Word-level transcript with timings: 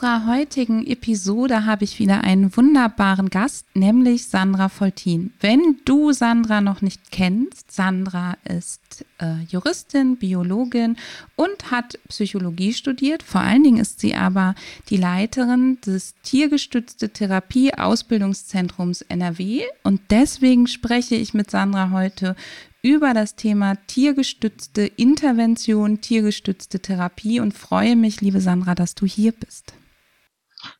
Unserer 0.00 0.26
heutigen 0.26 0.86
Episode 0.86 1.66
habe 1.66 1.82
ich 1.82 1.98
wieder 1.98 2.22
einen 2.22 2.56
wunderbaren 2.56 3.30
Gast, 3.30 3.66
nämlich 3.74 4.28
Sandra 4.28 4.68
Foltin. 4.68 5.32
Wenn 5.40 5.78
du 5.86 6.12
Sandra 6.12 6.60
noch 6.60 6.82
nicht 6.82 7.10
kennst, 7.10 7.72
Sandra 7.72 8.36
ist 8.44 9.04
äh, 9.20 9.42
Juristin, 9.50 10.16
Biologin 10.16 10.96
und 11.34 11.72
hat 11.72 11.98
Psychologie 12.06 12.74
studiert. 12.74 13.24
Vor 13.24 13.40
allen 13.40 13.64
Dingen 13.64 13.78
ist 13.78 13.98
sie 13.98 14.14
aber 14.14 14.54
die 14.88 14.98
Leiterin 14.98 15.80
des 15.84 16.14
Tiergestützte 16.22 17.08
Therapie 17.08 17.74
Ausbildungszentrums 17.74 19.02
NRW. 19.02 19.62
Und 19.82 20.00
deswegen 20.10 20.68
spreche 20.68 21.16
ich 21.16 21.34
mit 21.34 21.50
Sandra 21.50 21.90
heute 21.90 22.36
über 22.82 23.14
das 23.14 23.34
Thema 23.34 23.74
tiergestützte 23.88 24.82
Intervention, 24.82 26.00
tiergestützte 26.00 26.78
Therapie 26.78 27.40
und 27.40 27.52
freue 27.52 27.96
mich, 27.96 28.20
liebe 28.20 28.40
Sandra, 28.40 28.76
dass 28.76 28.94
du 28.94 29.04
hier 29.04 29.32
bist. 29.32 29.72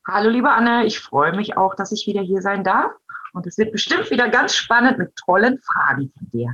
Hallo, 0.06 0.30
liebe 0.30 0.50
Anne, 0.50 0.86
ich 0.86 1.00
freue 1.00 1.34
mich 1.36 1.56
auch, 1.56 1.74
dass 1.74 1.92
ich 1.92 2.06
wieder 2.06 2.22
hier 2.22 2.42
sein 2.42 2.64
darf. 2.64 2.92
Und 3.32 3.46
es 3.46 3.58
wird 3.58 3.72
bestimmt 3.72 4.10
wieder 4.10 4.28
ganz 4.28 4.54
spannend 4.54 4.98
mit 4.98 5.14
tollen 5.16 5.58
Fragen 5.60 6.10
von 6.16 6.30
dir. 6.30 6.48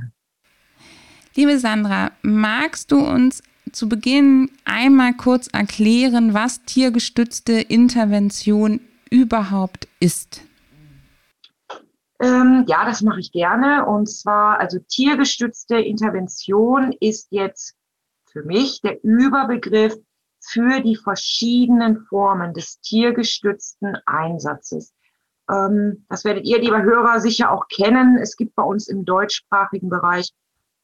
Liebe 1.35 1.57
Sandra, 1.59 2.11
magst 2.21 2.91
du 2.91 2.99
uns 2.99 3.41
zu 3.71 3.89
Beginn 3.89 4.49
einmal 4.63 5.13
kurz 5.13 5.47
erklären, 5.47 6.33
was 6.33 6.63
tiergestützte 6.63 7.53
Intervention 7.53 8.79
überhaupt 9.09 9.87
ist? 9.99 10.41
Ähm, 12.21 12.63
ja, 12.67 12.85
das 12.85 13.01
mache 13.01 13.19
ich 13.19 13.31
gerne. 13.31 13.85
Und 13.85 14.07
zwar, 14.07 14.59
also 14.59 14.79
tiergestützte 14.79 15.77
Intervention 15.77 16.93
ist 16.99 17.27
jetzt 17.31 17.75
für 18.31 18.43
mich 18.43 18.81
der 18.81 19.03
Überbegriff 19.03 19.95
für 20.47 20.81
die 20.81 20.95
verschiedenen 20.95 22.05
Formen 22.05 22.53
des 22.53 22.79
tiergestützten 22.81 23.97
Einsatzes. 24.05 24.93
Ähm, 25.49 26.05
das 26.09 26.23
werdet 26.25 26.45
ihr, 26.45 26.59
lieber 26.59 26.81
Hörer, 26.81 27.19
sicher 27.19 27.51
auch 27.51 27.67
kennen. 27.67 28.17
Es 28.17 28.35
gibt 28.35 28.55
bei 28.55 28.63
uns 28.63 28.87
im 28.87 29.05
deutschsprachigen 29.05 29.89
Bereich 29.89 30.31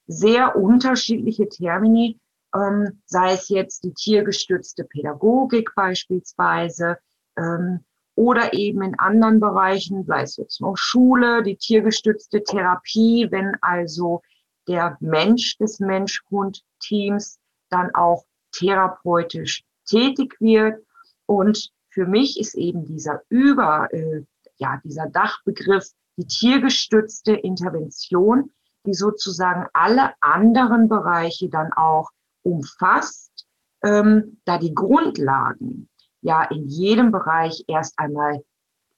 sehr 0.08 0.56
unterschiedliche 0.56 1.48
Termini, 1.48 2.20
ähm, 2.54 3.02
sei 3.06 3.34
es 3.34 3.50
jetzt 3.50 3.84
die 3.84 3.94
tiergestützte 3.94 4.84
Pädagogik 4.84 5.74
beispielsweise, 5.76 6.98
ähm, 7.38 7.84
oder 8.16 8.54
eben 8.54 8.82
in 8.82 9.00
anderen 9.00 9.40
Bereichen, 9.40 10.06
sei 10.06 10.24
es 10.24 10.38
jetzt 10.38 10.62
noch 10.62 10.76
Schule, 10.76 11.44
die 11.44 11.56
tiergestützte 11.56 12.44
Therapie, 12.44 13.28
wenn 13.32 13.56
also 13.62 14.22
der 14.68 14.98
Mensch 15.00 15.58
des 15.58 15.80
Mensch-Hund-Teams 15.80 17.40
dann 17.70 17.96
auch 17.96 18.26
therapeutisch 18.52 19.64
tätig 19.86 20.36
wird. 20.40 20.84
Und 21.26 21.72
für 21.90 22.06
mich 22.06 22.40
ist 22.40 22.56
eben 22.56 22.86
dieser 22.86 23.22
Über, 23.30 23.92
äh, 23.94 24.24
ja, 24.58 24.80
dieser 24.84 25.08
Dachbegriff 25.08 25.88
die 26.18 26.28
tiergestützte 26.28 27.34
Intervention, 27.34 28.52
die 28.86 28.94
sozusagen 28.94 29.68
alle 29.74 30.14
anderen 30.22 30.90
Bereiche 30.90 31.50
dann 31.50 31.72
auch 31.74 32.10
umfasst, 32.44 33.48
ähm, 33.84 34.40
da 34.46 34.58
die 34.58 34.74
Grundlagen 34.74 35.90
ja 36.22 36.44
in 36.44 36.68
jedem 36.68 37.12
Bereich 37.12 37.64
erst 37.68 37.98
einmal 37.98 38.44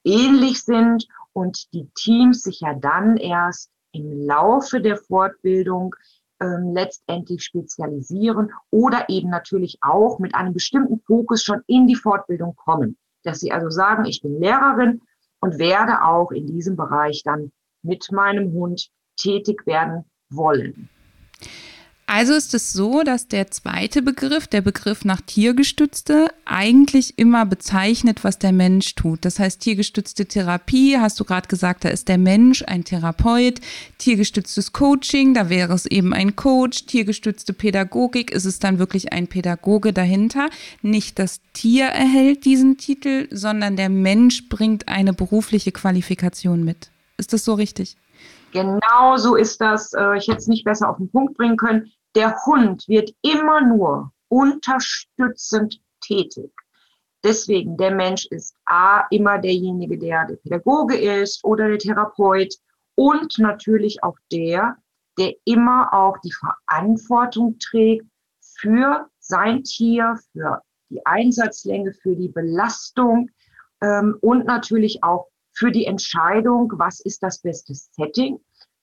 ähnlich 0.03 0.63
sind 0.63 1.07
und 1.31 1.71
die 1.73 1.89
Teams 1.95 2.41
sich 2.41 2.61
ja 2.61 2.73
dann 2.73 3.17
erst 3.17 3.71
im 3.91 4.25
Laufe 4.25 4.81
der 4.81 4.97
Fortbildung 4.97 5.95
ähm, 6.43 6.73
letztendlich 6.73 7.43
spezialisieren 7.43 8.51
oder 8.69 9.09
eben 9.09 9.29
natürlich 9.29 9.77
auch 9.81 10.19
mit 10.19 10.35
einem 10.35 10.53
bestimmten 10.53 10.99
Fokus 10.99 11.43
schon 11.43 11.61
in 11.67 11.87
die 11.87 11.95
Fortbildung 11.95 12.55
kommen. 12.55 12.97
Dass 13.23 13.39
sie 13.39 13.51
also 13.51 13.69
sagen, 13.69 14.05
ich 14.05 14.21
bin 14.21 14.39
Lehrerin 14.39 15.01
und 15.39 15.57
werde 15.57 16.03
auch 16.03 16.31
in 16.31 16.47
diesem 16.47 16.75
Bereich 16.75 17.23
dann 17.23 17.51
mit 17.81 18.11
meinem 18.11 18.51
Hund 18.51 18.89
tätig 19.15 19.65
werden 19.65 20.03
wollen. 20.29 20.89
Also 22.05 22.33
ist 22.33 22.53
es 22.53 22.73
so, 22.73 23.01
dass 23.03 23.29
der 23.29 23.49
zweite 23.49 24.01
Begriff, 24.01 24.47
der 24.47 24.61
Begriff 24.61 25.05
nach 25.05 25.21
tiergestützte, 25.21 26.27
eigentlich 26.45 27.17
immer 27.17 27.45
bezeichnet, 27.45 28.23
was 28.23 28.39
der 28.39 28.51
Mensch 28.51 28.95
tut. 28.95 29.23
Das 29.23 29.39
heißt, 29.39 29.61
tiergestützte 29.61 30.25
Therapie, 30.25 30.97
hast 30.97 31.19
du 31.19 31.23
gerade 31.23 31.47
gesagt, 31.47 31.85
da 31.85 31.89
ist 31.89 32.09
der 32.09 32.17
Mensch 32.17 32.63
ein 32.67 32.83
Therapeut. 32.83 33.61
Tiergestütztes 33.99 34.73
Coaching, 34.73 35.33
da 35.33 35.49
wäre 35.49 35.73
es 35.73 35.85
eben 35.85 36.13
ein 36.13 36.35
Coach. 36.35 36.85
Tiergestützte 36.87 37.53
Pädagogik, 37.53 38.31
ist 38.31 38.45
es 38.45 38.59
dann 38.59 38.79
wirklich 38.79 39.13
ein 39.13 39.27
Pädagoge 39.27 39.93
dahinter. 39.93 40.49
Nicht 40.81 41.19
das 41.19 41.39
Tier 41.53 41.85
erhält 41.85 42.43
diesen 42.43 42.77
Titel, 42.77 43.27
sondern 43.31 43.77
der 43.77 43.89
Mensch 43.89 44.49
bringt 44.49 44.89
eine 44.89 45.13
berufliche 45.13 45.71
Qualifikation 45.71 46.65
mit. 46.65 46.89
Ist 47.17 47.31
das 47.31 47.45
so 47.45 47.53
richtig? 47.53 47.95
Genau 48.53 49.17
so 49.17 49.35
ist 49.35 49.59
das. 49.59 49.93
Äh, 49.93 50.17
ich 50.17 50.27
hätte 50.27 50.37
es 50.37 50.47
nicht 50.47 50.63
besser 50.63 50.89
auf 50.89 50.97
den 50.97 51.11
Punkt 51.11 51.35
bringen 51.35 51.57
können. 51.57 51.91
Der 52.15 52.35
Hund 52.45 52.87
wird 52.87 53.11
immer 53.21 53.61
nur 53.61 54.11
unterstützend 54.29 55.81
tätig. 56.01 56.51
Deswegen, 57.23 57.77
der 57.77 57.91
Mensch 57.91 58.25
ist 58.27 58.55
A, 58.65 59.05
immer 59.09 59.39
derjenige, 59.39 59.97
der 59.97 60.27
der 60.27 60.35
Pädagoge 60.35 60.95
ist 60.95 61.43
oder 61.43 61.67
der 61.67 61.79
Therapeut 61.79 62.53
und 62.95 63.39
natürlich 63.39 64.03
auch 64.03 64.17
der, 64.31 64.75
der 65.17 65.33
immer 65.45 65.93
auch 65.93 66.17
die 66.19 66.33
Verantwortung 66.33 67.57
trägt 67.59 68.05
für 68.59 69.07
sein 69.19 69.63
Tier, 69.63 70.17
für 70.31 70.61
die 70.89 71.03
Einsatzlänge, 71.05 71.93
für 71.93 72.15
die 72.15 72.27
Belastung 72.27 73.29
ähm, 73.81 74.17
und 74.21 74.45
natürlich 74.45 75.03
auch 75.03 75.27
für 75.53 75.71
die 75.71 75.85
Entscheidung, 75.85 76.71
was 76.75 76.99
ist 76.99 77.23
das 77.23 77.39
beste 77.39 77.73
Setting 77.73 78.39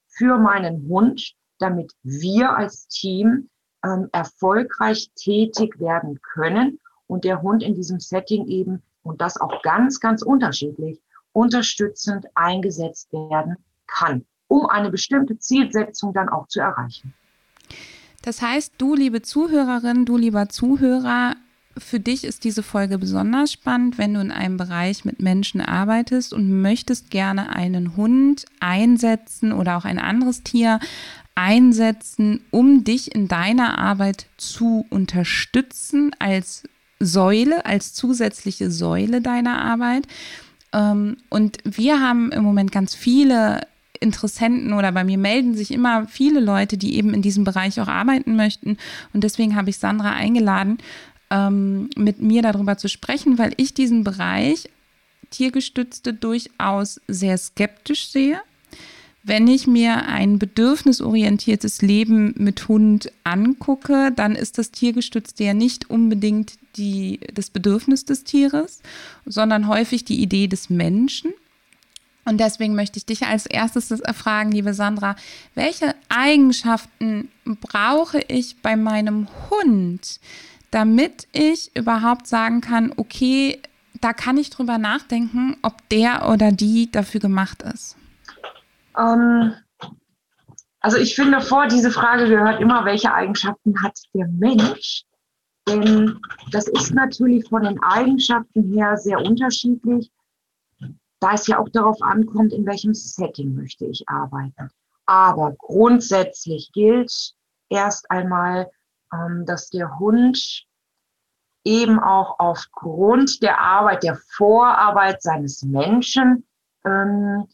für 0.07 0.37
meinen 0.37 0.87
Hund, 0.87 1.33
damit 1.59 1.93
wir 2.03 2.55
als 2.55 2.87
Team 2.87 3.49
ähm, 3.83 4.09
erfolgreich 4.11 5.11
tätig 5.15 5.79
werden 5.79 6.19
können 6.21 6.79
und 7.07 7.23
der 7.23 7.41
Hund 7.41 7.63
in 7.63 7.75
diesem 7.75 7.99
Setting 7.99 8.47
eben 8.47 8.81
und 9.03 9.21
das 9.21 9.39
auch 9.39 9.61
ganz, 9.61 9.99
ganz 9.99 10.21
unterschiedlich 10.21 11.01
unterstützend 11.33 12.25
eingesetzt 12.35 13.11
werden 13.13 13.57
kann, 13.87 14.25
um 14.47 14.65
eine 14.65 14.89
bestimmte 14.89 15.37
Zielsetzung 15.37 16.13
dann 16.13 16.29
auch 16.29 16.47
zu 16.47 16.59
erreichen. 16.59 17.13
Das 18.21 18.41
heißt, 18.41 18.73
du, 18.77 18.95
liebe 18.95 19.21
Zuhörerin, 19.21 20.05
du, 20.05 20.17
lieber 20.17 20.49
Zuhörer, 20.49 21.35
für 21.77 21.99
dich 21.99 22.23
ist 22.23 22.43
diese 22.43 22.63
Folge 22.63 22.97
besonders 22.97 23.51
spannend, 23.51 23.97
wenn 23.97 24.13
du 24.13 24.21
in 24.21 24.31
einem 24.31 24.57
Bereich 24.57 25.05
mit 25.05 25.21
Menschen 25.21 25.61
arbeitest 25.61 26.33
und 26.33 26.61
möchtest 26.61 27.09
gerne 27.09 27.55
einen 27.55 27.95
Hund 27.95 28.45
einsetzen 28.59 29.53
oder 29.53 29.77
auch 29.77 29.85
ein 29.85 29.99
anderes 29.99 30.43
Tier 30.43 30.79
einsetzen, 31.35 32.41
um 32.51 32.83
dich 32.83 33.15
in 33.15 33.27
deiner 33.27 33.77
Arbeit 33.77 34.27
zu 34.37 34.85
unterstützen 34.89 36.11
als 36.19 36.63
Säule, 36.99 37.65
als 37.65 37.93
zusätzliche 37.93 38.69
Säule 38.69 39.21
deiner 39.21 39.61
Arbeit. 39.61 40.07
Ähm, 40.73 41.17
und 41.29 41.57
wir 41.63 41.99
haben 41.99 42.31
im 42.31 42.43
Moment 42.43 42.71
ganz 42.71 42.93
viele 42.93 43.61
Interessenten 43.99 44.73
oder 44.73 44.91
bei 44.91 45.03
mir 45.03 45.17
melden 45.17 45.55
sich 45.55 45.71
immer 45.71 46.07
viele 46.07 46.39
Leute, 46.39 46.77
die 46.77 46.95
eben 46.95 47.13
in 47.13 47.21
diesem 47.21 47.43
Bereich 47.43 47.79
auch 47.79 47.87
arbeiten 47.87 48.35
möchten. 48.35 48.77
Und 49.13 49.23
deswegen 49.23 49.55
habe 49.55 49.69
ich 49.69 49.77
Sandra 49.77 50.11
eingeladen, 50.11 50.79
ähm, 51.31 51.89
mit 51.95 52.21
mir 52.21 52.43
darüber 52.43 52.77
zu 52.77 52.89
sprechen, 52.89 53.39
weil 53.39 53.53
ich 53.57 53.73
diesen 53.73 54.03
Bereich 54.03 54.69
tiergestützte 55.31 56.13
durchaus 56.13 57.01
sehr 57.07 57.37
skeptisch 57.37 58.09
sehe. 58.09 58.39
Wenn 59.23 59.47
ich 59.47 59.67
mir 59.67 60.07
ein 60.07 60.39
bedürfnisorientiertes 60.39 61.81
Leben 61.81 62.33
mit 62.37 62.67
Hund 62.67 63.11
angucke, 63.23 64.11
dann 64.15 64.35
ist 64.35 64.57
das 64.57 64.71
Tiergestützte 64.71 65.43
ja 65.43 65.53
nicht 65.53 65.89
unbedingt 65.89 66.53
die, 66.75 67.19
das 67.33 67.49
Bedürfnis 67.49 68.03
des 68.03 68.23
Tieres, 68.23 68.81
sondern 69.25 69.67
häufig 69.67 70.03
die 70.05 70.21
Idee 70.21 70.47
des 70.47 70.69
Menschen. 70.69 71.33
Und 72.25 72.39
deswegen 72.39 72.75
möchte 72.75 72.97
ich 72.97 73.05
dich 73.05 73.23
als 73.23 73.45
erstes 73.45 73.93
fragen, 74.13 74.51
liebe 74.51 74.73
Sandra, 74.73 75.15
welche 75.55 75.95
Eigenschaften 76.09 77.29
brauche 77.45 78.19
ich 78.27 78.57
bei 78.61 78.75
meinem 78.75 79.27
Hund, 79.49 80.19
damit 80.71 81.27
ich 81.33 81.75
überhaupt 81.75 82.27
sagen 82.27 82.61
kann, 82.61 82.93
okay, 82.97 83.61
da 83.99 84.13
kann 84.13 84.37
ich 84.37 84.49
drüber 84.49 84.77
nachdenken, 84.77 85.57
ob 85.61 85.87
der 85.89 86.29
oder 86.29 86.51
die 86.51 86.89
dafür 86.91 87.19
gemacht 87.19 87.61
ist? 87.61 87.95
Ähm, 88.97 89.53
also 90.79 90.97
ich 90.97 91.15
finde, 91.15 91.41
vor 91.41 91.67
diese 91.67 91.91
Frage 91.91 92.27
gehört 92.27 92.59
immer, 92.59 92.85
welche 92.85 93.13
Eigenschaften 93.13 93.81
hat 93.83 93.99
der 94.13 94.27
Mensch? 94.27 95.03
Denn 95.67 96.19
das 96.51 96.67
ist 96.67 96.93
natürlich 96.93 97.47
von 97.47 97.63
den 97.63 97.81
Eigenschaften 97.83 98.73
her 98.73 98.97
sehr 98.97 99.19
unterschiedlich, 99.19 100.11
da 101.19 101.33
es 101.33 101.45
ja 101.45 101.59
auch 101.59 101.69
darauf 101.69 102.01
ankommt, 102.01 102.51
in 102.51 102.65
welchem 102.65 102.95
Setting 102.95 103.53
möchte 103.53 103.85
ich 103.85 104.03
arbeiten. 104.09 104.69
Aber 105.05 105.53
grundsätzlich 105.57 106.71
gilt 106.73 107.35
erst 107.69 108.09
einmal, 108.09 108.71
dass 109.45 109.69
der 109.69 109.99
Hund 109.99 110.65
eben 111.63 111.99
auch 111.99 112.39
aufgrund 112.39 113.41
der 113.41 113.59
Arbeit, 113.59 114.03
der 114.03 114.17
Vorarbeit 114.35 115.21
seines 115.21 115.63
Menschen 115.63 116.47
ähm, 116.85 117.45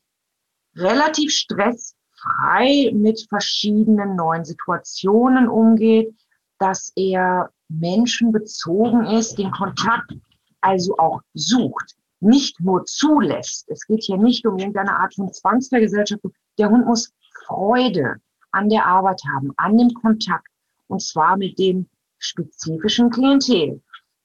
relativ 0.75 1.31
stressfrei 1.31 2.91
mit 2.93 3.25
verschiedenen 3.27 4.15
neuen 4.15 4.45
Situationen 4.45 5.47
umgeht, 5.49 6.15
dass 6.59 6.91
er 6.95 7.51
menschenbezogen 7.69 9.05
ist, 9.05 9.37
den 9.37 9.51
Kontakt 9.51 10.13
also 10.61 10.97
auch 10.97 11.21
sucht, 11.33 11.95
nicht 12.19 12.59
nur 12.59 12.85
zulässt. 12.85 13.69
Es 13.69 13.85
geht 13.85 14.03
hier 14.03 14.17
nicht 14.17 14.45
um 14.45 14.57
irgendeine 14.57 14.97
Art 14.97 15.13
von 15.15 15.31
Zwangsvergesellschaftung. 15.31 16.33
Der 16.57 16.69
Hund 16.69 16.85
muss 16.85 17.11
Freude 17.45 18.15
an 18.51 18.69
der 18.69 18.85
Arbeit 18.85 19.21
haben, 19.31 19.53
an 19.57 19.77
dem 19.77 19.93
Kontakt 19.93 20.47
und 20.87 21.01
zwar 21.01 21.37
mit 21.37 21.59
dem 21.59 21.89
spezifischen 22.17 23.09
Klientel. 23.09 23.81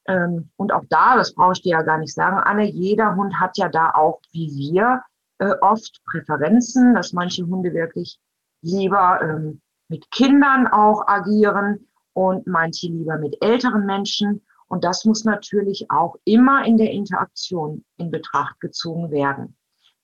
Ähm, 0.07 0.49
und 0.57 0.73
auch 0.73 0.83
da, 0.89 1.15
das 1.15 1.33
brauche 1.33 1.53
ich 1.53 1.61
dir 1.61 1.71
ja 1.71 1.81
gar 1.81 1.97
nicht 1.97 2.13
sagen, 2.13 2.37
Anne, 2.37 2.69
jeder 2.69 3.15
Hund 3.15 3.39
hat 3.39 3.57
ja 3.57 3.69
da 3.69 3.91
auch, 3.91 4.19
wie 4.31 4.49
wir, 4.49 5.01
äh, 5.39 5.55
oft 5.61 6.01
Präferenzen, 6.05 6.93
dass 6.93 7.13
manche 7.13 7.45
Hunde 7.45 7.73
wirklich 7.73 8.19
lieber 8.61 9.21
ähm, 9.21 9.61
mit 9.87 10.09
Kindern 10.11 10.67
auch 10.67 11.07
agieren 11.07 11.87
und 12.13 12.47
manche 12.47 12.87
lieber 12.87 13.17
mit 13.17 13.37
älteren 13.41 13.85
Menschen. 13.85 14.45
Und 14.67 14.83
das 14.83 15.05
muss 15.05 15.23
natürlich 15.23 15.89
auch 15.89 16.15
immer 16.25 16.65
in 16.65 16.77
der 16.77 16.91
Interaktion 16.91 17.83
in 17.97 18.11
Betracht 18.11 18.59
gezogen 18.59 19.11
werden. 19.11 19.57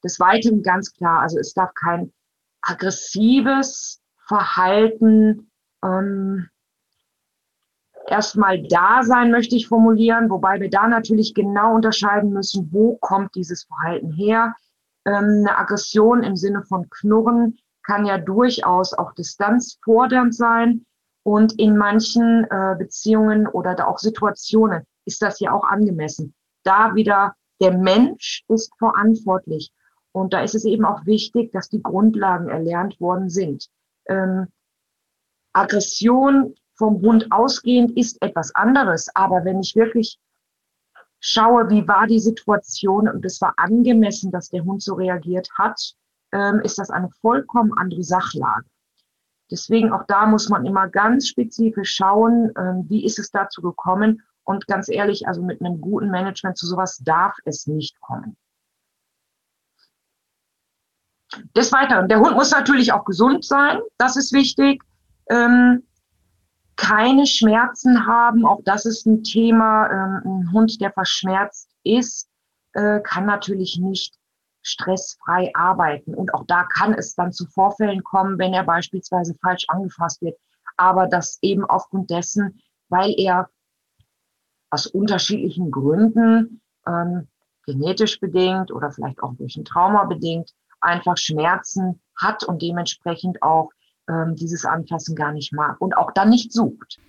Des 0.04 0.20
Weiteren 0.20 0.64
ganz 0.64 0.94
klar, 0.94 1.22
also 1.22 1.40
es 1.40 1.54
darf 1.54 1.74
kein 1.74 2.14
aggressives 2.62 4.02
Verhalten 4.28 5.49
ähm, 5.84 6.50
erstmal 8.08 8.62
da 8.64 9.04
sein, 9.04 9.32
möchte 9.32 9.56
ich 9.56 9.68
formulieren, 9.68 10.30
wobei 10.30 10.60
wir 10.60 10.70
da 10.70 10.88
natürlich 10.88 11.34
genau 11.34 11.76
unterscheiden 11.76 12.32
müssen, 12.32 12.70
wo 12.72 12.98
kommt 12.98 13.36
dieses 13.36 13.64
Verhalten 13.64 14.12
her. 14.12 14.56
Ähm, 15.06 15.46
eine 15.46 15.58
Aggression 15.58 16.24
im 16.24 16.36
Sinne 16.36 16.64
von 16.64 16.90
Knurren 16.90 17.58
kann 17.84 18.06
ja 18.06 18.18
durchaus 18.18 18.94
auch 18.94 19.14
distanzfordernd 19.14 20.36
sein. 20.36 20.86
Und 21.24 21.60
in 21.60 21.78
manchen 21.78 22.46
äh, 22.46 22.76
Beziehungen 22.78 23.48
oder 23.48 23.88
auch 23.88 24.00
Situationen 24.00 24.84
ist 25.06 25.22
das 25.22 25.40
ja 25.40 25.52
auch 25.52 25.64
angemessen. 25.64 26.34
Da 26.64 26.96
wieder 26.96 27.36
der 27.62 27.78
Mensch 27.78 28.44
ist 28.48 28.72
verantwortlich. 28.78 29.72
Und 30.12 30.34
da 30.34 30.42
ist 30.42 30.56
es 30.56 30.66
eben 30.66 30.86
auch 30.86 31.06
wichtig, 31.06 31.52
dass 31.52 31.70
die 31.70 31.84
Grundlagen 31.84 32.50
erlernt 32.50 33.00
worden 33.00 33.30
sind. 33.30 33.68
Ähm, 34.08 34.48
Aggression 35.54 36.56
vom 36.76 37.02
Hund 37.02 37.32
ausgehend 37.32 37.96
ist 37.98 38.22
etwas 38.22 38.54
anderes. 38.56 39.10
Aber 39.16 39.46
wenn 39.46 39.60
ich 39.60 39.76
wirklich 39.76 40.20
schaue, 41.20 41.70
wie 41.70 41.88
war 41.88 42.08
die 42.08 42.20
Situation 42.20 43.10
und 43.10 43.26
es 43.26 43.42
war 43.42 43.54
angemessen, 43.58 44.32
dass 44.32 44.50
der 44.50 44.64
Hund 44.64 44.82
so 44.82 44.96
reagiert 44.96 45.50
hat, 45.58 45.94
ähm, 46.32 46.62
ist 46.64 46.78
das 46.78 46.90
eine 46.90 47.10
vollkommen 47.22 47.74
andere 47.78 48.04
Sachlage. 48.04 48.66
Deswegen 49.52 49.92
auch 49.92 50.06
da 50.08 50.26
muss 50.28 50.50
man 50.50 50.66
immer 50.66 50.88
ganz 50.88 51.28
spezifisch 51.28 51.96
schauen, 51.96 52.52
ähm, 52.58 52.86
wie 52.88 53.04
ist 53.04 53.20
es 53.20 53.32
dazu 53.32 53.62
gekommen. 53.62 54.22
Und 54.44 54.68
ganz 54.68 54.90
ehrlich, 54.90 55.28
also 55.28 55.44
mit 55.44 55.62
einem 55.62 55.82
guten 55.82 56.10
Management 56.10 56.58
zu 56.58 56.66
sowas 56.66 56.98
darf 57.04 57.36
es 57.46 57.68
nicht 57.68 58.00
kommen. 58.00 58.38
Des 61.56 61.72
Weiteren, 61.72 62.08
der 62.08 62.20
Hund 62.20 62.36
muss 62.36 62.52
natürlich 62.52 62.92
auch 62.92 63.06
gesund 63.06 63.46
sein, 63.46 63.80
das 63.98 64.18
ist 64.18 64.34
wichtig. 64.34 64.82
Ähm, 65.30 65.84
keine 66.76 67.28
Schmerzen 67.28 68.06
haben, 68.08 68.46
auch 68.46 68.62
das 68.64 68.86
ist 68.86 69.06
ein 69.06 69.24
Thema. 69.24 69.90
Ähm, 69.90 70.22
ein 70.26 70.52
Hund, 70.54 70.80
der 70.80 70.92
verschmerzt 70.92 71.70
ist, 71.84 72.30
äh, 72.74 73.02
kann 73.02 73.26
natürlich 73.26 73.78
nicht 73.78 74.16
stressfrei 74.62 75.52
arbeiten. 75.54 76.14
Und 76.14 76.34
auch 76.34 76.46
da 76.48 76.64
kann 76.64 76.94
es 76.94 77.16
dann 77.16 77.32
zu 77.32 77.46
Vorfällen 77.48 78.04
kommen, 78.04 78.38
wenn 78.40 78.54
er 78.54 78.64
beispielsweise 78.64 79.36
falsch 79.42 79.66
angefasst 79.68 80.22
wird. 80.22 80.38
Aber 80.78 81.08
das 81.08 81.38
eben 81.42 81.66
aufgrund 81.66 82.10
dessen, 82.10 82.62
weil 82.88 83.14
er 83.18 83.50
aus 84.70 84.88
unterschiedlichen 84.88 85.72
Gründen, 85.72 86.62
ähm, 86.88 87.28
genetisch 87.66 88.20
bedingt 88.20 88.72
oder 88.72 88.92
vielleicht 88.92 89.22
auch 89.22 89.34
durch 89.36 89.56
ein 89.58 89.66
Trauma 89.66 90.06
bedingt, 90.06 90.54
einfach 90.80 91.18
Schmerzen 91.18 92.02
hat 92.16 92.44
und 92.44 92.62
dementsprechend 92.62 93.44
auch 93.44 93.72
ähm, 94.10 94.36
dieses 94.36 94.66
Anfassen 94.66 95.16
gar 95.16 95.32
nicht 95.32 95.54
mag 95.54 95.80
und 95.80 95.96
auch 95.96 96.12
dann 96.12 96.30
nicht 96.30 96.52
sucht. 96.52 97.00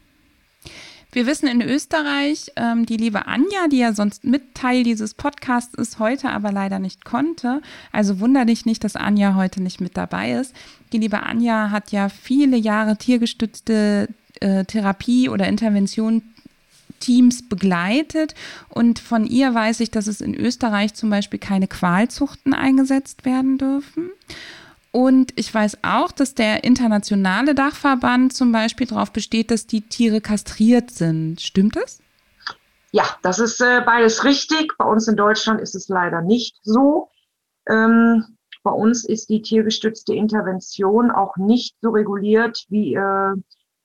Wir 1.13 1.27
wissen 1.27 1.49
in 1.49 1.61
Österreich, 1.61 2.53
ähm, 2.55 2.87
die 2.87 2.97
liebe 2.97 3.27
Anja, 3.27 3.67
die 3.69 3.79
ja 3.79 3.93
sonst 3.93 4.25
mit 4.25 4.55
Teil 4.55 4.85
dieses 4.85 5.15
Podcasts 5.15 5.75
ist, 5.75 5.99
heute 5.99 6.31
aber 6.31 6.53
leider 6.53 6.79
nicht 6.79 7.05
konnte. 7.05 7.63
Also 7.91 8.21
wunder 8.21 8.45
dich 8.45 8.65
nicht, 8.65 8.85
dass 8.85 8.95
Anja 8.95 9.35
heute 9.35 9.61
nicht 9.61 9.81
mit 9.81 9.97
dabei 9.97 10.33
ist. 10.33 10.55
Die 10.93 10.99
liebe 10.99 11.25
Anja 11.25 11.71
hat 11.71 11.91
ja 11.91 12.09
viele 12.09 12.57
Jahre 12.57 12.97
tiergestützte 12.97 14.09
äh, 14.41 14.65
Therapie 14.65 15.29
oder 15.29 15.49
Intervention 15.49 16.23
Teams 17.01 17.49
begleitet. 17.49 18.35
Und 18.69 19.01
von 19.01 19.27
ihr 19.27 19.53
weiß 19.53 19.81
ich, 19.81 19.91
dass 19.91 20.07
es 20.07 20.21
in 20.21 20.35
Österreich 20.35 20.95
zum 20.95 21.11
Beispiel 21.11 21.41
keine 21.41 21.67
Qualzuchten 21.67 22.55
eingesetzt 22.55 23.25
werden 23.25 23.59
dürfen. 23.59 24.11
Und 24.93 25.33
ich 25.37 25.55
weiß 25.55 25.79
auch, 25.83 26.11
dass 26.11 26.35
der 26.35 26.65
internationale 26.65 27.55
Dachverband 27.55 28.33
zum 28.33 28.51
Beispiel 28.51 28.87
darauf 28.87 29.13
besteht, 29.13 29.51
dass 29.51 29.67
die 29.67 29.83
Tiere 29.83 30.21
kastriert 30.21 30.91
sind. 30.91 31.41
Stimmt 31.41 31.77
das? 31.77 32.01
Ja, 32.93 33.05
das 33.23 33.39
ist 33.39 33.61
äh, 33.61 33.83
beides 33.87 34.25
richtig. 34.25 34.77
Bei 34.77 34.85
uns 34.85 35.07
in 35.07 35.17
Deutschland 35.17 35.61
ist 35.61 35.77
es 35.77 35.89
leider 35.89 36.23
nicht 36.23 36.57
so. 36.63 37.09
Ähm, 37.69 38.37
bei 38.65 38.73
uns 38.73 39.05
ist 39.05 39.29
die 39.29 39.43
tiergestützte 39.43 40.13
Intervention 40.13 41.11
auch 41.11 41.37
nicht 41.37 41.77
so 41.81 41.91
reguliert 41.91 42.65
wie 42.69 42.95
äh, 42.95 43.35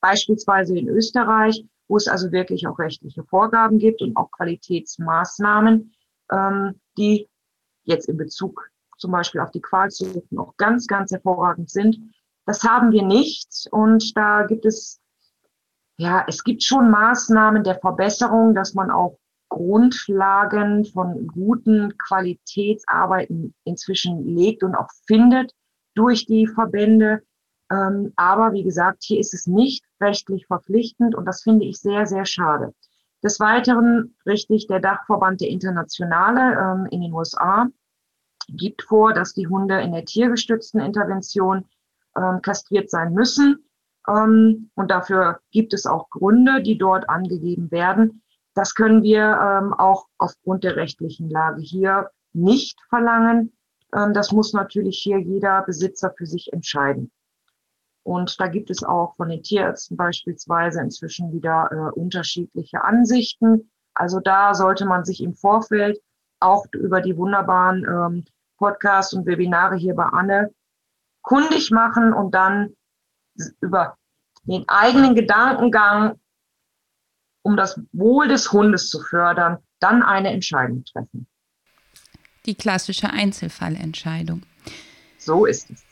beispielsweise 0.01 0.77
in 0.77 0.89
Österreich, 0.89 1.65
wo 1.87 1.97
es 1.97 2.07
also 2.07 2.31
wirklich 2.31 2.67
auch 2.67 2.79
rechtliche 2.79 3.23
Vorgaben 3.23 3.77
gibt 3.77 4.01
und 4.01 4.17
auch 4.17 4.31
Qualitätsmaßnahmen, 4.31 5.93
ähm, 6.31 6.81
die 6.97 7.29
jetzt 7.83 8.09
in 8.09 8.17
Bezug 8.17 8.69
zum 8.97 9.11
Beispiel 9.11 9.41
auf 9.41 9.51
die 9.51 9.61
Qualzuchten 9.61 10.37
auch 10.37 10.55
ganz, 10.57 10.87
ganz 10.87 11.11
hervorragend 11.11 11.69
sind. 11.69 11.97
Das 12.45 12.63
haben 12.63 12.91
wir 12.91 13.03
nicht 13.03 13.67
und 13.71 14.15
da 14.15 14.45
gibt 14.45 14.65
es, 14.65 14.99
ja, 15.97 16.23
es 16.27 16.43
gibt 16.43 16.63
schon 16.63 16.91
Maßnahmen 16.91 17.63
der 17.63 17.79
Verbesserung, 17.79 18.53
dass 18.53 18.73
man 18.73 18.91
auch 18.91 19.17
Grundlagen 19.49 20.85
von 20.85 21.27
guten 21.27 21.97
Qualitätsarbeiten 21.97 23.53
inzwischen 23.63 24.35
legt 24.35 24.63
und 24.63 24.75
auch 24.75 24.89
findet 25.07 25.53
durch 25.95 26.25
die 26.25 26.47
Verbände. 26.47 27.23
Ähm, 27.71 28.13
aber 28.15 28.53
wie 28.53 28.63
gesagt, 28.63 29.03
hier 29.03 29.19
ist 29.19 29.33
es 29.33 29.47
nicht 29.47 29.83
rechtlich 30.01 30.45
verpflichtend 30.45 31.15
und 31.15 31.25
das 31.25 31.41
finde 31.41 31.65
ich 31.65 31.79
sehr, 31.79 32.05
sehr 32.05 32.25
schade. 32.25 32.73
Des 33.23 33.39
Weiteren 33.39 34.15
richtig 34.25 34.67
der 34.67 34.79
Dachverband 34.79 35.41
der 35.41 35.49
Internationale 35.49 36.59
ähm, 36.59 36.87
in 36.91 37.01
den 37.01 37.13
USA 37.13 37.67
gibt 38.47 38.83
vor, 38.83 39.13
dass 39.13 39.33
die 39.33 39.47
Hunde 39.47 39.81
in 39.81 39.91
der 39.91 40.05
tiergestützten 40.05 40.79
Intervention 40.79 41.65
ähm, 42.17 42.41
kastriert 42.41 42.89
sein 42.89 43.13
müssen. 43.13 43.65
Ähm, 44.07 44.69
und 44.75 44.91
dafür 44.91 45.39
gibt 45.51 45.73
es 45.73 45.85
auch 45.85 46.09
Gründe, 46.09 46.61
die 46.61 46.77
dort 46.77 47.09
angegeben 47.09 47.71
werden. 47.71 48.21
Das 48.53 48.73
können 48.73 49.03
wir 49.03 49.21
ähm, 49.21 49.73
auch 49.73 50.07
aufgrund 50.17 50.63
der 50.63 50.75
rechtlichen 50.75 51.29
Lage 51.29 51.61
hier 51.61 52.09
nicht 52.33 52.79
verlangen. 52.89 53.53
Ähm, 53.93 54.13
das 54.13 54.31
muss 54.31 54.53
natürlich 54.53 54.99
hier 54.99 55.19
jeder 55.19 55.61
Besitzer 55.63 56.13
für 56.17 56.25
sich 56.25 56.53
entscheiden. 56.53 57.11
Und 58.03 58.39
da 58.39 58.47
gibt 58.47 58.69
es 58.69 58.83
auch 58.83 59.15
von 59.15 59.29
den 59.29 59.41
Tierärzten 59.41 59.97
beispielsweise 59.97 60.79
inzwischen 60.79 61.33
wieder 61.33 61.69
äh, 61.71 61.99
unterschiedliche 61.99 62.83
Ansichten. 62.83 63.71
Also 63.95 64.19
da 64.19 64.53
sollte 64.53 64.85
man 64.85 65.05
sich 65.05 65.23
im 65.23 65.33
Vorfeld 65.33 65.99
auch 66.39 66.65
über 66.73 67.01
die 67.01 67.17
wunderbaren 67.17 67.83
ähm, 67.83 68.25
Podcasts 68.57 69.13
und 69.13 69.25
Webinare 69.25 69.75
hier 69.75 69.95
bei 69.95 70.05
Anne 70.05 70.53
kundig 71.21 71.71
machen 71.71 72.13
und 72.13 72.31
dann 72.33 72.75
über 73.61 73.97
den 74.43 74.63
eigenen 74.67 75.15
Gedankengang, 75.15 76.19
um 77.41 77.57
das 77.57 77.79
Wohl 77.91 78.27
des 78.27 78.51
Hundes 78.51 78.89
zu 78.89 79.01
fördern, 79.01 79.57
dann 79.79 80.03
eine 80.03 80.29
Entscheidung 80.29 80.83
treffen. 80.85 81.27
Die 82.45 82.55
klassische 82.55 83.09
Einzelfallentscheidung. 83.09 84.43
So 85.17 85.45
ist 85.45 85.69
es. 85.71 85.83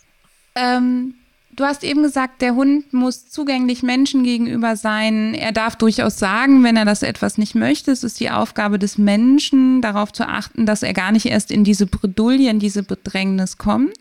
Ähm, 0.55 1.15
Du 1.55 1.65
hast 1.65 1.83
eben 1.83 2.01
gesagt, 2.01 2.41
der 2.41 2.55
Hund 2.55 2.93
muss 2.93 3.29
zugänglich 3.29 3.83
Menschen 3.83 4.23
gegenüber 4.23 4.75
sein. 4.75 5.35
Er 5.35 5.51
darf 5.51 5.75
durchaus 5.75 6.17
sagen, 6.17 6.63
wenn 6.63 6.75
er 6.75 6.85
das 6.85 7.03
etwas 7.03 7.37
nicht 7.37 7.53
möchte. 7.53 7.91
Es 7.91 8.03
ist 8.03 8.19
die 8.19 8.31
Aufgabe 8.31 8.79
des 8.79 8.97
Menschen, 8.97 9.81
darauf 9.81 10.11
zu 10.11 10.27
achten, 10.27 10.65
dass 10.65 10.81
er 10.81 10.93
gar 10.93 11.11
nicht 11.11 11.27
erst 11.27 11.51
in 11.51 11.63
diese 11.63 11.85
Bredouille, 11.85 12.49
in 12.49 12.57
diese 12.57 12.81
Bedrängnis 12.81 13.59
kommt. 13.59 13.97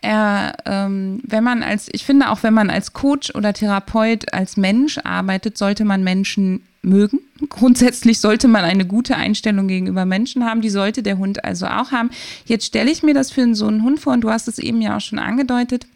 Er, 0.00 0.56
ähm, 0.64 1.20
wenn 1.24 1.44
man 1.44 1.62
als, 1.62 1.88
ich 1.92 2.06
finde 2.06 2.30
auch, 2.30 2.42
wenn 2.42 2.54
man 2.54 2.70
als 2.70 2.94
Coach 2.94 3.34
oder 3.34 3.52
Therapeut 3.52 4.32
als 4.32 4.56
Mensch 4.56 4.96
arbeitet, 4.98 5.58
sollte 5.58 5.84
man 5.84 6.02
Menschen 6.02 6.62
mögen. 6.80 7.20
Grundsätzlich 7.50 8.20
sollte 8.20 8.48
man 8.48 8.64
eine 8.64 8.86
gute 8.86 9.14
Einstellung 9.16 9.68
gegenüber 9.68 10.06
Menschen 10.06 10.44
haben. 10.46 10.62
Die 10.62 10.70
sollte 10.70 11.02
der 11.02 11.18
Hund 11.18 11.44
also 11.44 11.66
auch 11.66 11.90
haben. 11.90 12.10
Jetzt 12.46 12.64
stelle 12.64 12.90
ich 12.90 13.02
mir 13.02 13.12
das 13.12 13.30
für 13.30 13.54
so 13.54 13.66
einen 13.66 13.82
Hund 13.82 14.00
vor 14.00 14.14
und 14.14 14.22
du 14.22 14.30
hast 14.30 14.48
es 14.48 14.58
eben 14.58 14.80
ja 14.80 14.96
auch 14.96 15.02
schon 15.02 15.18
angedeutet 15.18 15.86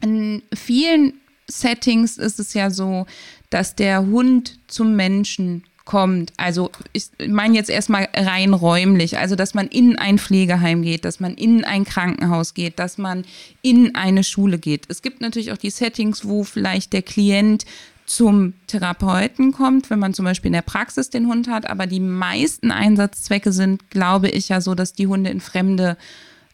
in 0.00 0.42
vielen 0.54 1.14
Settings 1.48 2.18
ist 2.18 2.40
es 2.40 2.54
ja 2.54 2.70
so, 2.70 3.06
dass 3.50 3.76
der 3.76 4.06
Hund 4.06 4.58
zum 4.66 4.96
Menschen 4.96 5.64
kommt. 5.84 6.32
Also 6.38 6.70
ich 6.92 7.10
meine 7.28 7.54
jetzt 7.54 7.68
erstmal 7.68 8.08
rein 8.14 8.54
räumlich, 8.54 9.18
also 9.18 9.36
dass 9.36 9.54
man 9.54 9.68
in 9.68 9.98
ein 9.98 10.18
Pflegeheim 10.18 10.82
geht, 10.82 11.04
dass 11.04 11.20
man 11.20 11.34
in 11.34 11.64
ein 11.64 11.84
Krankenhaus 11.84 12.54
geht, 12.54 12.78
dass 12.78 12.96
man 12.96 13.24
in 13.60 13.94
eine 13.94 14.24
Schule 14.24 14.58
geht. 14.58 14.86
Es 14.88 15.02
gibt 15.02 15.20
natürlich 15.20 15.52
auch 15.52 15.58
die 15.58 15.70
Settings, 15.70 16.26
wo 16.26 16.42
vielleicht 16.42 16.92
der 16.92 17.02
Klient 17.02 17.66
zum 18.06 18.54
Therapeuten 18.66 19.52
kommt, 19.52 19.90
wenn 19.90 19.98
man 19.98 20.14
zum 20.14 20.24
Beispiel 20.24 20.48
in 20.48 20.54
der 20.54 20.62
Praxis 20.62 21.10
den 21.10 21.26
Hund 21.26 21.48
hat, 21.48 21.66
aber 21.68 21.86
die 21.86 22.00
meisten 22.00 22.70
Einsatzzwecke 22.70 23.52
sind, 23.52 23.90
glaube 23.90 24.28
ich, 24.28 24.48
ja 24.48 24.60
so, 24.60 24.74
dass 24.74 24.92
die 24.92 25.06
Hunde 25.06 25.30
in 25.30 25.40
fremde 25.40 25.96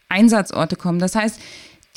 Einsatzorte 0.07 0.75
kommen. 0.75 0.99
Das 0.99 1.15
heißt, 1.15 1.39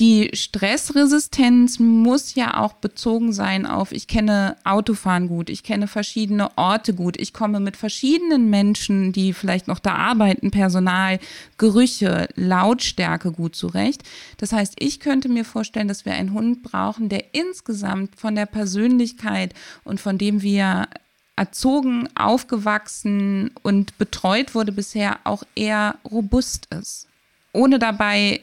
die 0.00 0.30
Stressresistenz 0.32 1.78
muss 1.78 2.34
ja 2.34 2.58
auch 2.60 2.72
bezogen 2.72 3.32
sein 3.32 3.64
auf, 3.64 3.92
ich 3.92 4.08
kenne 4.08 4.56
Autofahren 4.64 5.28
gut, 5.28 5.48
ich 5.48 5.62
kenne 5.62 5.86
verschiedene 5.86 6.56
Orte 6.58 6.94
gut, 6.94 7.16
ich 7.16 7.32
komme 7.32 7.60
mit 7.60 7.76
verschiedenen 7.76 8.50
Menschen, 8.50 9.12
die 9.12 9.32
vielleicht 9.32 9.68
noch 9.68 9.78
da 9.78 9.94
arbeiten, 9.94 10.50
Personal, 10.50 11.20
Gerüche, 11.58 12.28
Lautstärke 12.34 13.30
gut 13.30 13.54
zurecht. 13.54 14.02
Das 14.38 14.52
heißt, 14.52 14.74
ich 14.78 14.98
könnte 14.98 15.28
mir 15.28 15.44
vorstellen, 15.44 15.86
dass 15.86 16.04
wir 16.04 16.14
einen 16.14 16.32
Hund 16.32 16.64
brauchen, 16.64 17.08
der 17.08 17.32
insgesamt 17.32 18.16
von 18.16 18.34
der 18.34 18.46
Persönlichkeit 18.46 19.54
und 19.84 20.00
von 20.00 20.18
dem 20.18 20.42
wir 20.42 20.88
erzogen, 21.36 22.08
aufgewachsen 22.16 23.52
und 23.62 23.96
betreut 23.98 24.56
wurde 24.56 24.72
bisher 24.72 25.18
auch 25.22 25.44
eher 25.54 25.96
robust 26.04 26.66
ist 26.74 27.06
ohne 27.54 27.78
dabei 27.78 28.42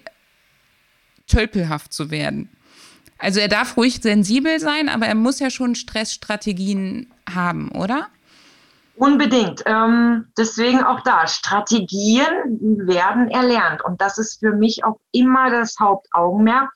tölpelhaft 1.32 1.94
zu 1.94 2.12
werden. 2.12 2.50
Also 3.18 3.40
er 3.40 3.48
darf 3.48 3.78
ruhig 3.78 4.02
sensibel 4.02 4.60
sein, 4.60 4.90
aber 4.90 5.06
er 5.06 5.16
muss 5.16 5.40
ja 5.40 5.50
schon 5.50 5.76
Stressstrategien 5.76 7.12
haben, 7.34 7.72
oder? 7.72 8.08
Unbedingt. 8.96 9.64
Ähm, 9.66 10.26
deswegen 10.38 10.84
auch 10.84 11.02
da. 11.02 11.28
Strategien 11.28 12.26
werden 12.88 13.30
erlernt. 13.30 13.84
Und 13.84 14.02
das 14.02 14.18
ist 14.18 14.40
für 14.40 14.54
mich 14.54 14.84
auch 14.84 15.00
immer 15.12 15.50
das 15.50 15.76
Hauptaugenmerk, 15.80 16.72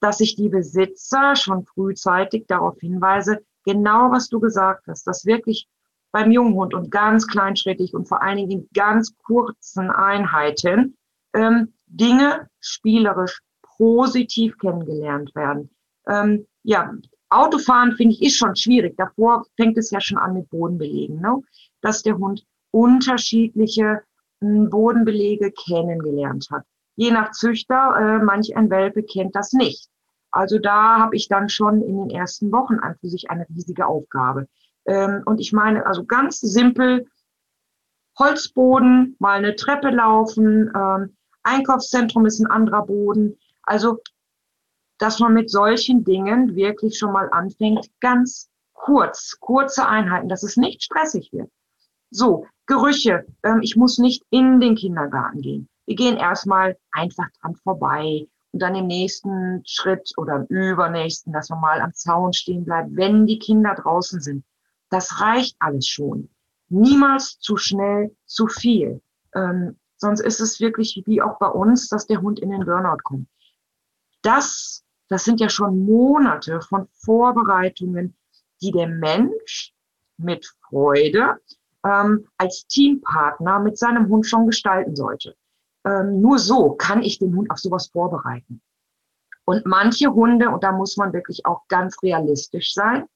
dass 0.00 0.20
ich 0.20 0.36
die 0.36 0.48
Besitzer 0.48 1.34
schon 1.36 1.64
frühzeitig 1.66 2.46
darauf 2.46 2.78
hinweise, 2.80 3.40
genau 3.64 4.10
was 4.10 4.28
du 4.28 4.40
gesagt 4.40 4.86
hast, 4.86 5.06
dass 5.06 5.26
wirklich 5.26 5.68
beim 6.12 6.30
Junghund 6.30 6.74
und 6.74 6.90
ganz 6.90 7.26
kleinschrittig 7.26 7.94
und 7.94 8.08
vor 8.08 8.22
allen 8.22 8.38
Dingen 8.38 8.50
in 8.50 8.68
ganz 8.72 9.16
kurzen 9.18 9.90
Einheiten 9.90 10.96
ähm, 11.34 11.74
Dinge 11.86 12.48
spielerisch 12.60 13.40
positiv 13.78 14.58
kennengelernt 14.58 15.34
werden. 15.34 15.70
Ähm, 16.06 16.46
ja, 16.64 16.92
Autofahren 17.30 17.92
finde 17.92 18.14
ich 18.14 18.22
ist 18.22 18.36
schon 18.36 18.56
schwierig. 18.56 18.96
Davor 18.96 19.44
fängt 19.56 19.78
es 19.78 19.90
ja 19.90 20.00
schon 20.00 20.18
an 20.18 20.34
mit 20.34 20.50
Bodenbelegen, 20.50 21.20
ne? 21.20 21.40
dass 21.80 22.02
der 22.02 22.18
Hund 22.18 22.44
unterschiedliche 22.70 24.02
hm, 24.40 24.68
Bodenbelege 24.70 25.52
kennengelernt 25.52 26.48
hat. 26.50 26.64
Je 26.96 27.10
nach 27.10 27.30
Züchter, 27.30 27.94
äh, 27.96 28.24
manch 28.24 28.56
ein 28.56 28.70
Welpe 28.70 29.02
kennt 29.02 29.36
das 29.36 29.52
nicht. 29.52 29.88
Also 30.30 30.58
da 30.58 30.98
habe 30.98 31.16
ich 31.16 31.28
dann 31.28 31.48
schon 31.48 31.80
in 31.82 31.96
den 31.96 32.10
ersten 32.10 32.52
Wochen 32.52 32.74
an 32.74 32.96
für 33.00 33.08
sich 33.08 33.30
eine 33.30 33.46
riesige 33.48 33.86
Aufgabe. 33.86 34.48
Ähm, 34.86 35.22
und 35.24 35.40
ich 35.40 35.52
meine, 35.52 35.86
also 35.86 36.04
ganz 36.04 36.40
simpel, 36.40 37.06
Holzboden, 38.18 39.16
mal 39.20 39.38
eine 39.38 39.54
Treppe 39.54 39.90
laufen, 39.90 40.70
ähm, 40.74 41.16
Einkaufszentrum 41.44 42.26
ist 42.26 42.40
ein 42.40 42.50
anderer 42.50 42.84
Boden, 42.84 43.38
also, 43.68 43.98
dass 44.98 45.20
man 45.20 45.34
mit 45.34 45.50
solchen 45.50 46.04
Dingen 46.04 46.56
wirklich 46.56 46.98
schon 46.98 47.12
mal 47.12 47.28
anfängt, 47.30 47.90
ganz 48.00 48.48
kurz, 48.72 49.36
kurze 49.40 49.86
Einheiten, 49.86 50.28
dass 50.28 50.42
es 50.42 50.56
nicht 50.56 50.82
stressig 50.82 51.30
wird. 51.32 51.50
So, 52.10 52.46
Gerüche. 52.66 53.26
Ähm, 53.42 53.60
ich 53.62 53.76
muss 53.76 53.98
nicht 53.98 54.24
in 54.30 54.60
den 54.60 54.74
Kindergarten 54.74 55.42
gehen. 55.42 55.68
Wir 55.86 55.96
gehen 55.96 56.16
erstmal 56.16 56.76
einfach 56.92 57.28
dran 57.40 57.54
vorbei 57.56 58.26
und 58.52 58.62
dann 58.62 58.74
im 58.74 58.86
nächsten 58.86 59.62
Schritt 59.66 60.12
oder 60.16 60.36
im 60.36 60.46
übernächsten, 60.46 61.32
dass 61.32 61.50
man 61.50 61.60
mal 61.60 61.80
am 61.80 61.92
Zaun 61.92 62.32
stehen 62.32 62.64
bleibt, 62.64 62.96
wenn 62.96 63.26
die 63.26 63.38
Kinder 63.38 63.74
draußen 63.74 64.20
sind. 64.20 64.44
Das 64.90 65.20
reicht 65.20 65.56
alles 65.58 65.86
schon. 65.86 66.30
Niemals 66.70 67.38
zu 67.40 67.58
schnell, 67.58 68.14
zu 68.24 68.46
viel. 68.46 69.02
Ähm, 69.34 69.76
sonst 69.96 70.20
ist 70.20 70.40
es 70.40 70.60
wirklich 70.60 71.02
wie 71.06 71.20
auch 71.20 71.38
bei 71.38 71.48
uns, 71.48 71.88
dass 71.88 72.06
der 72.06 72.22
Hund 72.22 72.40
in 72.40 72.50
den 72.50 72.64
Burnout 72.64 73.02
kommt 73.04 73.28
das, 74.22 74.84
das 75.08 75.24
sind 75.24 75.40
ja 75.40 75.48
schon 75.48 75.84
Monate 75.84 76.60
von 76.60 76.88
Vorbereitungen, 76.92 78.16
die 78.60 78.72
der 78.72 78.88
Mensch 78.88 79.72
mit 80.16 80.46
Freude 80.68 81.40
ähm, 81.84 82.26
als 82.36 82.66
Teampartner 82.66 83.60
mit 83.60 83.78
seinem 83.78 84.08
Hund 84.08 84.26
schon 84.26 84.46
gestalten 84.46 84.96
sollte. 84.96 85.36
Ähm, 85.84 86.20
nur 86.20 86.38
so 86.38 86.72
kann 86.72 87.02
ich 87.02 87.18
den 87.18 87.34
Hund 87.36 87.50
auf 87.50 87.58
sowas 87.58 87.88
vorbereiten. 87.88 88.60
Und 89.44 89.64
manche 89.64 90.12
Hunde, 90.12 90.50
und 90.50 90.62
da 90.62 90.72
muss 90.72 90.96
man 90.96 91.12
wirklich 91.12 91.46
auch 91.46 91.66
ganz 91.68 92.02
realistisch 92.02 92.74
sein, 92.74 93.06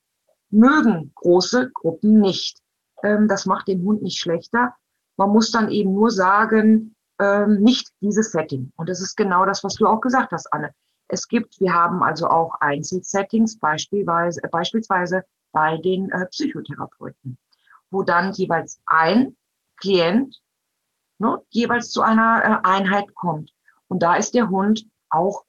mögen 0.51 1.13
große 1.15 1.71
Gruppen 1.73 2.21
nicht. 2.21 2.59
Ähm, 3.03 3.29
das 3.29 3.47
macht 3.47 3.69
den 3.69 3.83
Hund 3.83 4.03
nicht 4.03 4.19
schlechter. 4.19 4.75
Man 5.17 5.31
muss 5.31 5.51
dann 5.51 5.71
eben 5.71 5.93
nur 5.93 6.11
sagen, 6.11 6.95
ähm, 7.19 7.61
nicht 7.61 7.91
dieses 8.01 8.33
Setting. 8.33 8.73
Und 8.77 8.89
das 8.89 9.01
ist 9.01 9.17
genau 9.17 9.45
das, 9.45 9.63
was 9.63 9.75
du 9.75 9.87
auch 9.87 10.01
gesagt 10.01 10.33
hast, 10.33 10.51
Anne. 10.53 10.73
Es 11.13 11.29
gibt, 11.29 11.61
wir 11.61 11.75
haben 11.75 12.03
also 12.03 12.27
auch 12.27 12.55
Einzelsettings, 12.61 13.59
beispielsweise, 13.59 14.43
äh, 14.43 14.49
beispielsweise 14.49 15.25
bei 15.53 15.77
den 15.77 16.11
äh, 16.11 16.25
Psychotherapeuten, 16.25 17.37
wo 17.91 18.03
dann 18.03 18.33
jeweils 18.33 18.81
ein 18.87 19.37
Klient 19.77 20.43
ne, 21.19 21.39
jeweils 21.51 21.91
zu 21.91 22.01
einer 22.01 22.43
äh, 22.43 22.67
Einheit 22.67 23.15
kommt. 23.15 23.53
Und 23.89 24.03
da 24.03 24.17
ist 24.17 24.35
der 24.35 24.49
Hund 24.49 24.87
auch 25.11 25.45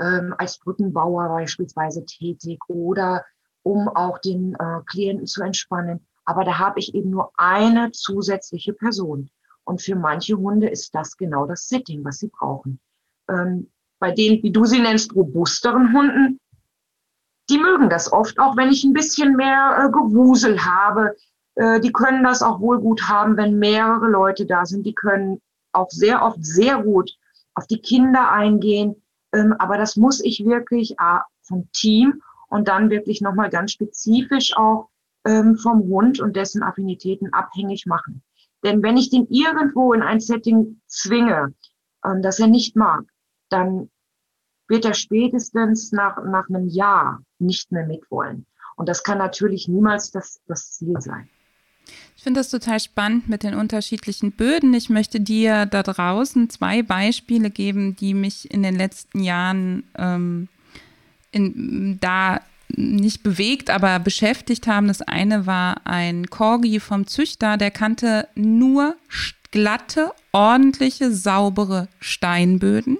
ähm, 0.00 0.36
als 0.38 0.60
Brückenbauer 0.60 1.28
beispielsweise 1.30 2.04
tätig 2.04 2.60
oder 2.68 3.24
um 3.64 3.88
auch 3.88 4.18
den 4.18 4.54
äh, 4.54 4.82
Klienten 4.86 5.26
zu 5.26 5.42
entspannen. 5.42 6.06
Aber 6.24 6.44
da 6.44 6.60
habe 6.60 6.78
ich 6.78 6.94
eben 6.94 7.10
nur 7.10 7.32
eine 7.36 7.90
zusätzliche 7.90 8.72
Person. 8.72 9.30
Und 9.64 9.82
für 9.82 9.96
manche 9.96 10.36
Hunde 10.36 10.68
ist 10.68 10.94
das 10.94 11.16
genau 11.16 11.44
das 11.46 11.66
Setting, 11.66 12.04
was 12.04 12.18
sie 12.18 12.28
brauchen. 12.28 12.78
Ähm, 13.28 13.71
bei 14.02 14.10
den, 14.10 14.42
wie 14.42 14.50
du 14.50 14.64
sie 14.64 14.80
nennst, 14.80 15.14
robusteren 15.14 15.92
Hunden, 15.92 16.40
die 17.48 17.58
mögen 17.58 17.88
das 17.88 18.12
oft, 18.12 18.36
auch 18.40 18.56
wenn 18.56 18.70
ich 18.70 18.82
ein 18.82 18.92
bisschen 18.92 19.36
mehr 19.36 19.78
äh, 19.78 19.92
Gewusel 19.92 20.64
habe. 20.64 21.14
Äh, 21.54 21.78
die 21.78 21.92
können 21.92 22.24
das 22.24 22.42
auch 22.42 22.60
wohl 22.60 22.80
gut 22.80 23.08
haben, 23.08 23.36
wenn 23.36 23.60
mehrere 23.60 24.08
Leute 24.08 24.44
da 24.44 24.66
sind. 24.66 24.84
Die 24.84 24.94
können 24.94 25.40
auch 25.70 25.88
sehr 25.90 26.24
oft 26.24 26.44
sehr 26.44 26.82
gut 26.82 27.12
auf 27.54 27.68
die 27.68 27.80
Kinder 27.80 28.32
eingehen. 28.32 29.00
Ähm, 29.32 29.54
aber 29.60 29.78
das 29.78 29.94
muss 29.94 30.20
ich 30.20 30.44
wirklich 30.44 30.96
äh, 30.98 31.20
vom 31.42 31.70
Team 31.70 32.22
und 32.48 32.66
dann 32.66 32.90
wirklich 32.90 33.20
nochmal 33.20 33.50
ganz 33.50 33.70
spezifisch 33.70 34.56
auch 34.56 34.88
ähm, 35.24 35.56
vom 35.56 35.82
Hund 35.82 36.18
und 36.18 36.34
dessen 36.34 36.64
Affinitäten 36.64 37.32
abhängig 37.32 37.86
machen. 37.86 38.24
Denn 38.64 38.82
wenn 38.82 38.96
ich 38.96 39.10
den 39.10 39.28
irgendwo 39.28 39.92
in 39.92 40.02
ein 40.02 40.18
Setting 40.18 40.80
zwinge, 40.88 41.54
ähm, 42.04 42.20
das 42.20 42.40
er 42.40 42.48
nicht 42.48 42.74
mag, 42.74 43.04
dann 43.52 43.90
wird 44.68 44.84
er 44.84 44.94
spätestens 44.94 45.92
nach, 45.92 46.16
nach 46.24 46.48
einem 46.48 46.68
Jahr 46.68 47.22
nicht 47.38 47.72
mehr 47.72 47.86
mitwollen. 47.86 48.46
Und 48.76 48.88
das 48.88 49.02
kann 49.04 49.18
natürlich 49.18 49.68
niemals 49.68 50.10
das, 50.10 50.40
das 50.46 50.72
Ziel 50.72 50.94
sein. 51.00 51.28
Ich 52.16 52.22
finde 52.22 52.40
das 52.40 52.50
total 52.50 52.80
spannend 52.80 53.28
mit 53.28 53.42
den 53.42 53.54
unterschiedlichen 53.54 54.32
Böden. 54.32 54.72
Ich 54.74 54.88
möchte 54.88 55.20
dir 55.20 55.66
da 55.66 55.82
draußen 55.82 56.48
zwei 56.48 56.82
Beispiele 56.82 57.50
geben, 57.50 57.96
die 57.96 58.14
mich 58.14 58.50
in 58.50 58.62
den 58.62 58.76
letzten 58.76 59.20
Jahren 59.20 59.84
ähm, 59.96 60.48
in, 61.32 61.98
da 62.00 62.40
nicht 62.68 63.22
bewegt, 63.22 63.70
aber 63.70 63.98
beschäftigt 63.98 64.66
haben. 64.66 64.88
Das 64.88 65.02
eine 65.02 65.46
war 65.46 65.84
ein 65.84 66.28
Corgi 66.28 66.80
vom 66.80 67.06
Züchter, 67.06 67.56
der 67.56 67.70
kannte 67.70 68.28
nur 68.34 68.96
glatte, 69.50 70.12
ordentliche, 70.32 71.12
saubere 71.12 71.88
Steinböden. 72.00 72.98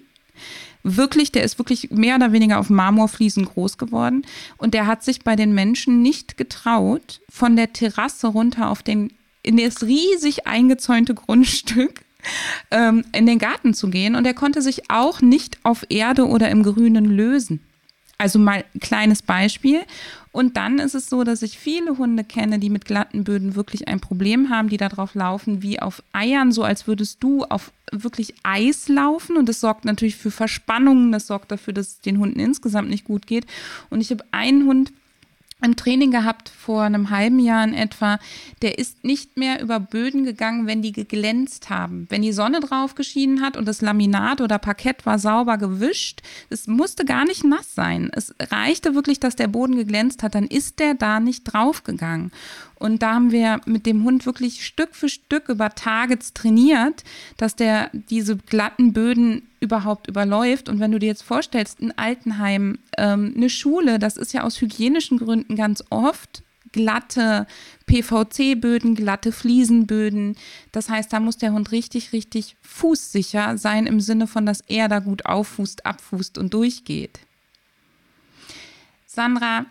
Wirklich, 0.82 1.30
der 1.30 1.44
ist 1.44 1.58
wirklich 1.58 1.90
mehr 1.90 2.16
oder 2.16 2.32
weniger 2.32 2.58
auf 2.58 2.68
Marmorfliesen 2.68 3.44
groß 3.44 3.78
geworden. 3.78 4.24
Und 4.56 4.74
der 4.74 4.86
hat 4.86 5.04
sich 5.04 5.22
bei 5.22 5.36
den 5.36 5.54
Menschen 5.54 6.02
nicht 6.02 6.36
getraut, 6.36 7.20
von 7.30 7.54
der 7.54 7.72
Terrasse 7.72 8.26
runter 8.28 8.68
auf 8.68 8.82
den, 8.82 9.12
in 9.42 9.56
das 9.56 9.82
riesig 9.82 10.46
eingezäunte 10.46 11.14
Grundstück 11.14 12.02
ähm, 12.70 13.04
in 13.12 13.26
den 13.26 13.38
Garten 13.38 13.74
zu 13.74 13.90
gehen. 13.90 14.16
Und 14.16 14.26
er 14.26 14.34
konnte 14.34 14.62
sich 14.62 14.90
auch 14.90 15.20
nicht 15.20 15.58
auf 15.62 15.86
Erde 15.88 16.26
oder 16.26 16.50
im 16.50 16.62
Grünen 16.62 17.04
lösen. 17.04 17.60
Also 18.18 18.38
mal 18.38 18.64
ein 18.74 18.80
kleines 18.80 19.22
Beispiel. 19.22 19.82
Und 20.32 20.56
dann 20.56 20.78
ist 20.78 20.94
es 20.94 21.10
so, 21.10 21.24
dass 21.24 21.42
ich 21.42 21.58
viele 21.58 21.98
Hunde 21.98 22.24
kenne, 22.24 22.58
die 22.58 22.70
mit 22.70 22.86
glatten 22.86 23.22
Böden 23.22 23.54
wirklich 23.54 23.86
ein 23.86 24.00
Problem 24.00 24.48
haben, 24.48 24.70
die 24.70 24.78
darauf 24.78 25.14
laufen 25.14 25.62
wie 25.62 25.78
auf 25.78 26.02
Eiern, 26.12 26.52
so 26.52 26.64
als 26.64 26.86
würdest 26.86 27.22
du 27.22 27.44
auf 27.44 27.70
wirklich 27.92 28.34
Eis 28.42 28.88
laufen. 28.88 29.36
Und 29.36 29.48
das 29.48 29.60
sorgt 29.60 29.84
natürlich 29.84 30.16
für 30.16 30.30
Verspannungen, 30.30 31.12
das 31.12 31.26
sorgt 31.26 31.52
dafür, 31.52 31.74
dass 31.74 31.88
es 31.88 32.00
den 32.00 32.18
Hunden 32.18 32.40
insgesamt 32.40 32.88
nicht 32.88 33.04
gut 33.04 33.26
geht. 33.26 33.46
Und 33.90 34.00
ich 34.00 34.10
habe 34.10 34.24
einen 34.30 34.66
Hund, 34.66 34.92
ein 35.62 35.76
Training 35.76 36.10
gehabt 36.10 36.48
vor 36.48 36.82
einem 36.82 37.10
halben 37.10 37.38
Jahr 37.38 37.64
in 37.64 37.74
etwa, 37.74 38.18
der 38.62 38.78
ist 38.78 39.04
nicht 39.04 39.36
mehr 39.36 39.62
über 39.62 39.80
Böden 39.80 40.24
gegangen, 40.24 40.66
wenn 40.66 40.82
die 40.82 40.92
geglänzt 40.92 41.70
haben. 41.70 42.06
Wenn 42.08 42.22
die 42.22 42.32
Sonne 42.32 42.60
drauf 42.60 42.94
geschienen 42.94 43.40
hat 43.40 43.56
und 43.56 43.66
das 43.66 43.80
Laminat 43.80 44.40
oder 44.40 44.58
Parkett 44.58 45.06
war 45.06 45.18
sauber 45.18 45.58
gewischt, 45.58 46.20
es 46.50 46.66
musste 46.66 47.04
gar 47.04 47.24
nicht 47.24 47.44
nass 47.44 47.74
sein. 47.74 48.10
Es 48.12 48.34
reichte 48.40 48.94
wirklich, 48.94 49.20
dass 49.20 49.36
der 49.36 49.48
Boden 49.48 49.76
geglänzt 49.76 50.22
hat, 50.22 50.34
dann 50.34 50.46
ist 50.46 50.80
der 50.80 50.94
da 50.94 51.20
nicht 51.20 51.44
draufgegangen. 51.44 52.32
Und 52.82 53.00
da 53.00 53.14
haben 53.14 53.30
wir 53.30 53.60
mit 53.64 53.86
dem 53.86 54.02
Hund 54.02 54.26
wirklich 54.26 54.66
Stück 54.66 54.96
für 54.96 55.08
Stück 55.08 55.48
über 55.48 55.70
Tage 55.70 56.18
trainiert, 56.34 57.04
dass 57.36 57.54
der 57.54 57.90
diese 57.92 58.36
glatten 58.36 58.92
Böden 58.92 59.42
überhaupt 59.60 60.08
überläuft. 60.08 60.68
Und 60.68 60.80
wenn 60.80 60.90
du 60.90 60.98
dir 60.98 61.06
jetzt 61.06 61.22
vorstellst, 61.22 61.80
ein 61.80 61.96
Altenheim, 61.96 62.80
ähm, 62.98 63.34
eine 63.36 63.50
Schule, 63.50 64.00
das 64.00 64.16
ist 64.16 64.32
ja 64.32 64.42
aus 64.42 64.60
hygienischen 64.60 65.18
Gründen 65.18 65.54
ganz 65.54 65.84
oft 65.90 66.42
glatte 66.72 67.46
PVC-Böden, 67.86 68.96
glatte 68.96 69.30
Fliesenböden. 69.30 70.36
Das 70.72 70.88
heißt, 70.88 71.12
da 71.12 71.20
muss 71.20 71.38
der 71.38 71.52
Hund 71.52 71.70
richtig, 71.70 72.12
richtig 72.12 72.56
fußsicher 72.62 73.58
sein 73.58 73.86
im 73.86 74.00
Sinne 74.00 74.26
von, 74.26 74.44
dass 74.44 74.60
er 74.62 74.88
da 74.88 74.98
gut 74.98 75.24
auffußt, 75.24 75.86
abfußt 75.86 76.36
und 76.36 76.52
durchgeht. 76.52 77.20
Sandra, 79.06 79.66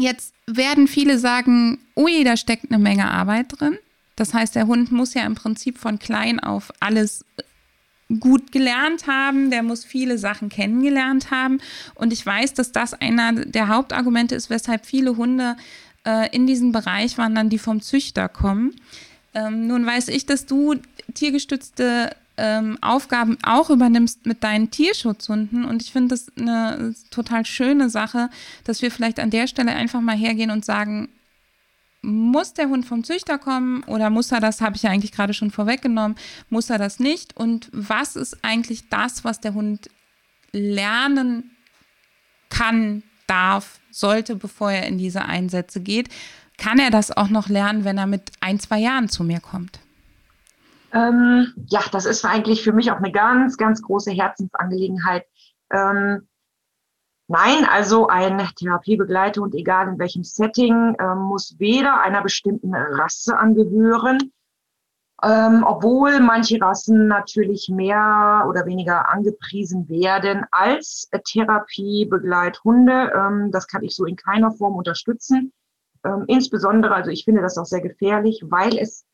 Jetzt 0.00 0.34
werden 0.46 0.88
viele 0.88 1.18
sagen, 1.18 1.78
ui, 1.96 2.24
da 2.24 2.36
steckt 2.36 2.70
eine 2.70 2.82
Menge 2.82 3.10
Arbeit 3.10 3.60
drin. 3.60 3.78
Das 4.16 4.34
heißt, 4.34 4.54
der 4.54 4.66
Hund 4.66 4.92
muss 4.92 5.14
ja 5.14 5.24
im 5.24 5.34
Prinzip 5.34 5.78
von 5.78 5.98
klein 5.98 6.40
auf 6.40 6.72
alles 6.80 7.24
gut 8.18 8.50
gelernt 8.50 9.06
haben, 9.06 9.50
der 9.50 9.62
muss 9.62 9.84
viele 9.84 10.18
Sachen 10.18 10.48
kennengelernt 10.48 11.30
haben. 11.30 11.60
Und 11.94 12.12
ich 12.12 12.24
weiß, 12.26 12.54
dass 12.54 12.72
das 12.72 12.94
einer 12.94 13.32
der 13.32 13.68
Hauptargumente 13.68 14.34
ist, 14.34 14.50
weshalb 14.50 14.84
viele 14.84 15.16
Hunde 15.16 15.56
äh, 16.04 16.34
in 16.34 16.46
diesen 16.46 16.72
Bereich 16.72 17.18
wandern, 17.18 17.50
die 17.50 17.58
vom 17.58 17.80
Züchter 17.80 18.28
kommen. 18.28 18.74
Ähm, 19.32 19.68
nun 19.68 19.86
weiß 19.86 20.08
ich, 20.08 20.26
dass 20.26 20.46
du 20.46 20.74
tiergestützte 21.14 22.16
ähm, 22.40 22.78
Aufgaben 22.80 23.36
auch 23.42 23.68
übernimmst 23.68 24.24
mit 24.24 24.42
deinen 24.42 24.70
Tierschutzhunden. 24.70 25.64
Und 25.64 25.82
ich 25.82 25.92
finde 25.92 26.08
das 26.08 26.32
eine 26.36 26.94
total 27.10 27.44
schöne 27.44 27.90
Sache, 27.90 28.30
dass 28.64 28.80
wir 28.80 28.90
vielleicht 28.90 29.20
an 29.20 29.30
der 29.30 29.46
Stelle 29.46 29.72
einfach 29.72 30.00
mal 30.00 30.16
hergehen 30.16 30.50
und 30.50 30.64
sagen, 30.64 31.10
muss 32.02 32.54
der 32.54 32.70
Hund 32.70 32.86
vom 32.86 33.04
Züchter 33.04 33.38
kommen 33.38 33.82
oder 33.84 34.08
muss 34.08 34.32
er 34.32 34.40
das, 34.40 34.62
habe 34.62 34.74
ich 34.74 34.82
ja 34.82 34.90
eigentlich 34.90 35.12
gerade 35.12 35.34
schon 35.34 35.50
vorweggenommen, 35.50 36.16
muss 36.48 36.70
er 36.70 36.78
das 36.78 36.98
nicht? 36.98 37.36
Und 37.36 37.68
was 37.72 38.16
ist 38.16 38.42
eigentlich 38.42 38.88
das, 38.88 39.22
was 39.22 39.40
der 39.40 39.52
Hund 39.52 39.90
lernen 40.52 41.50
kann, 42.48 43.02
darf, 43.26 43.80
sollte, 43.90 44.34
bevor 44.34 44.72
er 44.72 44.86
in 44.86 44.96
diese 44.96 45.26
Einsätze 45.26 45.80
geht? 45.80 46.08
Kann 46.56 46.78
er 46.78 46.90
das 46.90 47.14
auch 47.14 47.28
noch 47.28 47.48
lernen, 47.48 47.84
wenn 47.84 47.98
er 47.98 48.06
mit 48.06 48.32
ein, 48.40 48.58
zwei 48.58 48.78
Jahren 48.78 49.10
zu 49.10 49.22
mir 49.22 49.40
kommt? 49.40 49.78
Ähm, 50.92 51.52
ja, 51.68 51.80
das 51.92 52.04
ist 52.04 52.24
eigentlich 52.24 52.62
für 52.62 52.72
mich 52.72 52.90
auch 52.90 52.96
eine 52.96 53.12
ganz, 53.12 53.56
ganz 53.56 53.82
große 53.82 54.10
Herzensangelegenheit. 54.10 55.24
Ähm, 55.72 56.28
nein, 57.28 57.64
also 57.70 58.08
ein 58.08 58.38
Therapiebegleiter 58.56 59.42
egal 59.54 59.88
in 59.88 59.98
welchem 59.98 60.24
Setting, 60.24 60.96
äh, 60.98 61.14
muss 61.14 61.56
weder 61.58 62.00
einer 62.00 62.22
bestimmten 62.22 62.74
Rasse 62.74 63.38
angehören, 63.38 64.32
ähm, 65.22 65.64
obwohl 65.64 66.18
manche 66.20 66.60
Rassen 66.60 67.06
natürlich 67.06 67.68
mehr 67.68 68.46
oder 68.48 68.66
weniger 68.66 69.08
angepriesen 69.10 69.88
werden 69.88 70.44
als 70.50 71.08
Therapiebegleithunde. 71.24 73.12
Ähm, 73.14 73.50
das 73.52 73.68
kann 73.68 73.84
ich 73.84 73.94
so 73.94 74.06
in 74.06 74.16
keiner 74.16 74.50
Form 74.52 74.74
unterstützen. 74.74 75.52
Ähm, 76.04 76.24
insbesondere, 76.26 76.94
also 76.94 77.10
ich 77.10 77.24
finde 77.24 77.42
das 77.42 77.58
auch 77.58 77.66
sehr 77.66 77.82
gefährlich, 77.82 78.42
weil 78.46 78.76
es 78.78 79.04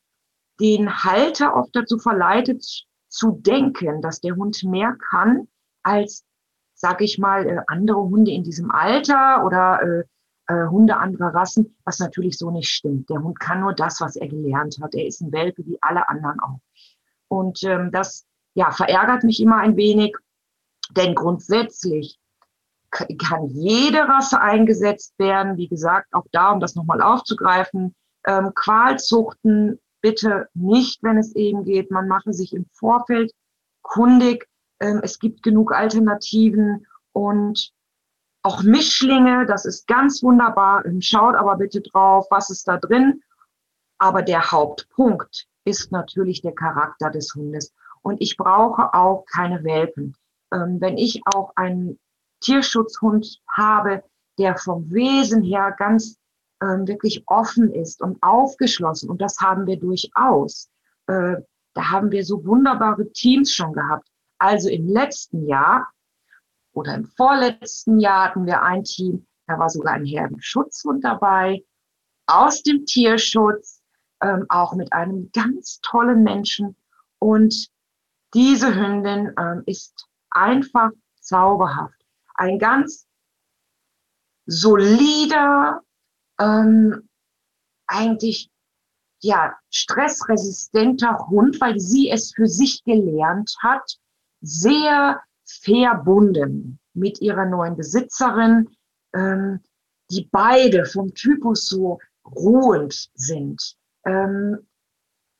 den 0.59 1.03
Halter 1.03 1.55
oft 1.55 1.75
dazu 1.75 1.97
verleitet 1.97 2.85
zu 3.09 3.31
denken, 3.31 4.01
dass 4.01 4.21
der 4.21 4.35
Hund 4.35 4.63
mehr 4.63 4.95
kann 5.09 5.47
als, 5.83 6.25
sag 6.73 7.01
ich 7.01 7.17
mal, 7.17 7.47
äh, 7.47 7.61
andere 7.67 8.01
Hunde 8.01 8.31
in 8.31 8.43
diesem 8.43 8.71
Alter 8.71 9.45
oder 9.45 9.81
äh, 9.81 10.03
äh, 10.47 10.67
Hunde 10.67 10.97
anderer 10.97 11.33
Rassen, 11.33 11.75
was 11.83 11.99
natürlich 11.99 12.37
so 12.37 12.51
nicht 12.51 12.69
stimmt. 12.69 13.09
Der 13.09 13.21
Hund 13.21 13.39
kann 13.39 13.61
nur 13.61 13.73
das, 13.73 14.01
was 14.01 14.15
er 14.15 14.27
gelernt 14.27 14.77
hat. 14.81 14.95
Er 14.95 15.05
ist 15.05 15.21
ein 15.21 15.31
Welpe 15.31 15.65
wie 15.65 15.77
alle 15.81 16.07
anderen 16.09 16.39
auch. 16.39 16.59
Und 17.27 17.63
ähm, 17.63 17.91
das 17.91 18.25
ja, 18.53 18.71
verärgert 18.71 19.23
mich 19.23 19.41
immer 19.41 19.57
ein 19.57 19.75
wenig, 19.75 20.15
denn 20.91 21.15
grundsätzlich 21.15 22.19
kann 22.89 23.47
jede 23.49 23.99
Rasse 24.07 24.39
eingesetzt 24.39 25.13
werden. 25.19 25.57
Wie 25.57 25.67
gesagt, 25.67 26.07
auch 26.13 26.25
da, 26.31 26.51
um 26.51 26.59
das 26.59 26.75
nochmal 26.75 27.01
aufzugreifen, 27.01 27.93
ähm, 28.25 28.53
Qualzuchten 28.55 29.79
bitte 30.01 30.49
nicht, 30.53 31.03
wenn 31.03 31.17
es 31.17 31.35
eben 31.35 31.63
geht. 31.63 31.91
Man 31.91 32.07
mache 32.07 32.33
sich 32.33 32.53
im 32.53 32.65
Vorfeld 32.71 33.31
kundig. 33.81 34.47
Ähm, 34.79 35.01
es 35.03 35.19
gibt 35.19 35.43
genug 35.43 35.71
Alternativen 35.71 36.85
und 37.13 37.71
auch 38.43 38.63
Mischlinge, 38.63 39.45
das 39.45 39.65
ist 39.65 39.87
ganz 39.87 40.23
wunderbar. 40.23 40.85
Ähm, 40.85 41.01
schaut 41.01 41.35
aber 41.35 41.57
bitte 41.57 41.81
drauf, 41.81 42.27
was 42.29 42.49
ist 42.49 42.67
da 42.67 42.77
drin. 42.77 43.21
Aber 43.97 44.21
der 44.21 44.51
Hauptpunkt 44.51 45.47
ist 45.65 45.91
natürlich 45.91 46.41
der 46.41 46.53
Charakter 46.53 47.09
des 47.09 47.33
Hundes. 47.35 47.73
Und 48.01 48.21
ich 48.21 48.37
brauche 48.37 48.93
auch 48.93 49.25
keine 49.25 49.63
Welpen. 49.63 50.15
Ähm, 50.53 50.79
wenn 50.79 50.97
ich 50.97 51.21
auch 51.25 51.51
einen 51.55 51.99
Tierschutzhund 52.39 53.41
habe, 53.49 54.03
der 54.37 54.55
vom 54.55 54.91
Wesen 54.91 55.43
her 55.43 55.75
ganz 55.77 56.17
ähm, 56.61 56.87
wirklich 56.87 57.23
offen 57.27 57.71
ist 57.73 58.01
und 58.01 58.21
aufgeschlossen. 58.21 59.09
Und 59.09 59.21
das 59.21 59.37
haben 59.39 59.65
wir 59.67 59.79
durchaus. 59.79 60.69
Äh, 61.07 61.35
da 61.73 61.89
haben 61.91 62.11
wir 62.11 62.25
so 62.25 62.45
wunderbare 62.45 63.11
Teams 63.11 63.53
schon 63.53 63.73
gehabt. 63.73 64.07
Also 64.39 64.69
im 64.69 64.87
letzten 64.87 65.45
Jahr 65.47 65.87
oder 66.73 66.95
im 66.95 67.05
vorletzten 67.05 67.99
Jahr 67.99 68.29
hatten 68.29 68.45
wir 68.45 68.61
ein 68.61 68.83
Team, 68.83 69.25
da 69.47 69.57
war 69.57 69.69
sogar 69.69 69.93
ein 69.93 70.05
Herdenschutzhund 70.05 71.03
dabei, 71.03 71.63
aus 72.27 72.61
dem 72.61 72.85
Tierschutz, 72.85 73.81
ähm, 74.21 74.45
auch 74.49 74.73
mit 74.75 74.91
einem 74.93 75.31
ganz 75.33 75.79
tollen 75.81 76.23
Menschen. 76.23 76.75
Und 77.19 77.69
diese 78.33 78.75
Hündin 78.75 79.33
ähm, 79.39 79.63
ist 79.65 80.07
einfach 80.29 80.91
zauberhaft. 81.19 81.99
Ein 82.35 82.59
ganz 82.59 83.07
solider, 84.45 85.81
ähm, 86.39 87.07
eigentlich 87.87 88.49
ja 89.21 89.55
stressresistenter 89.69 91.27
Hund, 91.29 91.59
weil 91.61 91.79
sie 91.79 92.09
es 92.09 92.33
für 92.33 92.47
sich 92.47 92.83
gelernt 92.83 93.55
hat, 93.61 93.97
sehr 94.41 95.21
verbunden 95.45 96.79
mit 96.93 97.21
ihrer 97.21 97.45
neuen 97.45 97.75
Besitzerin, 97.75 98.69
ähm, 99.13 99.61
die 100.11 100.27
beide 100.31 100.85
vom 100.85 101.13
Typus 101.13 101.67
so 101.67 101.99
ruhend 102.25 103.09
sind, 103.13 103.75
ähm, 104.05 104.67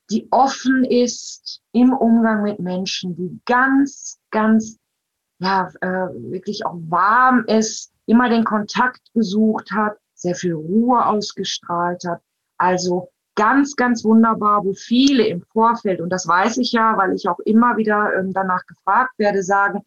die 0.10 0.28
offen 0.32 0.86
ist 0.86 1.62
im 1.74 1.94
Umgang 1.94 2.44
mit 2.44 2.60
Menschen, 2.60 3.16
die 3.16 3.42
ganz, 3.46 4.20
ganz, 4.32 4.78
ja, 5.40 5.70
äh, 5.82 6.08
wirklich 6.32 6.66
auch 6.66 6.78
warm 6.88 7.44
ist, 7.48 7.92
immer 8.06 8.30
den 8.30 8.46
Kontakt 8.46 9.02
gesucht 9.14 9.72
hat, 9.72 9.98
sehr 10.18 10.36
viel 10.36 10.54
Ruhe 10.54 11.06
ausgestrahlt 11.06 12.04
hat. 12.06 12.22
Also 12.58 13.10
ganz, 13.36 13.76
ganz 13.76 14.04
wunderbar, 14.04 14.66
wo 14.66 14.74
viele 14.74 15.26
im 15.28 15.44
Vorfeld, 15.54 16.02
und 16.02 16.10
das 16.10 16.28
weiß 16.28 16.58
ich 16.58 16.72
ja, 16.72 16.98
weil 16.98 17.14
ich 17.14 17.30
auch 17.30 17.40
immer 17.40 17.78
wieder 17.78 18.16
ähm, 18.18 18.34
danach 18.34 18.66
gefragt 18.66 19.14
werde, 19.18 19.44
sagen, 19.44 19.86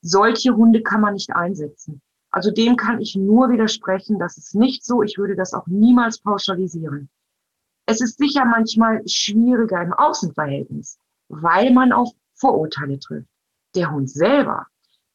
solche 0.00 0.56
Hunde 0.56 0.82
kann 0.82 1.00
man 1.00 1.14
nicht 1.14 1.34
einsetzen. 1.34 2.00
Also 2.30 2.50
dem 2.50 2.76
kann 2.76 3.00
ich 3.00 3.16
nur 3.16 3.50
widersprechen. 3.50 4.18
Das 4.18 4.36
ist 4.36 4.54
nicht 4.54 4.84
so. 4.84 5.02
Ich 5.02 5.18
würde 5.18 5.36
das 5.36 5.54
auch 5.54 5.66
niemals 5.66 6.18
pauschalisieren. 6.18 7.08
Es 7.86 8.00
ist 8.00 8.18
sicher 8.18 8.44
manchmal 8.44 9.06
schwieriger 9.06 9.80
im 9.80 9.92
Außenverhältnis, 9.92 10.98
weil 11.28 11.72
man 11.72 11.92
auf 11.92 12.10
Vorurteile 12.34 12.98
trifft. 12.98 13.28
Der 13.74 13.90
Hund 13.90 14.10
selber 14.10 14.66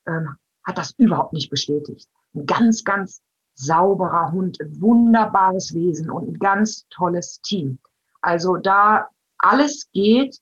ähm, 0.07 0.35
hat 0.63 0.77
das 0.77 0.91
überhaupt 0.97 1.33
nicht 1.33 1.49
bestätigt. 1.49 2.07
Ein 2.33 2.45
ganz, 2.45 2.83
ganz 2.83 3.21
sauberer 3.55 4.31
Hund, 4.31 4.59
ein 4.61 4.81
wunderbares 4.81 5.73
Wesen 5.73 6.09
und 6.09 6.29
ein 6.29 6.39
ganz 6.39 6.87
tolles 6.89 7.41
Team. 7.41 7.79
Also 8.21 8.57
da 8.57 9.07
alles 9.37 9.89
geht, 9.91 10.39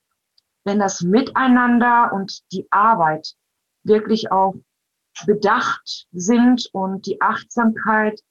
wenn 0.63 0.79
das 0.79 1.01
Miteinander 1.01 2.11
und 2.13 2.41
die 2.51 2.67
Arbeit 2.71 3.35
wirklich 3.83 4.31
auch 4.31 4.55
bedacht 5.25 6.07
sind 6.11 6.69
und 6.73 7.05
die 7.05 7.21
Achtsamkeit 7.21 8.21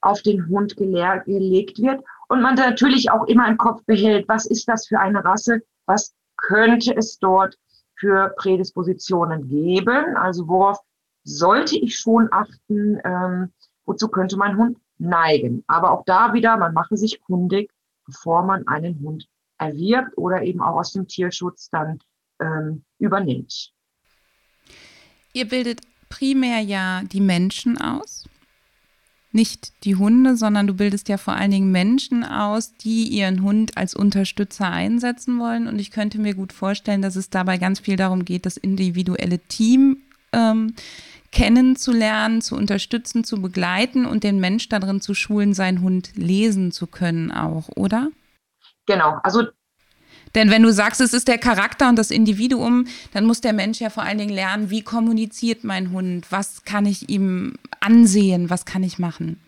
auf 0.00 0.22
den 0.22 0.48
Hund 0.48 0.76
gelegt 0.76 1.78
wird 1.78 2.04
und 2.28 2.42
man 2.42 2.54
natürlich 2.54 3.10
auch 3.10 3.26
immer 3.26 3.48
im 3.48 3.56
Kopf 3.56 3.82
behält, 3.84 4.28
was 4.28 4.46
ist 4.46 4.68
das 4.68 4.86
für 4.86 5.00
eine 5.00 5.24
Rasse, 5.24 5.62
was 5.86 6.14
könnte 6.36 6.94
es 6.96 7.18
dort 7.18 7.56
für 7.96 8.32
Prädispositionen 8.36 9.48
geben, 9.48 10.16
also 10.16 10.46
worauf 10.46 10.78
sollte 11.24 11.76
ich 11.76 11.98
schon 11.98 12.28
achten, 12.30 13.00
ähm, 13.04 13.52
wozu 13.88 14.08
könnte 14.08 14.36
mein 14.36 14.56
Hund 14.56 14.78
neigen. 14.98 15.64
Aber 15.66 15.90
auch 15.92 16.04
da 16.04 16.34
wieder, 16.34 16.56
man 16.56 16.74
mache 16.74 16.96
sich 16.96 17.20
kundig, 17.22 17.70
bevor 18.04 18.42
man 18.42 18.66
einen 18.68 19.00
Hund 19.00 19.26
erwirbt 19.58 20.16
oder 20.16 20.42
eben 20.42 20.60
auch 20.60 20.76
aus 20.76 20.92
dem 20.92 21.08
Tierschutz 21.08 21.70
dann 21.70 21.98
ähm, 22.40 22.84
übernimmt. 22.98 23.72
Ihr 25.32 25.48
bildet 25.48 25.80
primär 26.08 26.60
ja 26.60 27.02
die 27.02 27.20
Menschen 27.20 27.78
aus, 27.78 28.28
nicht 29.30 29.84
die 29.84 29.96
Hunde, 29.96 30.36
sondern 30.36 30.66
du 30.66 30.74
bildest 30.74 31.08
ja 31.08 31.18
vor 31.18 31.34
allen 31.34 31.50
Dingen 31.50 31.70
Menschen 31.70 32.24
aus, 32.24 32.74
die 32.76 33.08
ihren 33.08 33.42
Hund 33.42 33.76
als 33.76 33.94
Unterstützer 33.94 34.70
einsetzen 34.70 35.38
wollen. 35.38 35.66
Und 35.66 35.78
ich 35.78 35.90
könnte 35.90 36.18
mir 36.18 36.34
gut 36.34 36.52
vorstellen, 36.52 37.02
dass 37.02 37.14
es 37.14 37.30
dabei 37.30 37.58
ganz 37.58 37.80
viel 37.80 37.96
darum 37.96 38.24
geht, 38.24 38.46
das 38.46 38.56
individuelle 38.56 39.38
Team 39.38 39.98
ähm, 40.32 40.74
kennenzulernen, 41.30 42.40
zu 42.40 42.56
unterstützen, 42.56 43.24
zu 43.24 43.40
begleiten 43.40 44.06
und 44.06 44.24
den 44.24 44.40
Mensch 44.40 44.68
darin 44.68 45.00
zu 45.00 45.14
schulen, 45.14 45.52
seinen 45.54 45.82
Hund 45.82 46.12
lesen 46.14 46.72
zu 46.72 46.86
können 46.86 47.30
auch, 47.30 47.68
oder? 47.76 48.08
Genau, 48.86 49.18
also 49.22 49.44
denn 50.34 50.50
wenn 50.50 50.62
du 50.62 50.72
sagst, 50.72 51.00
es 51.00 51.14
ist 51.14 51.28
der 51.28 51.38
Charakter 51.38 51.88
und 51.88 51.98
das 51.98 52.10
Individuum, 52.10 52.86
dann 53.12 53.24
muss 53.24 53.40
der 53.40 53.52
Mensch 53.52 53.80
ja 53.80 53.90
vor 53.90 54.02
allen 54.02 54.18
Dingen 54.18 54.32
lernen, 54.32 54.70
wie 54.70 54.82
kommuniziert 54.82 55.64
mein 55.64 55.90
Hund, 55.90 56.30
was 56.30 56.64
kann 56.64 56.86
ich 56.86 57.08
ihm 57.08 57.54
ansehen, 57.80 58.50
was 58.50 58.64
kann 58.64 58.82
ich 58.82 58.98
machen. 58.98 59.40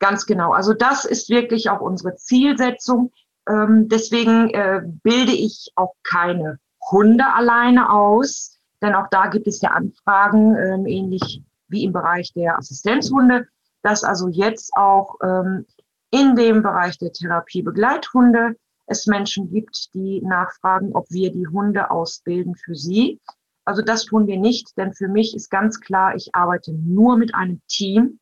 Ganz 0.00 0.26
genau. 0.26 0.52
Also 0.52 0.74
das 0.74 1.04
ist 1.04 1.30
wirklich 1.30 1.70
auch 1.70 1.80
unsere 1.80 2.16
Zielsetzung. 2.16 3.12
Ähm, 3.48 3.88
deswegen 3.88 4.50
äh, 4.50 4.82
bilde 5.02 5.32
ich 5.32 5.70
auch 5.76 5.94
keine 6.02 6.58
Hunde 6.90 7.24
alleine 7.32 7.90
aus, 7.90 8.53
denn 8.84 8.94
auch 8.94 9.08
da 9.10 9.28
gibt 9.28 9.46
es 9.46 9.60
ja 9.62 9.70
Anfragen, 9.70 10.54
ähm, 10.56 10.86
ähnlich 10.86 11.42
wie 11.68 11.84
im 11.84 11.92
Bereich 11.92 12.32
der 12.34 12.58
Assistenzhunde, 12.58 13.48
dass 13.82 14.04
also 14.04 14.28
jetzt 14.28 14.76
auch 14.76 15.16
ähm, 15.22 15.66
in 16.10 16.36
dem 16.36 16.62
Bereich 16.62 16.98
der 16.98 17.12
Therapie 17.12 17.62
Begleithunde 17.62 18.56
es 18.86 19.06
Menschen 19.06 19.50
gibt, 19.50 19.94
die 19.94 20.20
nachfragen, 20.22 20.92
ob 20.94 21.06
wir 21.10 21.32
die 21.32 21.46
Hunde 21.46 21.90
ausbilden 21.90 22.54
für 22.54 22.74
sie. 22.74 23.20
Also 23.64 23.80
das 23.80 24.04
tun 24.04 24.26
wir 24.26 24.38
nicht, 24.38 24.76
denn 24.76 24.92
für 24.92 25.08
mich 25.08 25.34
ist 25.34 25.50
ganz 25.50 25.80
klar, 25.80 26.14
ich 26.14 26.34
arbeite 26.34 26.72
nur 26.74 27.16
mit 27.16 27.34
einem 27.34 27.62
Team 27.66 28.20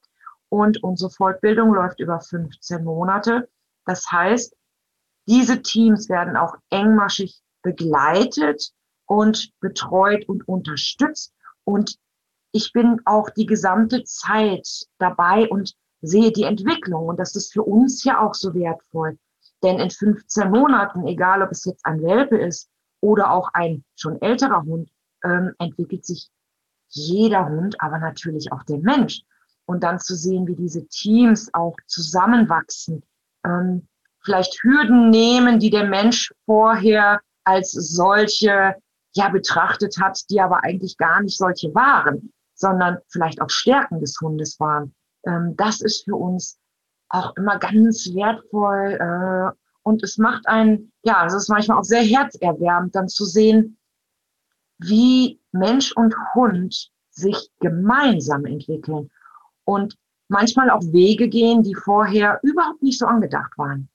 und 0.49 0.83
unsere 0.85 1.11
Fortbildung 1.11 1.75
läuft 1.75 1.99
über 1.99 2.21
15 2.21 2.85
Monate. 2.85 3.49
Das 3.85 4.11
heißt, 4.13 4.55
diese 5.27 5.63
Teams 5.63 6.09
werden 6.09 6.37
auch 6.37 6.55
engmaschig 6.71 7.43
begleitet 7.63 8.73
und 9.13 9.53
betreut 9.61 10.27
und 10.27 10.49
unterstützt. 10.49 11.35
Und 11.65 11.99
ich 12.53 12.73
bin 12.73 12.99
auch 13.05 13.29
die 13.29 13.45
gesamte 13.45 14.05
Zeit 14.05 14.67
dabei 14.99 15.49
und 15.51 15.75
sehe 16.01 16.33
die 16.33 16.45
Entwicklung. 16.45 17.09
Und 17.09 17.21
das 17.21 17.37
ist 17.37 17.53
für 17.53 17.63
uns 17.63 18.05
ja 18.05 18.21
auch 18.21 18.33
so 18.33 18.55
wertvoll. 18.55 19.19
Denn 19.63 19.79
in 19.79 19.91
15 19.91 20.51
Monaten, 20.51 21.07
egal 21.07 21.43
ob 21.43 21.51
es 21.51 21.67
jetzt 21.67 21.85
ein 21.85 22.03
Welpe 22.03 22.39
ist 22.39 22.71
oder 23.03 23.33
auch 23.33 23.51
ein 23.53 23.85
schon 23.97 24.21
älterer 24.23 24.63
Hund, 24.63 24.89
ähm, 25.25 25.53
entwickelt 25.59 26.07
sich 26.07 26.31
jeder 26.89 27.49
Hund, 27.51 27.81
aber 27.83 27.99
natürlich 27.99 28.51
auch 28.51 28.63
der 28.65 28.79
Mensch. 28.79 29.21
Und 29.67 29.83
dann 29.83 30.01
zu 30.01 30.17
sehen, 30.17 30.47
wie 30.47 30.57
diese 30.57 30.87
Teams 30.89 31.53
auch 31.53 31.77
zusammenwachsen, 31.87 33.03
ähm, 33.45 33.87
vielleicht 34.25 34.63
Hürden 34.63 35.11
nehmen, 35.11 35.61
die 35.61 35.71
der 35.71 35.85
Mensch 35.85 36.33
vorher 36.47 37.21
als 37.45 37.73
solche 37.73 38.77
ja 39.15 39.29
betrachtet 39.29 39.97
hat, 40.01 40.21
die 40.31 40.41
aber 40.41 40.65
eigentlich 40.65 40.97
gar 40.97 41.23
nicht 41.23 41.37
solche 41.37 41.75
waren, 41.75 42.33
sondern 42.55 42.99
vielleicht 43.09 43.41
auch 43.41 43.51
Stärken 43.51 44.01
des 44.01 44.19
Hundes 44.21 44.59
waren. 44.61 44.95
Ähm, 45.27 45.55
das 45.57 45.81
ist 45.81 46.05
für 46.05 46.17
uns 46.17 46.59
auch 47.09 47.37
immer 47.37 47.59
ganz 47.59 48.07
wertvoll 48.15 48.99
äh, 49.01 49.53
und 49.83 50.03
es 50.03 50.17
macht 50.19 50.47
einen, 50.47 50.93
ja, 51.03 51.27
es 51.27 51.35
ist 51.35 51.49
manchmal 51.49 51.79
auch 51.79 51.85
sehr 51.85 52.03
herzerwärmend, 52.03 52.95
dann 52.95 53.09
zu 53.09 53.25
sehen, 53.25 53.77
wie 54.79 55.41
Mensch 55.53 55.93
und 55.93 56.15
Hund 56.35 56.91
sich 57.11 57.51
gemeinsam 57.61 58.47
entwickeln 58.47 59.11
und 59.65 59.97
manchmal 60.29 60.71
auch 60.71 60.83
Wege 60.83 61.29
gehen, 61.29 61.63
die 61.63 61.75
vorher 61.75 62.41
überhaupt 62.43 62.83
nicht 62.83 62.99
so 62.99 63.07
angedacht 63.07 63.57
waren. 63.59 63.89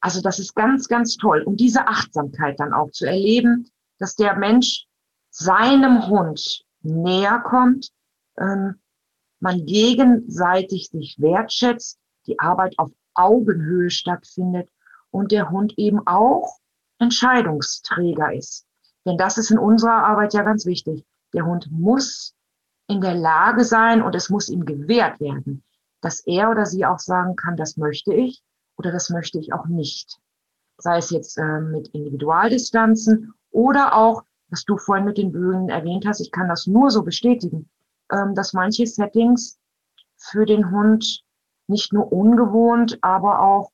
Also 0.00 0.20
das 0.20 0.38
ist 0.38 0.54
ganz, 0.54 0.88
ganz 0.88 1.16
toll. 1.16 1.42
Und 1.42 1.60
diese 1.60 1.86
Achtsamkeit 1.86 2.58
dann 2.58 2.72
auch 2.72 2.90
zu 2.90 3.06
erleben, 3.06 3.70
dass 4.00 4.16
der 4.16 4.34
Mensch 4.34 4.86
seinem 5.30 6.08
Hund 6.08 6.64
näher 6.80 7.38
kommt, 7.40 7.90
ähm, 8.38 8.80
man 9.38 9.64
gegenseitig 9.64 10.88
sich 10.88 11.16
wertschätzt, 11.20 11.98
die 12.26 12.40
Arbeit 12.40 12.78
auf 12.78 12.90
Augenhöhe 13.14 13.90
stattfindet 13.90 14.68
und 15.10 15.32
der 15.32 15.50
Hund 15.50 15.74
eben 15.76 16.06
auch 16.06 16.58
Entscheidungsträger 16.98 18.32
ist. 18.34 18.66
Denn 19.06 19.16
das 19.16 19.38
ist 19.38 19.50
in 19.50 19.58
unserer 19.58 20.04
Arbeit 20.04 20.34
ja 20.34 20.42
ganz 20.42 20.66
wichtig. 20.66 21.04
Der 21.32 21.46
Hund 21.46 21.70
muss 21.70 22.34
in 22.88 23.00
der 23.00 23.14
Lage 23.14 23.64
sein 23.64 24.02
und 24.02 24.14
es 24.14 24.30
muss 24.30 24.48
ihm 24.48 24.64
gewährt 24.64 25.20
werden, 25.20 25.62
dass 26.00 26.20
er 26.26 26.50
oder 26.50 26.66
sie 26.66 26.84
auch 26.84 26.98
sagen 26.98 27.36
kann, 27.36 27.56
das 27.56 27.76
möchte 27.76 28.12
ich 28.12 28.42
oder 28.76 28.92
das 28.92 29.10
möchte 29.10 29.38
ich 29.38 29.52
auch 29.52 29.66
nicht. 29.66 30.18
Sei 30.78 30.96
es 30.96 31.10
jetzt 31.10 31.38
äh, 31.38 31.60
mit 31.60 31.88
Individualdistanzen 31.88 33.34
oder 33.50 33.94
auch, 33.94 34.22
was 34.48 34.64
du 34.64 34.76
vorhin 34.76 35.04
mit 35.04 35.18
den 35.18 35.32
Bögen 35.32 35.68
erwähnt 35.68 36.06
hast, 36.06 36.20
ich 36.20 36.32
kann 36.32 36.48
das 36.48 36.66
nur 36.66 36.90
so 36.90 37.02
bestätigen, 37.02 37.68
ähm, 38.10 38.34
dass 38.34 38.52
manche 38.52 38.86
Settings 38.86 39.58
für 40.16 40.44
den 40.44 40.70
Hund 40.70 41.22
nicht 41.68 41.92
nur 41.92 42.12
ungewohnt, 42.12 42.98
aber 43.00 43.40
auch 43.40 43.70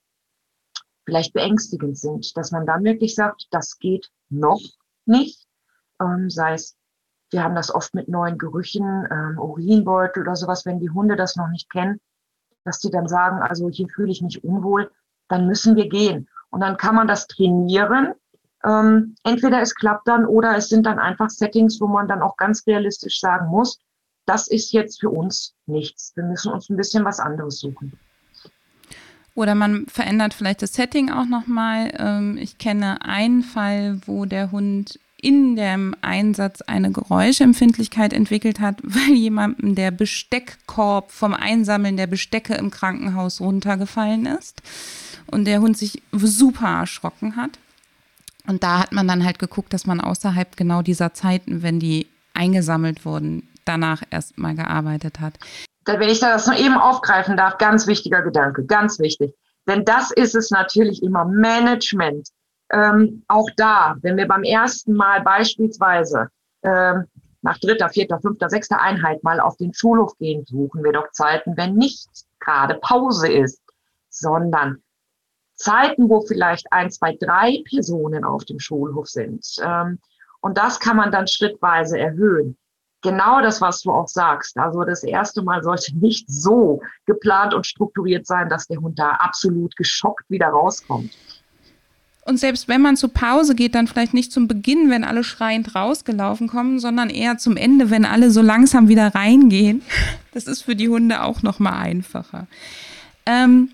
vielleicht 1.04 1.32
beängstigend 1.32 1.98
sind, 1.98 2.36
dass 2.36 2.50
man 2.50 2.66
dann 2.66 2.84
wirklich 2.84 3.14
sagt, 3.14 3.46
das 3.50 3.78
geht 3.78 4.10
noch 4.28 4.60
nicht, 5.06 5.46
ähm, 6.00 6.28
sei 6.28 6.54
es, 6.54 6.76
wir 7.30 7.42
haben 7.42 7.54
das 7.54 7.74
oft 7.74 7.94
mit 7.94 8.08
neuen 8.08 8.38
Gerüchen, 8.38 9.06
ähm, 9.10 9.38
Urinbeutel 9.38 10.22
oder 10.22 10.36
sowas, 10.36 10.66
wenn 10.66 10.80
die 10.80 10.90
Hunde 10.90 11.16
das 11.16 11.36
noch 11.36 11.48
nicht 11.48 11.70
kennen, 11.70 12.00
dass 12.64 12.80
die 12.80 12.90
dann 12.90 13.08
sagen, 13.08 13.40
also 13.40 13.68
hier 13.68 13.88
fühle 13.88 14.10
ich 14.10 14.22
mich 14.22 14.44
unwohl, 14.44 14.90
dann 15.28 15.46
müssen 15.46 15.76
wir 15.76 15.88
gehen. 15.88 16.28
Und 16.50 16.60
dann 16.60 16.76
kann 16.76 16.94
man 16.94 17.08
das 17.08 17.26
trainieren. 17.26 18.14
Ähm, 18.66 19.14
entweder 19.22 19.60
es 19.60 19.74
klappt 19.74 20.08
dann 20.08 20.26
oder 20.26 20.56
es 20.56 20.68
sind 20.68 20.86
dann 20.86 20.98
einfach 20.98 21.30
Settings, 21.30 21.80
wo 21.80 21.86
man 21.86 22.08
dann 22.08 22.22
auch 22.22 22.36
ganz 22.36 22.66
realistisch 22.66 23.20
sagen 23.20 23.48
muss, 23.48 23.78
das 24.26 24.48
ist 24.48 24.72
jetzt 24.72 25.00
für 25.00 25.10
uns 25.10 25.54
nichts. 25.66 26.12
Wir 26.16 26.24
müssen 26.24 26.52
uns 26.52 26.68
ein 26.68 26.76
bisschen 26.76 27.04
was 27.04 27.20
anderes 27.20 27.60
suchen. 27.60 27.98
Oder 29.36 29.54
man 29.54 29.86
verändert 29.86 30.34
vielleicht 30.34 30.62
das 30.62 30.74
Setting 30.74 31.10
auch 31.10 31.26
nochmal. 31.26 31.92
Ähm, 31.98 32.38
ich 32.38 32.58
kenne 32.58 33.02
einen 33.02 33.42
Fall, 33.42 34.00
wo 34.06 34.24
der 34.24 34.50
Hund 34.50 34.98
in 35.18 35.56
dem 35.56 35.94
Einsatz 36.02 36.62
eine 36.62 36.90
Geräuschempfindlichkeit 36.90 38.12
entwickelt 38.12 38.60
hat, 38.60 38.78
weil 38.82 39.14
jemandem 39.14 39.74
der 39.74 39.90
Besteckkorb 39.90 41.12
vom 41.12 41.34
Einsammeln 41.34 41.96
der 41.96 42.06
Bestecke 42.06 42.54
im 42.54 42.70
Krankenhaus 42.70 43.40
runtergefallen 43.40 44.26
ist 44.26 44.62
und 45.26 45.44
der 45.44 45.60
Hund 45.60 45.76
sich 45.76 46.02
super 46.12 46.80
erschrocken 46.80 47.36
hat. 47.36 47.58
Und 48.48 48.62
da 48.62 48.78
hat 48.78 48.92
man 48.92 49.08
dann 49.08 49.24
halt 49.24 49.38
geguckt, 49.38 49.72
dass 49.72 49.86
man 49.86 50.00
außerhalb 50.00 50.56
genau 50.56 50.82
dieser 50.82 51.14
Zeiten, 51.14 51.62
wenn 51.62 51.80
die 51.80 52.06
eingesammelt 52.34 53.04
wurden, 53.04 53.48
danach 53.64 54.02
erstmal 54.10 54.54
gearbeitet 54.54 55.20
hat 55.20 55.38
wenn 55.86 56.08
ich 56.08 56.20
das 56.20 56.46
noch 56.46 56.58
eben 56.58 56.76
aufgreifen 56.76 57.36
darf, 57.36 57.58
ganz 57.58 57.86
wichtiger 57.86 58.22
Gedanke, 58.22 58.64
ganz 58.64 58.98
wichtig. 58.98 59.34
Denn 59.68 59.84
das 59.84 60.10
ist 60.10 60.34
es 60.34 60.50
natürlich 60.50 61.02
immer, 61.02 61.24
Management. 61.24 62.28
Ähm, 62.72 63.24
auch 63.28 63.48
da, 63.56 63.96
wenn 64.02 64.16
wir 64.16 64.26
beim 64.26 64.42
ersten 64.42 64.94
Mal 64.94 65.22
beispielsweise 65.22 66.28
ähm, 66.62 67.04
nach 67.42 67.58
dritter, 67.58 67.88
vierter, 67.88 68.20
fünfter, 68.20 68.50
sechster 68.50 68.80
Einheit 68.80 69.22
mal 69.22 69.38
auf 69.38 69.56
den 69.56 69.72
Schulhof 69.72 70.16
gehen, 70.18 70.44
suchen 70.46 70.82
wir 70.82 70.92
doch 70.92 71.10
Zeiten, 71.12 71.56
wenn 71.56 71.74
nicht 71.74 72.08
gerade 72.40 72.74
Pause 72.80 73.30
ist, 73.30 73.60
sondern 74.08 74.82
Zeiten, 75.56 76.08
wo 76.08 76.20
vielleicht 76.20 76.70
ein, 76.72 76.90
zwei, 76.90 77.16
drei 77.18 77.62
Personen 77.68 78.24
auf 78.24 78.44
dem 78.44 78.60
Schulhof 78.60 79.08
sind. 79.08 79.44
Ähm, 79.62 79.98
und 80.40 80.58
das 80.58 80.78
kann 80.78 80.96
man 80.96 81.10
dann 81.10 81.26
schrittweise 81.26 81.98
erhöhen. 81.98 82.56
Genau 83.02 83.40
das, 83.40 83.60
was 83.60 83.82
du 83.82 83.90
auch 83.90 84.08
sagst. 84.08 84.56
Also 84.58 84.84
das 84.84 85.02
erste 85.02 85.42
Mal 85.42 85.62
sollte 85.62 85.96
nicht 85.98 86.30
so 86.30 86.80
geplant 87.06 87.54
und 87.54 87.66
strukturiert 87.66 88.26
sein, 88.26 88.48
dass 88.48 88.66
der 88.66 88.78
Hund 88.78 88.98
da 88.98 89.10
absolut 89.12 89.76
geschockt 89.76 90.28
wieder 90.28 90.48
rauskommt. 90.48 91.12
Und 92.26 92.38
selbst 92.38 92.66
wenn 92.66 92.82
man 92.82 92.96
zur 92.96 93.12
Pause 93.12 93.54
geht, 93.54 93.76
dann 93.76 93.86
vielleicht 93.86 94.12
nicht 94.12 94.32
zum 94.32 94.48
Beginn, 94.48 94.90
wenn 94.90 95.04
alle 95.04 95.22
schreiend 95.22 95.76
rausgelaufen 95.76 96.48
kommen, 96.48 96.80
sondern 96.80 97.08
eher 97.08 97.38
zum 97.38 97.56
Ende, 97.56 97.88
wenn 97.90 98.04
alle 98.04 98.32
so 98.32 98.42
langsam 98.42 98.88
wieder 98.88 99.14
reingehen. 99.14 99.82
Das 100.32 100.46
ist 100.46 100.60
für 100.60 100.76
die 100.76 100.90
Hunde 100.90 101.22
auch 101.22 101.42
noch 101.42 101.60
mal 101.60 101.78
einfacher. 101.78 102.46
Ähm, 103.24 103.70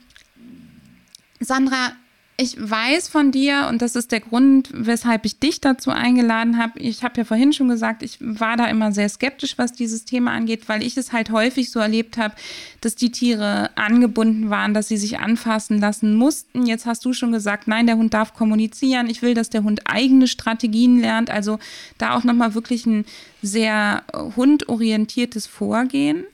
Sandra, 1.45 1.93
ich 2.39 2.57
weiß 2.59 3.09
von 3.09 3.31
dir, 3.31 3.69
und 3.69 3.83
das 3.83 3.95
ist 3.95 4.11
der 4.11 4.21
Grund, 4.21 4.71
weshalb 4.73 5.27
ich 5.27 5.39
dich 5.39 5.61
dazu 5.61 5.91
eingeladen 5.91 6.57
habe. 6.59 6.79
Ich 6.81 7.05
habe 7.05 7.19
ja 7.19 7.25
vorhin 7.25 7.53
schon 7.53 7.69
gesagt, 7.69 8.03
ich 8.03 8.17
war 8.21 8.57
da 8.57 8.67
immer 8.67 8.91
sehr 8.91 9.09
skeptisch, 9.09 9.59
was 9.59 9.73
dieses 9.73 10.07
Thema 10.07 10.33
angeht, 10.33 10.69
weil 10.69 10.83
ich 10.83 10.97
es 10.97 11.13
halt 11.13 11.31
häufig 11.31 11.71
so 11.71 11.79
erlebt 11.79 12.17
habe, 12.17 12.35
dass 12.81 12.95
die 12.95 13.13
Tiere 13.13 13.71
angebunden 13.77 14.49
waren, 14.49 14.73
dass 14.73 14.89
sie 14.89 14.97
sich 14.97 15.21
anfassen 15.21 15.79
lassen 15.79 16.17
mussten. 16.17 16.67
Jetzt 16.67 16.87
hast 16.87 17.05
du 17.05 17.13
schon 17.13 17.33
gesagt, 17.33 17.69
nein, 17.69 17.87
der 17.87 17.97
Hund 17.99 18.15
darf 18.15 18.35
kommunizieren. 18.35 19.11
Ich 19.11 19.21
will, 19.21 19.35
dass 19.35 19.51
der 19.51 19.63
Hund 19.63 19.83
eigene 19.85 20.27
Strategien 20.27 21.01
lernt. 21.01 21.31
Also 21.31 21.59
da 21.99 22.17
auch 22.17 22.25
nochmal 22.25 22.55
wirklich 22.55 22.87
ein 22.87 23.05
sehr 23.43 24.05
hundorientiertes 24.37 25.47
Vorgehen 25.47 26.25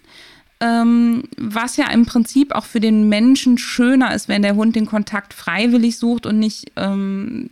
ähm, 0.60 1.24
was 1.36 1.76
ja 1.76 1.90
im 1.90 2.04
Prinzip 2.04 2.52
auch 2.52 2.64
für 2.64 2.80
den 2.80 3.08
Menschen 3.08 3.58
schöner 3.58 4.14
ist, 4.14 4.28
wenn 4.28 4.42
der 4.42 4.56
Hund 4.56 4.74
den 4.74 4.86
Kontakt 4.86 5.32
freiwillig 5.34 5.98
sucht 5.98 6.26
und 6.26 6.38
nicht 6.38 6.72
ähm, 6.76 7.48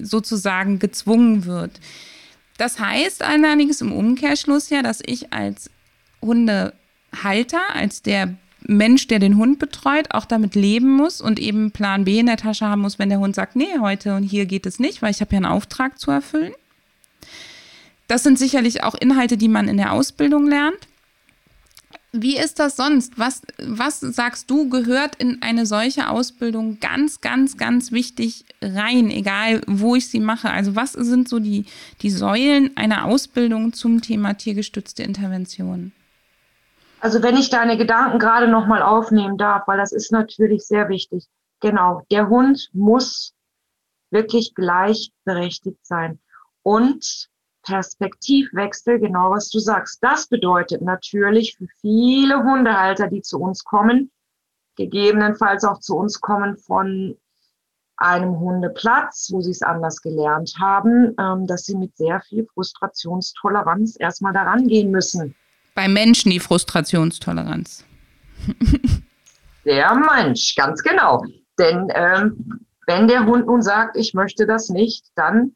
sozusagen 0.00 0.78
gezwungen 0.78 1.46
wird. 1.46 1.80
Das 2.58 2.78
heißt 2.78 3.22
allerdings 3.22 3.80
im 3.80 3.92
Umkehrschluss 3.92 4.70
ja, 4.70 4.82
dass 4.82 5.02
ich 5.04 5.32
als 5.32 5.70
Hundehalter, 6.22 7.60
als 7.74 8.02
der 8.02 8.34
Mensch, 8.68 9.06
der 9.06 9.18
den 9.18 9.36
Hund 9.36 9.58
betreut, 9.58 10.08
auch 10.10 10.24
damit 10.24 10.54
leben 10.54 10.90
muss 10.90 11.20
und 11.20 11.38
eben 11.38 11.70
Plan 11.70 12.04
B 12.04 12.18
in 12.18 12.26
der 12.26 12.36
Tasche 12.36 12.66
haben 12.66 12.82
muss, 12.82 12.98
wenn 12.98 13.08
der 13.08 13.20
Hund 13.20 13.34
sagt, 13.34 13.56
nee, 13.56 13.78
heute 13.80 14.16
und 14.16 14.24
hier 14.24 14.46
geht 14.46 14.66
es 14.66 14.78
nicht, 14.78 15.02
weil 15.02 15.10
ich 15.10 15.20
habe 15.20 15.32
ja 15.32 15.38
einen 15.38 15.46
Auftrag 15.46 15.98
zu 15.98 16.10
erfüllen. 16.10 16.52
Das 18.08 18.22
sind 18.22 18.38
sicherlich 18.38 18.82
auch 18.82 18.94
Inhalte, 18.94 19.36
die 19.36 19.48
man 19.48 19.68
in 19.68 19.76
der 19.76 19.92
Ausbildung 19.92 20.46
lernt. 20.46 20.78
Wie 22.12 22.36
ist 22.38 22.58
das 22.58 22.76
sonst? 22.76 23.18
Was, 23.18 23.42
was 23.58 24.00
sagst 24.00 24.50
du, 24.50 24.68
gehört 24.68 25.16
in 25.16 25.42
eine 25.42 25.66
solche 25.66 26.08
Ausbildung 26.08 26.78
ganz, 26.80 27.20
ganz, 27.20 27.56
ganz 27.56 27.92
wichtig 27.92 28.46
rein, 28.62 29.10
egal 29.10 29.60
wo 29.66 29.96
ich 29.96 30.08
sie 30.08 30.20
mache? 30.20 30.50
Also 30.50 30.76
was 30.76 30.92
sind 30.92 31.28
so 31.28 31.38
die, 31.38 31.66
die 32.02 32.10
Säulen 32.10 32.76
einer 32.76 33.04
Ausbildung 33.04 33.72
zum 33.72 34.00
Thema 34.00 34.34
tiergestützte 34.34 35.02
Intervention? 35.02 35.92
Also 37.00 37.22
wenn 37.22 37.36
ich 37.36 37.50
deine 37.50 37.76
Gedanken 37.76 38.18
gerade 38.18 38.48
nochmal 38.48 38.82
aufnehmen 38.82 39.36
darf, 39.36 39.68
weil 39.68 39.78
das 39.78 39.92
ist 39.92 40.10
natürlich 40.10 40.66
sehr 40.66 40.88
wichtig. 40.88 41.26
Genau, 41.60 42.02
der 42.10 42.28
Hund 42.28 42.70
muss 42.72 43.34
wirklich 44.10 44.54
gleichberechtigt 44.54 45.84
sein. 45.84 46.18
Und 46.62 47.28
Perspektivwechsel, 47.66 48.98
genau 49.00 49.30
was 49.30 49.50
du 49.50 49.58
sagst. 49.58 50.02
Das 50.02 50.28
bedeutet 50.28 50.82
natürlich 50.82 51.56
für 51.56 51.66
viele 51.80 52.42
Hundehalter, 52.42 53.08
die 53.08 53.22
zu 53.22 53.38
uns 53.38 53.64
kommen, 53.64 54.10
gegebenenfalls 54.76 55.64
auch 55.64 55.80
zu 55.80 55.96
uns 55.96 56.20
kommen 56.20 56.56
von 56.56 57.16
einem 57.98 58.38
Hundeplatz, 58.38 59.30
wo 59.32 59.40
sie 59.40 59.50
es 59.50 59.62
anders 59.62 60.00
gelernt 60.02 60.54
haben, 60.58 61.14
ähm, 61.18 61.46
dass 61.46 61.64
sie 61.64 61.76
mit 61.76 61.96
sehr 61.96 62.20
viel 62.20 62.46
Frustrationstoleranz 62.52 63.96
erstmal 63.98 64.32
daran 64.32 64.68
gehen 64.68 64.90
müssen. 64.90 65.34
Bei 65.74 65.88
Menschen 65.88 66.30
die 66.30 66.40
Frustrationstoleranz. 66.40 67.84
der 69.64 69.94
Mensch, 69.94 70.54
ganz 70.54 70.82
genau. 70.82 71.24
Denn 71.58 71.88
ähm, 71.94 72.60
wenn 72.86 73.08
der 73.08 73.24
Hund 73.24 73.46
nun 73.46 73.62
sagt, 73.62 73.96
ich 73.96 74.14
möchte 74.14 74.46
das 74.46 74.68
nicht, 74.68 75.06
dann 75.14 75.54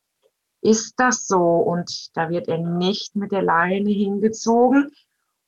ist 0.62 0.94
das 0.98 1.26
so 1.26 1.40
und 1.40 2.16
da 2.16 2.30
wird 2.30 2.48
er 2.48 2.58
nicht 2.58 3.16
mit 3.16 3.32
der 3.32 3.42
Leine 3.42 3.90
hingezogen. 3.90 4.90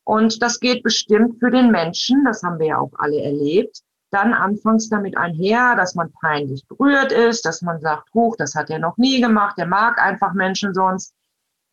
Und 0.05 0.43
das 0.43 0.59
geht 0.59 0.83
bestimmt 0.83 1.39
für 1.39 1.51
den 1.51 1.71
Menschen, 1.71 2.25
das 2.25 2.43
haben 2.43 2.59
wir 2.59 2.67
ja 2.67 2.79
auch 2.79 2.91
alle 2.95 3.23
erlebt, 3.23 3.83
dann 4.11 4.35
anfangs 4.35 4.89
damit 4.89 5.17
einher, 5.17 5.77
dass 5.77 5.95
man 5.95 6.13
peinlich 6.13 6.67
berührt 6.67 7.13
ist, 7.13 7.47
dass 7.47 7.63
man 7.63 7.81
sagt, 7.81 8.13
hoch, 8.13 8.37
das 8.37 8.55
hat 8.55 8.69
er 8.69 8.79
noch 8.79 8.97
nie 8.99 9.21
gemacht, 9.21 9.59
er 9.59 9.67
mag 9.67 9.99
einfach 9.99 10.35
Menschen 10.35 10.75
sonst. 10.75 11.15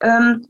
Ähm, 0.02 0.48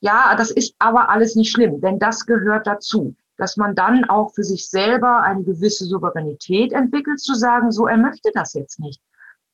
ja, 0.00 0.34
das 0.36 0.50
ist 0.50 0.74
aber 0.78 1.08
alles 1.08 1.34
nicht 1.34 1.50
schlimm, 1.50 1.80
denn 1.80 1.98
das 1.98 2.26
gehört 2.26 2.66
dazu, 2.66 3.16
dass 3.38 3.56
man 3.56 3.74
dann 3.74 4.04
auch 4.04 4.34
für 4.34 4.44
sich 4.44 4.68
selber 4.68 5.22
eine 5.22 5.44
gewisse 5.44 5.86
Souveränität 5.86 6.72
entwickelt, 6.72 7.20
zu 7.20 7.34
sagen, 7.34 7.72
so, 7.72 7.86
er 7.86 7.96
möchte 7.96 8.30
das 8.34 8.52
jetzt 8.52 8.78
nicht. 8.78 9.00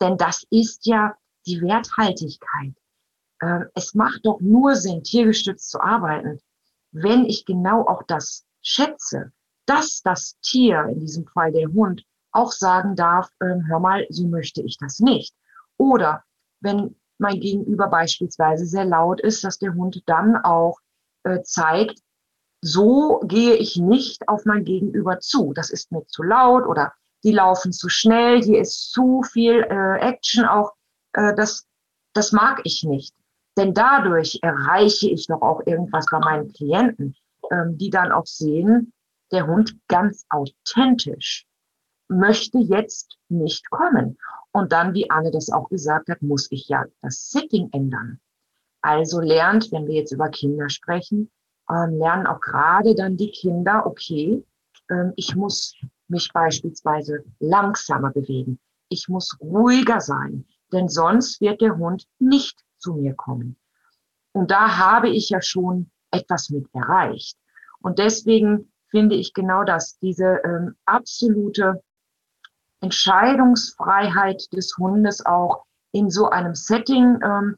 Denn 0.00 0.16
das 0.16 0.44
ist 0.50 0.87
ja 0.87 1.14
die 1.46 1.61
Werthaltigkeit. 1.61 2.74
Ähm, 3.42 3.66
es 3.74 3.94
macht 3.94 4.20
doch 4.24 4.40
nur 4.40 4.76
Sinn, 4.76 5.03
tiergestützt 5.03 5.70
zu 5.70 5.81
arbeiten, 5.81 6.40
wenn 6.92 7.24
ich 7.24 7.44
genau 7.44 7.87
auch 7.87 8.03
das 8.03 8.44
schätze, 8.62 9.33
dass 9.66 10.03
das 10.03 10.38
Tier, 10.40 10.87
in 10.90 11.00
diesem 11.00 11.26
Fall 11.26 11.53
der 11.53 11.68
Hund, 11.68 12.05
auch 12.33 12.53
sagen 12.53 12.96
darf, 12.96 13.29
ähm, 13.40 13.64
hör 13.68 13.81
mal, 13.81 14.07
so 14.11 14.26
möchte 14.26 14.62
ich 14.62 14.76
das 14.79 15.00
nicht. 15.00 15.35
Oder 15.76 16.24
wenn 16.61 16.96
mein 17.18 17.40
Gegenüber 17.40 17.88
beispielsweise 17.88 18.66
sehr 18.66 18.85
laut 18.85 19.20
ist, 19.20 19.44
dass 19.44 19.59
der 19.59 19.74
Hund 19.74 20.03
dann 20.07 20.37
auch 20.37 20.79
äh, 21.24 21.42
zeigt, 21.42 22.00
so 22.62 23.20
gehe 23.24 23.55
ich 23.55 23.76
nicht 23.76 24.29
auf 24.29 24.44
mein 24.44 24.64
Gegenüber 24.64 25.20
zu. 25.20 25.53
Das 25.55 25.70
ist 25.70 25.92
mir 25.92 26.07
zu 26.07 26.22
laut 26.22 26.66
oder 26.66 26.92
die 27.22 27.33
laufen 27.33 27.72
zu 27.72 27.88
schnell, 27.88 28.42
hier 28.42 28.61
ist 28.61 28.92
zu 28.92 29.22
viel 29.22 29.62
äh, 29.62 29.98
Action 30.00 30.44
auch 30.44 30.72
äh, 31.12 31.35
das, 31.35 31.66
das 32.12 32.33
mag 32.33 32.61
ich 32.64 32.85
nicht. 32.85 33.14
Denn 33.57 33.75
dadurch 33.75 34.38
erreiche 34.42 35.11
ich 35.11 35.27
doch 35.27 35.42
auch 35.42 35.61
irgendwas 35.66 36.07
bei 36.11 36.18
meinen 36.18 36.53
Klienten, 36.53 37.16
ähm, 37.51 37.77
die 37.77 37.90
dann 37.90 38.12
auch 38.12 38.27
sehen, 38.27 38.92
der 39.33 39.46
Hund 39.46 39.77
ganz 39.88 40.25
authentisch 40.29 41.46
möchte 42.09 42.59
jetzt 42.59 43.16
nicht 43.29 43.68
kommen. 43.70 44.18
Und 44.53 44.73
dann, 44.73 44.94
wie 44.94 45.11
Anne 45.11 45.31
das 45.31 45.51
auch 45.51 45.68
gesagt 45.68 46.09
hat, 46.09 46.23
muss 46.23 46.51
ich 46.51 46.68
ja 46.68 46.85
das 47.03 47.31
Setting 47.31 47.68
ändern. 47.73 48.20
Also 48.83 49.20
lernt, 49.20 49.70
wenn 49.73 49.87
wir 49.87 49.94
jetzt 49.94 50.12
über 50.12 50.29
Kinder 50.29 50.68
sprechen, 50.68 51.31
ähm, 51.68 51.99
lernen 51.99 52.27
auch 52.27 52.40
gerade 52.40 52.94
dann 52.94 53.16
die 53.16 53.31
Kinder, 53.31 53.87
okay, 53.87 54.44
ähm, 54.90 55.12
ich 55.16 55.37
muss 55.37 55.77
mich 56.09 56.33
beispielsweise 56.33 57.25
langsamer 57.38 58.11
bewegen. 58.11 58.59
Ich 58.88 59.09
muss 59.09 59.37
ruhiger 59.40 60.01
sein 60.01 60.46
denn 60.72 60.88
sonst 60.88 61.40
wird 61.40 61.61
der 61.61 61.76
Hund 61.76 62.06
nicht 62.18 62.61
zu 62.78 62.94
mir 62.94 63.14
kommen. 63.14 63.56
Und 64.33 64.50
da 64.50 64.78
habe 64.78 65.09
ich 65.09 65.30
ja 65.30 65.42
schon 65.42 65.90
etwas 66.11 66.50
mit 66.50 66.66
erreicht. 66.74 67.37
Und 67.80 67.98
deswegen 67.98 68.72
finde 68.88 69.16
ich 69.16 69.33
genau 69.33 69.64
das, 69.64 69.98
diese 69.98 70.40
ähm, 70.44 70.76
absolute 70.85 71.83
Entscheidungsfreiheit 72.80 74.52
des 74.52 74.76
Hundes 74.78 75.24
auch 75.24 75.64
in 75.92 76.11
so 76.11 76.28
einem 76.28 76.54
Setting 76.54 77.18
ähm, 77.22 77.56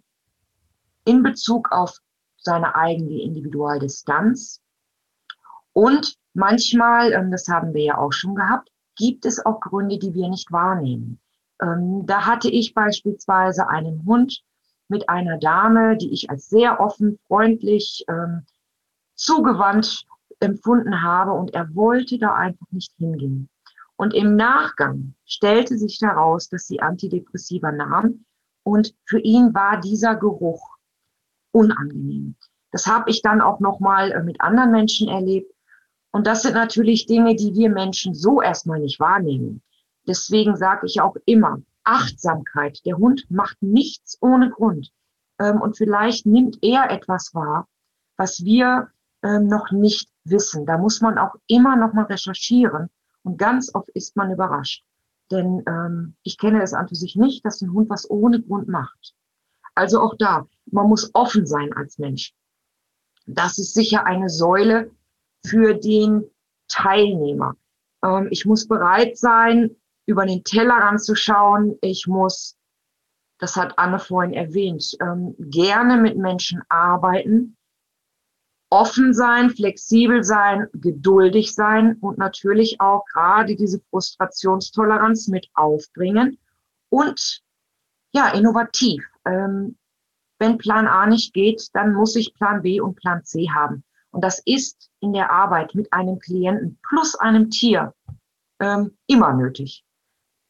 in 1.05 1.23
Bezug 1.23 1.71
auf 1.73 1.99
seine 2.37 2.75
eigene 2.75 3.23
Individualdistanz. 3.23 4.61
Und 5.73 6.17
manchmal, 6.35 7.13
ähm, 7.13 7.31
das 7.31 7.49
haben 7.49 7.75
wir 7.75 7.83
ja 7.83 7.99
auch 7.99 8.13
schon 8.13 8.35
gehabt, 8.35 8.71
gibt 8.97 9.25
es 9.25 9.45
auch 9.45 9.61
Gründe, 9.61 9.99
die 9.99 10.15
wir 10.15 10.29
nicht 10.29 10.53
wahrnehmen. 10.53 11.21
Ähm, 11.63 12.05
da 12.07 12.27
hatte 12.27 12.51
ich 12.51 12.75
beispielsweise 12.75 13.69
einen 13.69 14.05
Hund 14.05 14.43
mit 14.89 15.09
einer 15.09 15.39
Dame, 15.39 15.97
die 15.97 16.13
ich 16.13 16.29
als 16.29 16.49
sehr 16.49 16.81
offen, 16.81 17.19
freundlich, 17.27 18.05
ähm, 18.09 18.45
zugewandt 19.15 20.05
empfunden 20.41 21.03
habe 21.03 21.33
und 21.33 21.55
er 21.55 21.75
wollte 21.75 22.19
da 22.19 22.35
einfach 22.35 22.67
nicht 22.71 22.93
hingehen. 22.99 23.49
Und 23.97 24.15
im 24.15 24.35
Nachgang 24.35 25.15
stellte 25.25 25.79
sich 25.79 26.01
heraus, 26.03 26.49
dass 26.49 26.67
sie 26.67 26.81
Antidepressiva 26.81 27.71
nahm 27.71 28.25
und 28.65 28.95
für 29.05 29.21
ihn 29.21 29.55
war 29.55 29.81
dieser 29.81 30.17
Geruch 30.17 30.77
unangenehm. 31.53 32.35
Das 32.73 32.87
habe 32.87 33.11
ich 33.11 33.23
dann 33.23 33.41
auch 33.41 33.61
nochmal 33.61 34.13
äh, 34.13 34.23
mit 34.23 34.41
anderen 34.41 34.73
Menschen 34.73 35.09
erlebt. 35.09 35.55
Und 36.11 36.27
das 36.27 36.43
sind 36.43 36.55
natürlich 36.55 37.07
Dinge, 37.07 37.37
die 37.37 37.55
wir 37.55 37.71
Menschen 37.71 38.15
so 38.15 38.43
erstmal 38.43 38.81
nicht 38.81 38.99
wahrnehmen. 38.99 39.63
Deswegen 40.07 40.57
sage 40.57 40.87
ich 40.87 41.01
auch 41.01 41.17
immer, 41.27 41.59
Achtsamkeit. 41.85 42.81
Der 42.85 42.97
Hund 42.97 43.27
macht 43.31 43.61
nichts 43.63 44.19
ohne 44.21 44.51
Grund. 44.51 44.93
Ähm, 45.39 45.61
und 45.61 45.77
vielleicht 45.77 46.27
nimmt 46.27 46.59
er 46.63 46.91
etwas 46.91 47.35
wahr, 47.35 47.69
was 48.17 48.45
wir 48.45 48.91
ähm, 49.23 49.47
noch 49.47 49.71
nicht 49.71 50.11
wissen. 50.25 50.67
Da 50.67 50.79
muss 50.79 51.01
man 51.01 51.19
auch 51.19 51.35
immer 51.47 51.77
noch 51.77 51.93
mal 51.93 52.05
recherchieren 52.05 52.89
und 53.23 53.39
ganz 53.39 53.75
oft 53.75 53.89
ist 53.91 54.17
man 54.17 54.33
überrascht. 54.33 54.85
Denn 55.31 55.63
ähm, 55.67 56.15
ich 56.23 56.39
kenne 56.39 56.63
es 56.63 56.75
an 56.75 56.89
für 56.89 56.95
sich 56.95 57.17
nicht, 57.17 57.45
dass 57.45 57.63
ein 57.63 57.73
Hund 57.73 57.89
was 57.89 58.09
ohne 58.11 58.41
Grund 58.43 58.69
macht. 58.69 59.15
Also 59.75 60.01
auch 60.01 60.15
da, 60.19 60.47
man 60.67 60.89
muss 60.89 61.11
offen 61.15 61.47
sein 61.47 61.73
als 61.73 61.99
Mensch. 61.99 62.35
Das 63.27 63.59
ist 63.59 63.75
sicher 63.75 64.05
eine 64.05 64.29
Säule 64.29 64.91
für 65.47 65.75
den 65.75 66.25
Teilnehmer. 66.69 67.57
Ähm, 68.05 68.29
ich 68.31 68.45
muss 68.45 68.69
bereit 68.69 69.17
sein, 69.17 69.77
über 70.07 70.27
den 70.27 70.45
Tellerrand 70.45 71.03
zu 71.03 71.15
schauen. 71.15 71.77
Ich 71.81 72.07
muss, 72.07 72.57
das 73.39 73.57
hat 73.57 73.79
Anne 73.79 73.99
vorhin 73.99 74.35
erwähnt, 74.35 74.97
ähm, 75.01 75.35
gerne 75.39 75.97
mit 75.97 76.17
Menschen 76.17 76.63
arbeiten, 76.69 77.57
offen 78.71 79.13
sein, 79.13 79.51
flexibel 79.51 80.25
sein, 80.25 80.67
geduldig 80.73 81.55
sein 81.55 81.97
und 82.01 82.19
natürlich 82.19 82.81
auch 82.81 83.05
gerade 83.13 83.55
diese 83.55 83.81
Frustrationstoleranz 83.91 85.29
mit 85.29 85.49
aufbringen 85.55 86.39
und 86.89 87.43
ja, 88.13 88.29
innovativ. 88.29 89.05
Ähm, 89.25 89.77
wenn 90.39 90.59
Plan 90.59 90.89
A 90.89 91.07
nicht 91.07 91.33
geht, 91.35 91.69
dann 91.73 91.95
muss 91.95 92.17
ich 92.17 92.35
Plan 92.35 92.63
B 92.63 92.81
und 92.81 92.97
Plan 92.97 93.25
C 93.25 93.49
haben. 93.51 93.85
Und 94.11 94.25
das 94.25 94.43
ist 94.45 94.91
in 95.01 95.13
der 95.13 95.31
Arbeit 95.31 95.75
mit 95.75 95.93
einem 95.93 96.19
Klienten 96.19 96.79
plus 96.87 97.15
einem 97.15 97.51
Tier 97.51 97.95
ähm, 98.61 98.97
immer 99.07 99.33
nötig. 99.35 99.85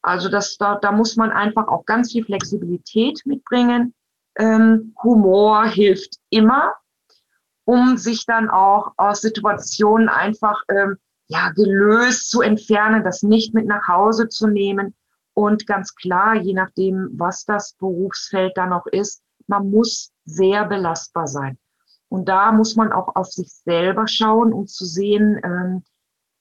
Also 0.03 0.29
das, 0.29 0.57
da, 0.57 0.75
da 0.75 0.91
muss 0.91 1.15
man 1.15 1.31
einfach 1.31 1.67
auch 1.69 1.85
ganz 1.85 2.11
viel 2.11 2.25
Flexibilität 2.25 3.21
mitbringen. 3.25 3.95
Ähm, 4.35 4.93
Humor 5.01 5.65
hilft 5.65 6.17
immer, 6.29 6.73
um 7.65 7.97
sich 7.97 8.25
dann 8.25 8.49
auch 8.49 8.91
aus 8.97 9.21
Situationen 9.21 10.09
einfach 10.09 10.61
ähm, 10.69 10.97
ja, 11.27 11.49
gelöst 11.51 12.29
zu 12.29 12.41
entfernen, 12.41 13.03
das 13.03 13.23
nicht 13.23 13.53
mit 13.53 13.65
nach 13.65 13.87
Hause 13.87 14.27
zu 14.27 14.47
nehmen. 14.47 14.93
Und 15.33 15.65
ganz 15.65 15.95
klar, 15.95 16.35
je 16.35 16.53
nachdem, 16.53 17.09
was 17.13 17.45
das 17.45 17.73
Berufsfeld 17.79 18.51
dann 18.55 18.69
noch 18.69 18.85
ist, 18.87 19.23
man 19.47 19.71
muss 19.71 20.11
sehr 20.25 20.65
belastbar 20.65 21.27
sein. 21.27 21.57
Und 22.09 22.27
da 22.27 22.51
muss 22.51 22.75
man 22.75 22.91
auch 22.91 23.15
auf 23.15 23.27
sich 23.27 23.51
selber 23.51 24.07
schauen, 24.07 24.51
um 24.51 24.67
zu 24.67 24.85
sehen, 24.85 25.39
ähm, 25.43 25.83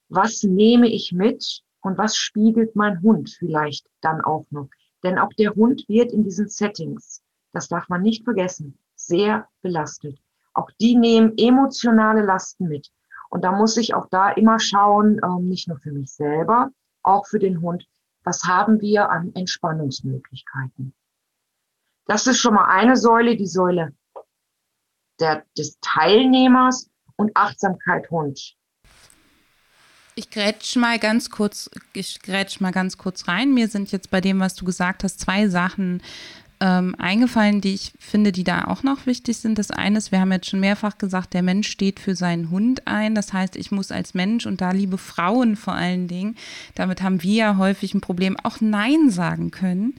was 0.09 0.43
nehme 0.43 0.89
ich 0.89 1.13
mit 1.13 1.63
und 1.83 1.99
was 1.99 2.17
spiegelt 2.17 2.75
mein 2.77 3.03
Hund 3.03 3.31
vielleicht 3.31 3.89
dann 4.01 4.21
auch 4.23 4.47
noch. 4.51 4.69
Denn 5.03 5.19
auch 5.19 5.33
der 5.35 5.55
Hund 5.55 5.85
wird 5.89 6.13
in 6.13 6.25
diesen 6.25 6.49
Settings, 6.49 7.23
das 7.53 7.69
darf 7.69 7.89
man 7.89 8.03
nicht 8.03 8.25
vergessen, 8.25 8.79
sehr 8.95 9.49
belastet. 9.61 10.19
Auch 10.55 10.71
die 10.81 10.97
nehmen 10.97 11.35
emotionale 11.37 12.23
Lasten 12.23 12.69
mit. 12.69 12.91
Und 13.31 13.43
da 13.45 13.53
muss 13.53 13.77
ich 13.77 13.95
auch 13.95 14.07
da 14.11 14.31
immer 14.31 14.61
schauen, 14.61 15.21
ähm, 15.25 15.49
nicht 15.49 15.69
nur 15.69 15.79
für 15.79 15.93
mich 15.93 16.13
selber, 16.13 16.71
auch 17.03 17.27
für 17.27 17.39
den 17.39 17.61
Hund, 17.61 17.87
was 18.25 18.45
haben 18.45 18.81
wir 18.81 19.11
an 19.11 19.35
Entspannungsmöglichkeiten. 19.35 20.95
Das 22.07 22.27
ist 22.27 22.39
schon 22.39 22.55
mal 22.55 22.67
eine 22.67 22.97
Säule, 22.97 23.37
die 23.37 23.47
Säule 23.47 23.95
der, 25.19 25.45
des 25.57 25.79
Teilnehmers 25.81 26.91
und 27.17 27.33
Achtsamkeit 27.35 28.11
Hund. 28.11 28.57
Ich 30.15 30.29
grätsch 30.31 30.77
mal 30.77 30.99
ganz 30.99 31.31
kurz, 31.31 31.71
ich 31.95 32.21
grätsch 32.21 32.61
mal 32.61 32.71
ganz 32.71 32.99
kurz 32.99 33.29
rein. 33.29 33.55
Mir 33.55 33.69
sind 33.69 33.93
jetzt 33.93 34.11
bei 34.11 34.21
dem, 34.21 34.41
was 34.41 34.55
du 34.55 34.67
gesagt 34.67 35.05
hast, 35.05 35.21
zwei 35.21 35.49
Sachen 35.49 36.03
ähm, 36.63 36.95
eingefallen, 36.97 37.61
die 37.61 37.75
ich 37.75 37.93
finde, 37.99 38.31
die 38.31 38.45
da 38.45 38.67
auch 38.67 38.85
noch 38.85 39.05
wichtig 39.05 39.37
sind. 39.39 39.59
Das 39.59 39.73
eine 39.73 39.99
ist, 39.99 40.13
wir 40.13 40.21
haben 40.21 40.31
jetzt 40.31 40.49
schon 40.49 40.61
mehrfach 40.61 40.97
gesagt, 40.97 41.35
der 41.35 41.43
Mensch 41.43 41.69
steht 41.69 41.99
für 41.99 42.15
seinen 42.15 42.51
Hund 42.51 42.87
ein. 42.87 43.17
Das 43.17 43.33
heißt, 43.33 43.57
ich 43.57 43.73
muss 43.73 43.91
als 43.91 44.15
Mensch 44.15 44.47
und 44.47 44.61
da 44.61 44.71
liebe 44.71 44.97
Frauen 44.97 45.57
vor 45.57 45.75
allen 45.75 46.07
Dingen, 46.07 46.37
damit 46.77 47.03
haben 47.03 47.25
wir 47.25 47.35
ja 47.35 47.57
häufig 47.57 47.95
ein 47.95 48.01
Problem, 48.01 48.37
auch 48.45 48.61
Nein 48.61 49.11
sagen 49.11 49.51
können 49.51 49.95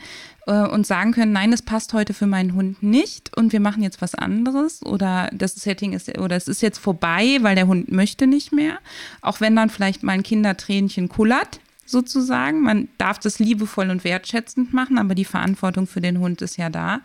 äh, 0.47 0.65
und 0.65 0.87
sagen 0.87 1.11
können, 1.11 1.33
nein, 1.33 1.51
es 1.51 1.63
passt 1.63 1.91
heute 1.91 2.13
für 2.13 2.27
meinen 2.27 2.53
Hund 2.53 2.81
nicht 2.81 3.35
und 3.35 3.51
wir 3.51 3.59
machen 3.59 3.83
jetzt 3.83 4.01
was 4.01 4.15
anderes 4.15 4.81
oder 4.85 5.29
das 5.33 5.55
Setting 5.55 5.91
ist 5.91 6.17
oder 6.17 6.37
es 6.37 6.47
ist 6.47 6.61
jetzt 6.61 6.79
vorbei, 6.79 7.39
weil 7.41 7.55
der 7.55 7.67
Hund 7.67 7.91
möchte 7.91 8.25
nicht 8.25 8.53
mehr. 8.53 8.77
Auch 9.21 9.41
wenn 9.41 9.57
dann 9.57 9.69
vielleicht 9.69 10.01
mal 10.01 10.13
ein 10.13 10.23
Kindertränchen 10.23 11.09
kullert, 11.09 11.59
sozusagen. 11.85 12.61
Man 12.61 12.87
darf 12.97 13.19
das 13.19 13.39
liebevoll 13.39 13.89
und 13.89 14.03
wertschätzend 14.03 14.73
machen, 14.73 14.97
aber 14.97 15.15
die 15.15 15.25
Verantwortung 15.25 15.87
für 15.87 16.01
den 16.01 16.19
Hund 16.19 16.41
ist 16.41 16.57
ja 16.57 16.69
da. 16.69 17.01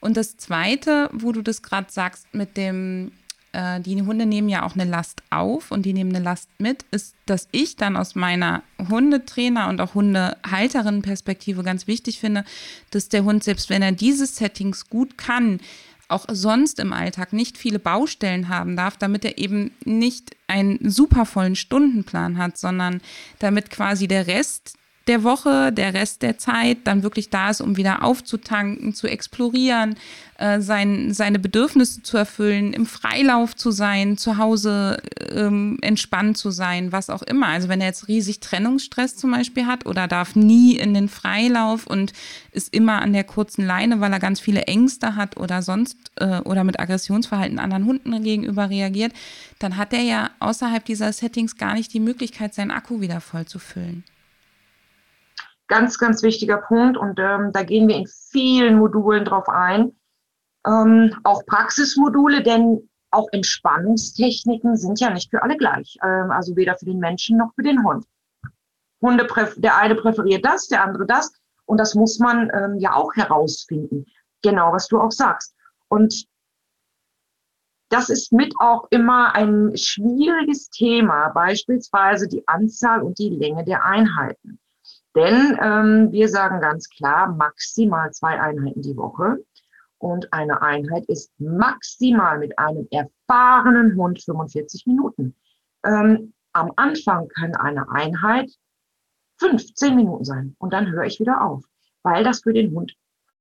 Und 0.00 0.16
das 0.16 0.36
Zweite, 0.36 1.10
wo 1.12 1.32
du 1.32 1.42
das 1.42 1.62
gerade 1.62 1.90
sagst, 1.90 2.26
mit 2.32 2.56
dem, 2.56 3.12
äh, 3.52 3.80
die 3.80 4.00
Hunde 4.02 4.26
nehmen 4.26 4.48
ja 4.48 4.62
auch 4.64 4.74
eine 4.74 4.84
Last 4.84 5.22
auf 5.30 5.70
und 5.70 5.86
die 5.86 5.92
nehmen 5.92 6.14
eine 6.14 6.24
Last 6.24 6.48
mit, 6.58 6.84
ist, 6.90 7.14
dass 7.24 7.48
ich 7.50 7.76
dann 7.76 7.96
aus 7.96 8.14
meiner 8.14 8.62
Hundetrainer- 8.78 9.68
und 9.68 9.80
auch 9.80 9.94
Hundehalterinnen-Perspektive 9.94 11.62
ganz 11.62 11.86
wichtig 11.86 12.20
finde, 12.20 12.44
dass 12.90 13.08
der 13.08 13.24
Hund, 13.24 13.42
selbst 13.42 13.70
wenn 13.70 13.82
er 13.82 13.92
diese 13.92 14.26
Settings 14.26 14.88
gut 14.88 15.18
kann, 15.18 15.60
auch 16.08 16.26
sonst 16.28 16.78
im 16.78 16.92
Alltag 16.92 17.32
nicht 17.32 17.58
viele 17.58 17.78
Baustellen 17.78 18.48
haben 18.48 18.76
darf, 18.76 18.96
damit 18.96 19.24
er 19.24 19.38
eben 19.38 19.72
nicht 19.84 20.36
einen 20.46 20.78
super 20.88 21.26
vollen 21.26 21.56
Stundenplan 21.56 22.38
hat, 22.38 22.58
sondern 22.58 23.00
damit 23.38 23.70
quasi 23.70 24.06
der 24.06 24.26
Rest 24.26 24.76
der 25.06 25.22
Woche, 25.22 25.72
der 25.72 25.94
Rest 25.94 26.22
der 26.22 26.36
Zeit 26.36 26.78
dann 26.84 27.02
wirklich 27.02 27.30
da 27.30 27.50
ist, 27.50 27.60
um 27.60 27.76
wieder 27.76 28.02
aufzutanken, 28.02 28.92
zu 28.92 29.06
explorieren, 29.06 29.94
äh, 30.38 30.60
sein, 30.60 31.14
seine 31.14 31.38
Bedürfnisse 31.38 32.02
zu 32.02 32.16
erfüllen, 32.16 32.72
im 32.72 32.86
Freilauf 32.86 33.54
zu 33.54 33.70
sein, 33.70 34.18
zu 34.18 34.36
Hause 34.36 35.00
ähm, 35.30 35.78
entspannt 35.80 36.36
zu 36.36 36.50
sein, 36.50 36.90
was 36.90 37.08
auch 37.08 37.22
immer. 37.22 37.46
Also 37.46 37.68
wenn 37.68 37.80
er 37.80 37.86
jetzt 37.86 38.08
riesig 38.08 38.40
Trennungsstress 38.40 39.16
zum 39.16 39.30
Beispiel 39.30 39.66
hat 39.66 39.86
oder 39.86 40.08
darf 40.08 40.34
nie 40.34 40.76
in 40.76 40.92
den 40.92 41.08
Freilauf 41.08 41.86
und 41.86 42.12
ist 42.50 42.74
immer 42.74 43.00
an 43.00 43.12
der 43.12 43.24
kurzen 43.24 43.64
Leine, 43.64 44.00
weil 44.00 44.12
er 44.12 44.18
ganz 44.18 44.40
viele 44.40 44.62
Ängste 44.62 45.14
hat 45.14 45.36
oder 45.36 45.62
sonst 45.62 45.96
äh, 46.16 46.40
oder 46.40 46.64
mit 46.64 46.80
Aggressionsverhalten 46.80 47.60
anderen 47.60 47.86
Hunden 47.86 48.22
gegenüber 48.24 48.70
reagiert, 48.70 49.12
dann 49.60 49.76
hat 49.76 49.92
er 49.92 50.02
ja 50.02 50.30
außerhalb 50.40 50.84
dieser 50.84 51.12
Settings 51.12 51.56
gar 51.56 51.74
nicht 51.74 51.92
die 51.92 52.00
Möglichkeit, 52.00 52.54
seinen 52.54 52.72
Akku 52.72 53.00
wieder 53.00 53.20
voll 53.20 53.46
zu 53.46 53.58
füllen. 53.58 54.04
Ganz, 55.68 55.98
ganz 55.98 56.22
wichtiger 56.22 56.58
Punkt 56.58 56.96
und 56.96 57.18
ähm, 57.18 57.50
da 57.52 57.62
gehen 57.62 57.88
wir 57.88 57.96
in 57.96 58.06
vielen 58.06 58.78
Modulen 58.78 59.24
drauf 59.24 59.48
ein. 59.48 59.96
Ähm, 60.66 61.14
auch 61.24 61.44
Praxismodule, 61.46 62.42
denn 62.42 62.88
auch 63.10 63.28
Entspannungstechniken 63.32 64.76
sind 64.76 65.00
ja 65.00 65.10
nicht 65.10 65.30
für 65.30 65.42
alle 65.42 65.56
gleich. 65.56 65.96
Ähm, 66.02 66.30
also 66.30 66.56
weder 66.56 66.76
für 66.76 66.84
den 66.84 66.98
Menschen 66.98 67.38
noch 67.38 67.52
für 67.54 67.62
den 67.62 67.84
Hund. 67.84 68.04
Hunde 69.00 69.26
der 69.56 69.76
eine 69.76 69.94
präferiert 69.94 70.44
das, 70.44 70.68
der 70.68 70.84
andere 70.84 71.06
das. 71.06 71.32
Und 71.64 71.78
das 71.78 71.94
muss 71.94 72.18
man 72.18 72.50
ähm, 72.54 72.78
ja 72.78 72.94
auch 72.94 73.14
herausfinden. 73.14 74.06
Genau, 74.42 74.72
was 74.72 74.88
du 74.88 75.00
auch 75.00 75.10
sagst. 75.10 75.54
Und 75.88 76.26
das 77.88 78.08
ist 78.08 78.32
mit 78.32 78.54
auch 78.58 78.86
immer 78.90 79.34
ein 79.34 79.76
schwieriges 79.76 80.70
Thema, 80.70 81.28
beispielsweise 81.28 82.28
die 82.28 82.46
Anzahl 82.46 83.02
und 83.02 83.18
die 83.18 83.30
Länge 83.30 83.64
der 83.64 83.84
Einheiten. 83.84 84.58
Denn 85.16 85.58
ähm, 85.62 86.12
wir 86.12 86.28
sagen 86.28 86.60
ganz 86.60 86.90
klar, 86.90 87.32
maximal 87.32 88.12
zwei 88.12 88.38
Einheiten 88.38 88.82
die 88.82 88.96
Woche. 88.96 89.38
Und 89.98 90.30
eine 90.34 90.60
Einheit 90.60 91.06
ist 91.06 91.32
maximal 91.40 92.38
mit 92.38 92.58
einem 92.58 92.86
erfahrenen 92.90 93.96
Hund 93.96 94.22
45 94.22 94.86
Minuten. 94.86 95.34
Ähm, 95.84 96.34
am 96.52 96.70
Anfang 96.76 97.28
kann 97.28 97.54
eine 97.54 97.90
Einheit 97.90 98.50
15 99.38 99.96
Minuten 99.96 100.24
sein 100.24 100.54
und 100.58 100.72
dann 100.72 100.90
höre 100.90 101.04
ich 101.04 101.18
wieder 101.18 101.42
auf, 101.42 101.64
weil 102.02 102.22
das 102.22 102.42
für 102.42 102.52
den 102.52 102.74
Hund 102.74 102.94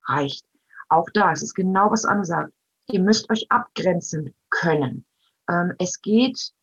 reicht. 0.07 0.45
Auch 0.87 1.09
da 1.13 1.31
ist 1.31 1.41
es 1.41 1.53
genau, 1.53 1.91
was 1.91 2.05
Anne 2.05 2.23
sagt. 2.23 2.53
Ihr 2.87 3.01
müsst 3.01 3.29
euch 3.29 3.47
abgrenzen 3.49 4.33
können. 4.49 5.05
Ähm, 5.49 5.73
es 5.79 6.01
geht 6.01 6.53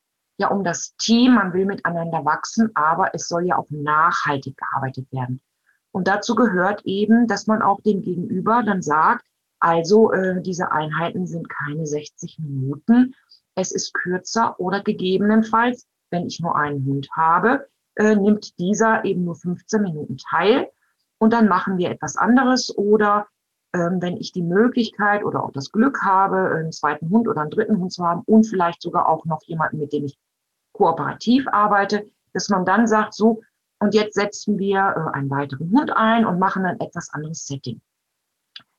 ja 0.42 0.50
um 0.50 0.64
das 0.64 0.94
Team, 0.96 1.35
man 1.35 1.52
will 1.52 1.64
miteinander 1.64 2.24
wachsen, 2.24 2.70
aber 2.74 3.14
es 3.14 3.28
soll 3.28 3.46
ja 3.46 3.57
auch 3.57 3.70
nachhaltig 3.70 4.57
gearbeitet 4.57 5.11
werden. 5.11 5.40
Und 5.93 6.09
dazu 6.09 6.34
gehört 6.34 6.82
eben, 6.84 7.26
dass 7.26 7.47
man 7.47 7.62
auch 7.62 7.80
dem 7.82 8.03
Gegenüber 8.03 8.62
dann 8.64 8.82
sagt, 8.82 9.24
also 9.61 10.12
äh, 10.12 10.43
diese 10.43 10.72
Einheiten 10.72 11.26
sind 11.26 11.49
keine 11.49 11.86
60 11.86 12.38
Minuten, 12.40 13.14
es 13.55 13.70
ist 13.70 13.95
kürzer 13.95 14.59
oder 14.59 14.82
gegebenenfalls, 14.82 15.86
wenn 16.11 16.26
ich 16.26 16.40
nur 16.40 16.57
einen 16.57 16.84
Hund 16.86 17.09
habe, 17.14 17.68
äh, 17.97 18.16
nimmt 18.16 18.59
dieser 18.59 19.05
eben 19.05 19.24
nur 19.24 19.36
15 19.36 19.82
Minuten 19.82 20.16
teil 20.16 20.68
und 21.18 21.32
dann 21.32 21.49
machen 21.49 21.76
wir 21.76 21.90
etwas 21.90 22.16
anderes 22.16 22.76
oder 22.76 23.26
ähm, 23.74 24.03
wenn 24.03 24.16
ich 24.16 24.32
die 24.32 24.43
Möglichkeit 24.43 25.24
oder 25.24 25.45
auch 25.45 25.53
das 25.53 25.72
Glück 25.72 26.03
habe, 26.03 26.55
einen 26.57 26.72
zweiten 26.72 27.11
Hund 27.11 27.28
oder 27.28 27.43
einen 27.43 27.51
dritten 27.51 27.78
Hund 27.78 27.93
zu 27.93 28.05
haben 28.05 28.22
und 28.26 28.45
vielleicht 28.45 28.82
sogar 28.82 29.09
auch 29.09 29.24
noch 29.24 29.43
jemanden, 29.45 29.78
mit 29.78 29.93
dem 29.93 30.05
ich 30.05 30.18
kooperativ 30.73 31.47
arbeite, 31.49 32.11
dass 32.33 32.49
man 32.49 32.64
dann 32.64 32.87
sagt, 32.87 33.14
so, 33.14 33.43
und 33.79 33.95
jetzt 33.95 34.14
setzen 34.14 34.59
wir 34.59 34.79
äh, 34.79 35.16
einen 35.16 35.31
weiteren 35.31 35.70
Hund 35.70 35.91
ein 35.91 36.25
und 36.25 36.39
machen 36.39 36.64
ein 36.64 36.81
etwas 36.81 37.11
anderes 37.12 37.47
Setting. 37.47 37.81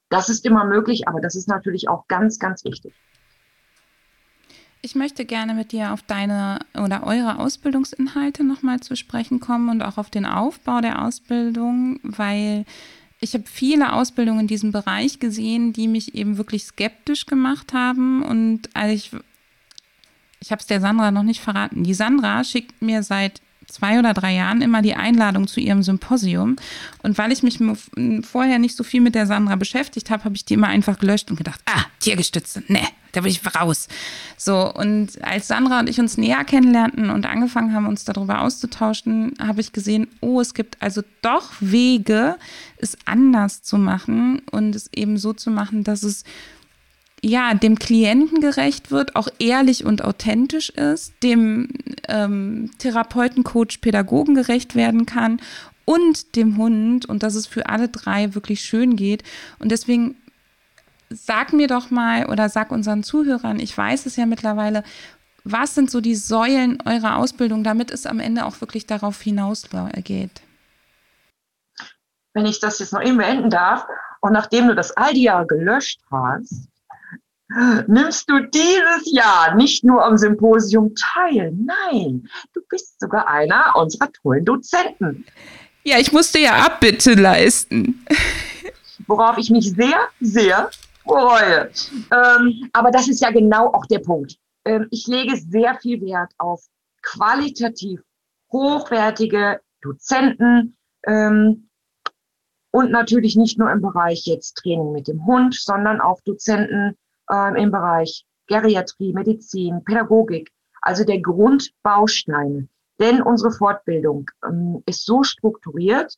Das 0.09 0.29
ist 0.29 0.45
immer 0.45 0.63
möglich, 0.63 1.07
aber 1.07 1.21
das 1.21 1.35
ist 1.35 1.47
natürlich 1.47 1.89
auch 1.89 2.07
ganz, 2.07 2.39
ganz 2.39 2.63
wichtig. 2.63 2.93
Ich 4.81 4.95
möchte 4.95 5.25
gerne 5.25 5.53
mit 5.53 5.71
dir 5.71 5.93
auf 5.93 6.03
deine 6.03 6.59
oder 6.75 7.07
eure 7.07 7.39
Ausbildungsinhalte 7.39 8.43
nochmal 8.43 8.81
zu 8.81 8.95
sprechen 8.95 9.39
kommen 9.39 9.69
und 9.69 9.81
auch 9.81 9.97
auf 9.97 10.09
den 10.09 10.25
Aufbau 10.25 10.81
der 10.81 11.01
Ausbildung, 11.03 11.99
weil 12.03 12.65
ich 13.21 13.33
habe 13.33 13.45
viele 13.47 13.93
Ausbildungen 13.93 14.41
in 14.41 14.47
diesem 14.47 14.73
Bereich 14.73 15.19
gesehen, 15.19 15.71
die 15.71 15.87
mich 15.87 16.13
eben 16.15 16.37
wirklich 16.37 16.65
skeptisch 16.65 17.25
gemacht 17.25 17.71
haben. 17.71 18.21
Und 18.21 18.69
als 18.73 18.91
ich, 18.91 19.11
ich 20.43 20.51
habe 20.51 20.59
es 20.59 20.67
der 20.67 20.81
Sandra 20.81 21.09
noch 21.11 21.23
nicht 21.23 21.39
verraten, 21.39 21.85
die 21.85 21.93
Sandra 21.93 22.43
schickt 22.43 22.81
mir 22.81 23.01
seit 23.01 23.41
zwei 23.67 23.97
oder 23.97 24.13
drei 24.13 24.33
Jahren 24.33 24.61
immer 24.61 24.81
die 24.81 24.93
Einladung 24.93 25.47
zu 25.47 25.61
ihrem 25.61 25.83
Symposium. 25.83 26.57
Und 27.01 27.17
weil 27.17 27.31
ich 27.31 27.43
mich 27.43 27.59
vorher 28.23 28.59
nicht 28.59 28.75
so 28.75 28.83
viel 28.83 28.99
mit 29.01 29.15
der 29.15 29.25
Sandra 29.25 29.55
beschäftigt 29.55 30.09
habe, 30.09 30.25
habe 30.25 30.35
ich 30.35 30.43
die 30.45 30.55
immer 30.55 30.67
einfach 30.67 30.99
gelöscht 30.99 31.31
und 31.31 31.37
gedacht, 31.37 31.61
ah, 31.65 31.85
Tiergestützte, 31.99 32.63
ne, 32.67 32.81
da 33.13 33.23
will 33.23 33.31
ich 33.31 33.41
raus. 33.55 33.87
So, 34.37 34.71
und 34.73 35.23
als 35.23 35.47
Sandra 35.47 35.79
und 35.79 35.89
ich 35.89 35.99
uns 35.99 36.17
näher 36.17 36.43
kennenlernten 36.43 37.09
und 37.09 37.25
angefangen 37.25 37.73
haben, 37.73 37.87
uns 37.87 38.03
darüber 38.03 38.41
auszutauschen, 38.41 39.33
habe 39.39 39.61
ich 39.61 39.71
gesehen, 39.71 40.07
oh, 40.19 40.41
es 40.41 40.53
gibt 40.53 40.81
also 40.81 41.01
doch 41.21 41.53
Wege, 41.61 42.35
es 42.77 42.97
anders 43.05 43.63
zu 43.63 43.77
machen 43.77 44.41
und 44.51 44.75
es 44.75 44.89
eben 44.93 45.17
so 45.17 45.31
zu 45.31 45.51
machen, 45.51 45.83
dass 45.83 46.03
es 46.03 46.25
ja, 47.25 47.53
dem 47.53 47.79
Klienten 47.79 48.41
gerecht 48.41 48.91
wird, 48.91 49.15
auch 49.15 49.29
ehrlich 49.39 49.85
und 49.85 50.03
authentisch 50.03 50.69
ist, 50.69 51.13
dem 51.23 51.69
ähm, 52.09 52.69
Therapeuten, 52.79 53.45
Coach, 53.45 53.77
Pädagogen 53.77 54.35
gerecht 54.35 54.75
werden 54.75 55.05
kann 55.05 55.39
und 55.85 56.35
dem 56.35 56.57
Hund 56.57 57.05
und 57.05 57.23
dass 57.23 57.35
es 57.35 57.47
für 57.47 57.67
alle 57.67 57.87
drei 57.87 58.35
wirklich 58.35 58.61
schön 58.61 58.97
geht. 58.97 59.23
Und 59.59 59.71
deswegen 59.71 60.15
sag 61.09 61.53
mir 61.53 61.67
doch 61.67 61.91
mal 61.91 62.25
oder 62.25 62.49
sag 62.49 62.71
unseren 62.71 63.03
Zuhörern, 63.03 63.57
ich 63.59 63.77
weiß 63.77 64.05
es 64.05 64.17
ja 64.17 64.25
mittlerweile, 64.25 64.83
was 65.45 65.75
sind 65.75 65.89
so 65.89 66.01
die 66.01 66.15
Säulen 66.15 66.79
eurer 66.85 67.15
Ausbildung, 67.17 67.63
damit 67.63 67.89
es 67.89 68.05
am 68.05 68.19
Ende 68.19 68.45
auch 68.45 68.59
wirklich 68.59 68.85
darauf 68.85 69.21
hinausgeht? 69.21 70.41
Wenn 72.33 72.45
ich 72.45 72.59
das 72.59 72.79
jetzt 72.79 72.91
noch 72.91 73.01
eben 73.01 73.17
beenden 73.17 73.49
darf, 73.49 73.85
und 74.19 74.33
nachdem 74.33 74.67
du 74.67 74.75
das 74.75 74.91
all 74.91 75.13
die 75.13 75.23
Jahre 75.23 75.45
gelöscht 75.47 75.99
hast, 76.09 76.67
nimmst 77.87 78.29
du 78.29 78.39
dieses 78.39 79.11
Jahr 79.11 79.55
nicht 79.55 79.83
nur 79.83 80.03
am 80.03 80.17
Symposium 80.17 80.93
teil. 80.95 81.53
Nein, 81.55 82.27
du 82.53 82.61
bist 82.69 82.99
sogar 82.99 83.27
einer 83.27 83.73
unserer 83.75 84.11
tollen 84.11 84.45
Dozenten. 84.45 85.25
Ja, 85.83 85.99
ich 85.99 86.11
musste 86.11 86.39
ja 86.39 86.65
Abbitte 86.65 87.13
leisten. 87.13 88.05
Worauf 89.07 89.37
ich 89.37 89.49
mich 89.49 89.71
sehr, 89.71 90.07
sehr 90.21 90.69
freue. 91.03 91.69
Ähm, 92.11 92.69
aber 92.71 92.91
das 92.91 93.07
ist 93.07 93.21
ja 93.21 93.31
genau 93.31 93.67
auch 93.67 93.85
der 93.87 93.99
Punkt. 93.99 94.37
Ähm, 94.65 94.87
ich 94.91 95.07
lege 95.07 95.35
sehr 95.35 95.77
viel 95.81 96.01
Wert 96.01 96.31
auf 96.37 96.63
qualitativ 97.01 97.99
hochwertige 98.51 99.59
Dozenten 99.81 100.77
ähm, 101.05 101.69
und 102.71 102.91
natürlich 102.91 103.35
nicht 103.35 103.59
nur 103.59 103.71
im 103.71 103.81
Bereich 103.81 104.23
jetzt 104.25 104.55
Training 104.55 104.93
mit 104.93 105.07
dem 105.07 105.25
Hund, 105.25 105.55
sondern 105.55 105.99
auch 105.99 106.21
Dozenten 106.21 106.95
äh, 107.29 107.61
im 107.61 107.71
Bereich 107.71 108.25
Geriatrie, 108.47 109.13
Medizin, 109.13 109.83
Pädagogik, 109.83 110.51
also 110.81 111.03
der 111.03 111.21
Grundbausteine. 111.21 112.67
Denn 112.99 113.21
unsere 113.21 113.51
Fortbildung 113.51 114.29
ähm, 114.45 114.83
ist 114.85 115.05
so 115.05 115.23
strukturiert, 115.23 116.15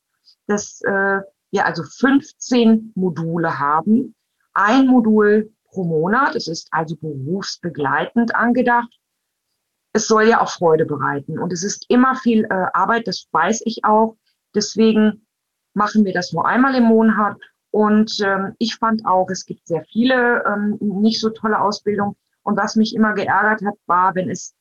dass 0.47 0.81
äh, 0.81 1.21
wir 1.51 1.65
also 1.65 1.83
15 1.83 2.93
Module 2.95 3.59
haben. 3.59 4.15
Ein 4.53 4.87
Modul 4.87 5.53
pro 5.65 5.83
Monat. 5.83 6.35
Es 6.35 6.47
ist 6.47 6.67
also 6.71 6.95
berufsbegleitend 6.95 8.35
angedacht. 8.35 8.91
Es 9.93 10.07
soll 10.07 10.27
ja 10.27 10.41
auch 10.41 10.49
Freude 10.49 10.85
bereiten. 10.85 11.39
Und 11.39 11.53
es 11.53 11.63
ist 11.63 11.85
immer 11.87 12.15
viel 12.15 12.43
äh, 12.45 12.65
Arbeit, 12.73 13.07
das 13.07 13.27
weiß 13.31 13.61
ich 13.65 13.85
auch. 13.85 14.17
Deswegen 14.53 15.25
machen 15.73 16.05
wir 16.05 16.13
das 16.13 16.33
nur 16.33 16.45
einmal 16.45 16.75
im 16.75 16.83
Monat 16.83 17.37
und 17.75 18.21
ähm, 18.21 18.55
ich 18.57 18.77
fand 18.77 19.05
auch, 19.05 19.29
es 19.29 19.45
gibt 19.45 19.67
sehr 19.67 19.83
viele 19.83 20.45
ähm, 20.45 20.77
nicht 20.79 21.19
so 21.19 21.29
tolle 21.29 21.59
Ausbildungen. 21.59 22.15
Und 22.41 22.55
was 22.55 22.77
mich 22.77 22.95
immer 22.95 23.13
geärgert 23.13 23.65
hat, 23.65 23.73
war, 23.85 24.15
wenn 24.15 24.29
es 24.29 24.55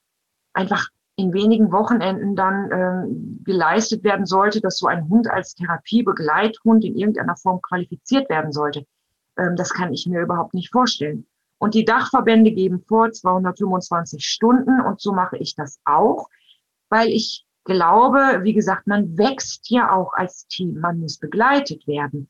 einfach 0.52 0.88
in 1.14 1.32
wenigen 1.32 1.70
Wochenenden 1.70 2.34
dann 2.34 2.70
ähm, 2.72 3.40
geleistet 3.44 4.02
werden 4.02 4.26
sollte, 4.26 4.60
dass 4.60 4.78
so 4.78 4.88
ein 4.88 5.08
Hund 5.08 5.30
als 5.30 5.54
Therapiebegleithund 5.54 6.84
in 6.84 6.96
irgendeiner 6.96 7.36
Form 7.36 7.62
qualifiziert 7.62 8.28
werden 8.28 8.50
sollte. 8.50 8.84
Ähm, 9.38 9.54
das 9.54 9.72
kann 9.72 9.92
ich 9.92 10.08
mir 10.08 10.20
überhaupt 10.20 10.52
nicht 10.52 10.72
vorstellen. 10.72 11.24
Und 11.58 11.74
die 11.74 11.84
Dachverbände 11.84 12.50
geben 12.50 12.82
vor 12.88 13.12
225 13.12 14.26
Stunden 14.26 14.80
und 14.80 15.00
so 15.00 15.12
mache 15.12 15.36
ich 15.36 15.54
das 15.54 15.78
auch, 15.84 16.28
weil 16.88 17.10
ich 17.10 17.46
glaube, 17.62 18.40
wie 18.42 18.54
gesagt, 18.54 18.88
man 18.88 19.16
wächst 19.16 19.70
ja 19.70 19.92
auch 19.92 20.14
als 20.14 20.48
Team, 20.48 20.80
man 20.80 20.98
muss 20.98 21.18
begleitet 21.18 21.86
werden. 21.86 22.28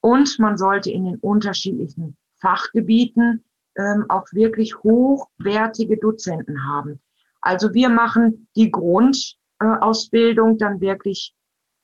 Und 0.00 0.38
man 0.38 0.56
sollte 0.56 0.90
in 0.90 1.04
den 1.04 1.16
unterschiedlichen 1.16 2.16
Fachgebieten 2.40 3.44
ähm, 3.76 4.06
auch 4.08 4.26
wirklich 4.32 4.76
hochwertige 4.82 5.96
Dozenten 5.98 6.66
haben. 6.66 7.00
Also 7.40 7.72
wir 7.74 7.88
machen 7.88 8.48
die 8.56 8.70
Grundausbildung 8.70 10.54
äh, 10.54 10.58
dann 10.58 10.80
wirklich 10.80 11.34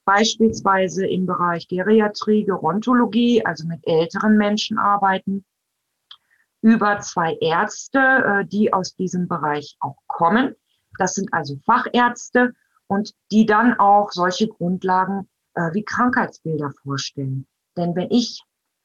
beispielsweise 0.04 1.06
im 1.06 1.26
Bereich 1.26 1.68
Geriatrie, 1.68 2.44
Gerontologie, 2.44 3.44
also 3.44 3.66
mit 3.66 3.80
älteren 3.86 4.36
Menschen 4.36 4.78
arbeiten, 4.78 5.44
über 6.60 6.98
zwei 7.00 7.36
Ärzte, 7.40 7.98
äh, 7.98 8.46
die 8.46 8.72
aus 8.72 8.94
diesem 8.96 9.28
Bereich 9.28 9.76
auch 9.80 9.96
kommen. 10.06 10.54
Das 10.98 11.14
sind 11.14 11.32
also 11.32 11.56
Fachärzte 11.64 12.54
und 12.86 13.14
die 13.30 13.46
dann 13.46 13.78
auch 13.78 14.12
solche 14.12 14.48
Grundlagen 14.48 15.28
äh, 15.54 15.72
wie 15.72 15.84
Krankheitsbilder 15.84 16.72
vorstellen. 16.82 17.46
Denn 17.76 17.94
wenn 17.94 18.10
ich 18.10 18.42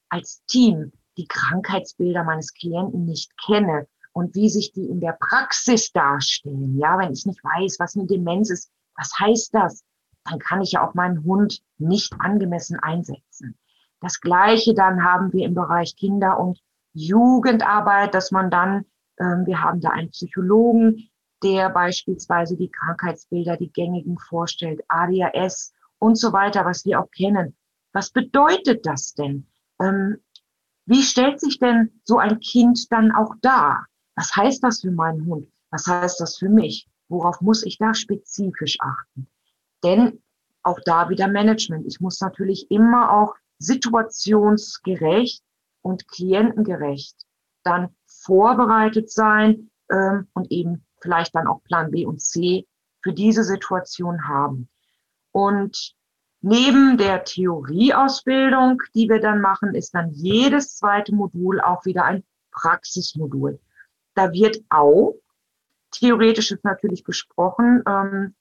als 0.10 0.44
Team 0.46 0.92
die 1.18 1.28
Krankheitsbilder 1.28 2.24
meines 2.24 2.54
Klienten 2.54 3.06
nicht 3.06 3.32
kenne 3.46 3.88
und 4.14 4.36
wie 4.36 4.50
sich 4.50 4.72
die 4.72 4.86
in 4.86 5.00
der 5.00 5.18
Praxis 5.20 5.92
darstellen, 5.92 6.78
ja, 6.78 6.98
wenn 6.98 7.14
ich 7.14 7.26
nicht 7.26 7.44
weiß, 7.44 7.78
was 7.80 7.96
eine 7.96 8.08
Demenz 8.08 8.50
ist, 8.50 8.72
was 8.96 9.12
heißt 9.20 9.54
das, 9.54 9.84
dann 10.26 10.40
kann 10.40 10.62
ich 10.62 10.74
ja 10.74 10.88
auch 10.88 10.94
meinen 10.94 11.24
Hund 11.24 11.62
nicht 11.78 12.14
angemessen 12.20 12.80
einsetzen. 12.80 13.58
Das 14.02 14.22
Gleiche 14.22 14.74
dann 14.74 15.04
haben 15.04 15.34
wir 15.34 15.46
im 15.46 15.56
Bereich 15.56 15.96
Kinder- 15.96 16.40
und 16.40 16.60
Jugendarbeit, 16.94 18.14
dass 18.14 18.32
man 18.32 18.50
dann, 18.50 18.86
ähm, 19.20 19.46
wir 19.46 19.62
haben 19.62 19.82
da 19.82 19.90
einen 19.90 20.10
Psychologen, 20.10 21.10
der 21.44 21.70
beispielsweise 21.70 22.58
die 22.58 22.70
Krankheitsbilder, 22.70 23.58
die 23.58 23.72
gängigen 23.72 24.18
vorstellt, 24.18 24.82
ADHS 24.88 25.74
und 25.98 26.18
so 26.18 26.34
weiter, 26.34 26.66
was 26.66 26.86
wir 26.86 27.00
auch 27.00 27.10
kennen. 27.12 27.56
Was 27.94 28.12
bedeutet 28.12 28.86
das 28.86 29.14
denn? 29.14 29.48
Ähm, 29.80 30.18
wie 30.86 31.04
stellt 31.04 31.40
sich 31.40 31.60
denn 31.60 32.02
so 32.04 32.18
ein 32.18 32.40
Kind 32.40 32.92
dann 32.92 33.12
auch 33.12 33.36
dar? 33.42 33.86
Was 34.16 34.36
heißt 34.36 34.64
das 34.64 34.82
für 34.82 34.92
meinen 34.92 35.26
Hund? 35.26 35.52
Was 35.72 35.86
heißt 35.88 36.20
das 36.20 36.38
für 36.38 36.50
mich? 36.50 36.90
Worauf 37.08 37.42
muss 37.42 37.64
ich 37.64 37.78
da 37.78 37.94
spezifisch 37.94 38.78
achten? 38.80 39.28
Denn 39.84 40.22
auch 40.64 40.80
da 40.86 41.10
wieder 41.10 41.28
Management. 41.28 41.86
Ich 41.88 42.00
muss 42.00 42.20
natürlich 42.22 42.70
immer 42.70 43.12
auch 43.12 43.36
situationsgerecht 43.60 45.44
und 45.82 46.08
klientengerecht 46.08 47.16
dann 47.64 47.96
vorbereitet 48.06 49.12
sein 49.12 49.70
ähm, 49.92 50.28
und 50.34 50.52
eben 50.52 50.86
vielleicht 51.02 51.36
dann 51.36 51.48
auch 51.48 51.64
Plan 51.64 51.92
B 51.92 52.06
und 52.06 52.22
C 52.22 52.68
für 53.02 53.14
diese 53.14 53.44
Situation 53.44 54.28
haben. 54.28 54.70
Und 55.32 55.96
Neben 56.42 56.98
der 56.98 57.26
Theorieausbildung, 57.26 58.82
die 58.96 59.10
wir 59.10 59.20
dann 59.20 59.42
machen, 59.42 59.76
ist 59.76 59.94
dann 59.94 60.12
jedes 60.12 60.78
zweite 60.78 61.14
Modul 61.14 61.60
auch 61.60 61.86
wieder 61.86 62.06
ein 62.06 62.24
Praxismodul. 62.52 63.60
Da 64.16 64.32
wird 64.32 64.62
auch, 64.70 65.16
theoretisch 65.92 66.52
ist 66.52 66.64
natürlich 66.64 67.04
besprochen, 67.04 67.84
ähm, 67.88 68.36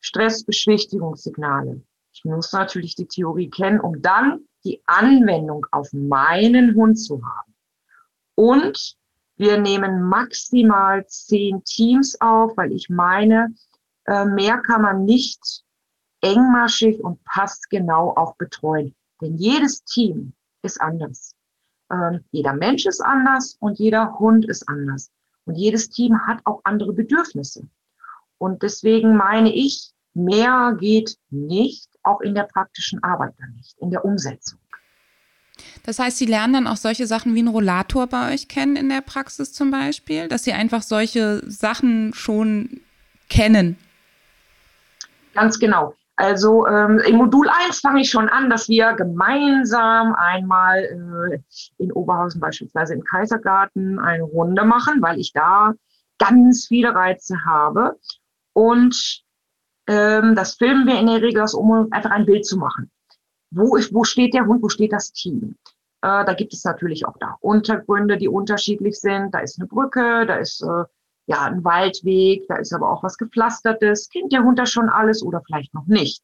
Stressbeschwichtigungssignale. 0.00 1.82
Ich 2.12 2.24
muss 2.24 2.52
natürlich 2.52 2.96
die 2.96 3.06
Theorie 3.06 3.50
kennen, 3.50 3.80
um 3.80 4.02
dann 4.02 4.46
die 4.64 4.82
Anwendung 4.86 5.66
auf 5.70 5.92
meinen 5.92 6.74
Hund 6.74 6.98
zu 6.98 7.22
haben. 7.24 7.54
Und 8.34 8.96
wir 9.36 9.60
nehmen 9.60 10.02
maximal 10.02 11.06
zehn 11.06 11.62
Teams 11.64 12.20
auf, 12.20 12.56
weil 12.56 12.72
ich 12.72 12.88
meine, 12.88 13.54
äh, 14.06 14.24
mehr 14.24 14.58
kann 14.58 14.82
man 14.82 15.04
nicht 15.04 15.62
engmaschig 16.20 17.02
und 17.02 17.22
passgenau 17.24 18.16
auch 18.16 18.36
betreuen. 18.36 18.94
Denn 19.20 19.36
jedes 19.36 19.84
Team 19.84 20.32
ist 20.62 20.80
anders. 20.80 21.34
Ähm, 21.90 22.24
jeder 22.30 22.52
Mensch 22.52 22.86
ist 22.86 23.00
anders 23.00 23.56
und 23.60 23.78
jeder 23.78 24.18
Hund 24.18 24.44
ist 24.46 24.68
anders. 24.68 25.10
Und 25.44 25.54
jedes 25.54 25.88
Team 25.88 26.18
hat 26.26 26.40
auch 26.44 26.60
andere 26.64 26.92
Bedürfnisse. 26.92 27.68
Und 28.38 28.62
deswegen 28.62 29.16
meine 29.16 29.54
ich, 29.54 29.92
mehr 30.14 30.76
geht 30.78 31.16
nicht, 31.30 31.88
auch 32.02 32.20
in 32.20 32.34
der 32.34 32.44
praktischen 32.44 33.02
Arbeit 33.02 33.34
dann 33.38 33.54
nicht, 33.56 33.76
in 33.78 33.90
der 33.90 34.04
Umsetzung. 34.04 34.58
Das 35.84 35.98
heißt, 35.98 36.18
Sie 36.18 36.26
lernen 36.26 36.52
dann 36.52 36.66
auch 36.66 36.76
solche 36.76 37.06
Sachen 37.06 37.34
wie 37.34 37.38
einen 37.38 37.48
Rollator 37.48 38.06
bei 38.06 38.34
euch 38.34 38.48
kennen 38.48 38.76
in 38.76 38.88
der 38.88 39.00
Praxis 39.00 39.52
zum 39.52 39.70
Beispiel, 39.70 40.28
dass 40.28 40.44
Sie 40.44 40.52
einfach 40.52 40.82
solche 40.82 41.42
Sachen 41.48 42.12
schon 42.12 42.80
kennen. 43.28 43.78
Ganz 45.34 45.58
genau. 45.58 45.94
Also 46.16 46.66
ähm, 46.66 46.98
im 47.06 47.16
Modul 47.16 47.46
1 47.48 47.80
fange 47.80 48.00
ich 48.00 48.10
schon 48.10 48.30
an, 48.30 48.48
dass 48.48 48.68
wir 48.68 48.94
gemeinsam 48.94 50.14
einmal 50.14 50.78
äh, 50.78 51.38
in 51.76 51.92
Oberhausen 51.92 52.40
beispielsweise 52.40 52.94
im 52.94 53.04
Kaisergarten 53.04 53.98
eine 53.98 54.22
Runde 54.22 54.64
machen, 54.64 55.02
weil 55.02 55.20
ich 55.20 55.34
da 55.34 55.74
ganz 56.18 56.66
viele 56.68 56.94
Reize 56.94 57.44
habe. 57.44 57.98
Und 58.54 59.22
ähm, 59.86 60.34
das 60.34 60.54
filmen 60.54 60.86
wir 60.86 60.98
in 60.98 61.06
der 61.06 61.20
Regel 61.20 61.42
aus, 61.42 61.52
um 61.52 61.88
einfach 61.90 62.10
ein 62.10 62.24
Bild 62.24 62.46
zu 62.46 62.56
machen. 62.56 62.90
Wo, 63.50 63.76
ist, 63.76 63.92
wo 63.92 64.04
steht 64.04 64.32
der 64.32 64.46
Hund, 64.46 64.62
wo 64.62 64.70
steht 64.70 64.92
das 64.92 65.12
Team? 65.12 65.56
Äh, 66.00 66.24
da 66.24 66.32
gibt 66.32 66.54
es 66.54 66.64
natürlich 66.64 67.06
auch 67.06 67.16
da 67.20 67.36
Untergründe, 67.40 68.16
die 68.16 68.28
unterschiedlich 68.28 68.98
sind. 68.98 69.34
Da 69.34 69.40
ist 69.40 69.58
eine 69.58 69.68
Brücke, 69.68 70.24
da 70.26 70.36
ist 70.36 70.62
äh, 70.62 70.84
ja, 71.26 71.42
ein 71.42 71.64
Waldweg, 71.64 72.46
da 72.48 72.56
ist 72.56 72.72
aber 72.72 72.90
auch 72.90 73.02
was 73.02 73.18
gepflastertes. 73.18 74.08
Kennt 74.08 74.32
der 74.32 74.44
Hund 74.44 74.58
das 74.58 74.70
schon 74.70 74.88
alles 74.88 75.22
oder 75.22 75.42
vielleicht 75.44 75.74
noch 75.74 75.86
nicht? 75.86 76.22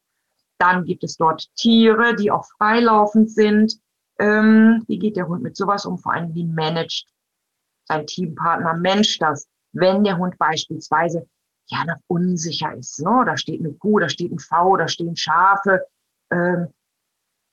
Dann 0.58 0.84
gibt 0.84 1.02
es 1.02 1.16
dort 1.16 1.48
Tiere, 1.56 2.14
die 2.14 2.30
auch 2.30 2.46
freilaufend 2.56 3.30
sind. 3.30 3.80
Ähm, 4.20 4.84
wie 4.86 4.98
geht 4.98 5.16
der 5.16 5.26
Hund 5.26 5.42
mit 5.42 5.56
sowas 5.56 5.86
um? 5.86 5.98
Vor 5.98 6.12
allem, 6.12 6.34
wie 6.34 6.46
managt 6.46 7.08
sein 7.86 8.06
Teampartner 8.06 8.74
Mensch 8.74 9.18
das, 9.18 9.48
wenn 9.72 10.04
der 10.04 10.18
Hund 10.18 10.38
beispielsweise 10.38 11.26
ja 11.66 11.84
noch 11.84 11.98
unsicher 12.06 12.72
ist. 12.74 13.00
Ne? 13.00 13.24
Da 13.26 13.36
steht 13.36 13.60
eine 13.60 13.72
Kuh, 13.72 13.98
da 13.98 14.08
steht 14.08 14.30
ein 14.30 14.38
V, 14.38 14.76
da 14.76 14.86
stehen 14.86 15.16
Schafe. 15.16 15.84
Ähm, 16.30 16.68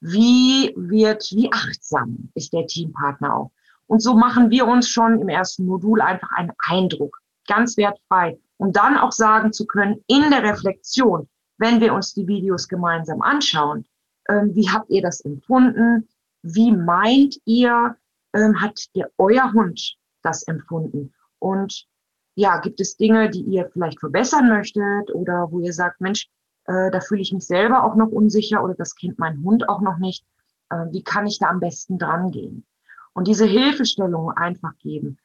wie 0.02 0.72
wird, 0.78 1.32
wie 1.32 1.52
achtsam 1.52 2.30
ist 2.36 2.54
der 2.54 2.68
Teampartner 2.68 3.36
auch? 3.36 3.52
Und 3.88 4.02
so 4.02 4.14
machen 4.14 4.52
wir 4.52 4.68
uns 4.68 4.88
schon 4.88 5.20
im 5.20 5.30
ersten 5.30 5.66
Modul 5.66 6.00
einfach 6.00 6.30
einen 6.36 6.52
Eindruck 6.60 7.20
ganz 7.50 7.76
wertfrei, 7.76 8.40
um 8.58 8.72
dann 8.72 8.98
auch 8.98 9.12
sagen 9.12 9.52
zu 9.52 9.66
können, 9.66 10.04
in 10.08 10.30
der 10.30 10.44
Reflexion, 10.44 11.28
wenn 11.58 11.82
wir 11.82 11.94
uns 11.94 12.14
die 12.14 12.28
Videos 12.28 12.68
gemeinsam 12.68 13.22
anschauen, 13.22 13.86
ähm, 14.30 14.56
wie 14.56 14.70
habt 14.70 14.90
ihr 14.90 15.02
das 15.02 15.22
empfunden? 15.22 16.08
Wie 16.44 16.72
meint 16.72 17.38
ihr, 17.46 17.98
ähm, 18.34 18.62
hat 18.62 18.80
der, 18.96 19.10
euer 19.18 19.52
Hund 19.52 19.98
das 20.22 20.44
empfunden? 20.44 21.14
Und 21.40 21.88
ja, 22.36 22.60
gibt 22.60 22.80
es 22.80 22.96
Dinge, 22.96 23.30
die 23.30 23.42
ihr 23.42 23.70
vielleicht 23.74 24.00
verbessern 24.00 24.48
möchtet 24.48 25.14
oder 25.14 25.52
wo 25.52 25.60
ihr 25.60 25.74
sagt, 25.74 26.00
Mensch, 26.00 26.30
äh, 26.66 26.92
da 26.92 27.02
fühle 27.02 27.22
ich 27.22 27.34
mich 27.34 27.46
selber 27.46 27.84
auch 27.84 27.96
noch 27.96 28.10
unsicher 28.10 28.64
oder 28.64 28.76
das 28.76 28.96
kennt 28.96 29.20
mein 29.20 29.44
Hund 29.44 29.68
auch 29.68 29.82
noch 29.82 29.98
nicht. 29.98 30.24
Äh, 30.70 30.86
wie 30.92 31.04
kann 31.04 31.26
ich 31.28 31.40
da 31.40 31.48
am 31.48 31.60
besten 31.60 31.98
dran 31.98 32.32
gehen? 32.32 32.66
Und 33.14 33.28
diese 33.28 33.46
Hilfestellung 33.46 34.32
einfach 34.32 34.78
geben. 34.78 35.18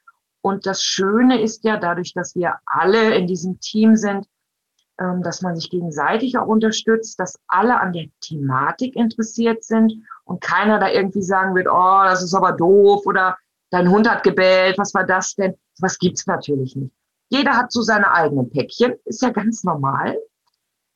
Und 0.44 0.66
das 0.66 0.82
Schöne 0.82 1.40
ist 1.40 1.64
ja 1.64 1.78
dadurch, 1.78 2.12
dass 2.12 2.34
wir 2.34 2.56
alle 2.66 3.14
in 3.14 3.26
diesem 3.26 3.60
Team 3.60 3.96
sind, 3.96 4.26
ähm, 5.00 5.22
dass 5.22 5.40
man 5.40 5.56
sich 5.56 5.70
gegenseitig 5.70 6.36
auch 6.36 6.46
unterstützt, 6.46 7.18
dass 7.18 7.40
alle 7.48 7.80
an 7.80 7.94
der 7.94 8.08
Thematik 8.20 8.94
interessiert 8.94 9.64
sind 9.64 10.04
und 10.24 10.42
keiner 10.42 10.78
da 10.78 10.90
irgendwie 10.90 11.22
sagen 11.22 11.54
wird, 11.54 11.66
oh, 11.66 12.02
das 12.04 12.22
ist 12.22 12.34
aber 12.34 12.52
doof 12.52 13.06
oder 13.06 13.38
dein 13.70 13.88
Hund 13.88 14.06
hat 14.06 14.22
gebellt, 14.22 14.76
was 14.76 14.92
war 14.92 15.04
das 15.04 15.34
denn? 15.34 15.54
Was 15.80 15.98
gibt's 15.98 16.26
natürlich 16.26 16.76
nicht. 16.76 16.94
Jeder 17.30 17.56
hat 17.56 17.72
so 17.72 17.80
seine 17.80 18.12
eigenen 18.12 18.50
Päckchen, 18.50 18.96
ist 19.06 19.22
ja 19.22 19.30
ganz 19.30 19.64
normal. 19.64 20.18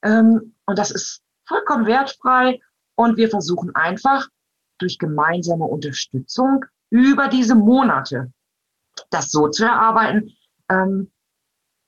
Ähm, 0.03 0.57
und 0.67 0.79
das 0.79 0.91
ist 0.91 1.23
vollkommen 1.47 1.87
wertfrei. 1.87 2.61
Und 2.97 3.17
wir 3.17 3.31
versuchen 3.31 3.75
einfach 3.75 4.29
durch 4.77 4.99
gemeinsame 4.99 5.65
Unterstützung 5.65 6.67
über 6.91 7.29
diese 7.29 7.55
Monate 7.55 8.31
das 9.11 9.31
so 9.31 9.49
zu 9.49 9.65
erarbeiten, 9.65 10.31
ähm, 10.69 11.11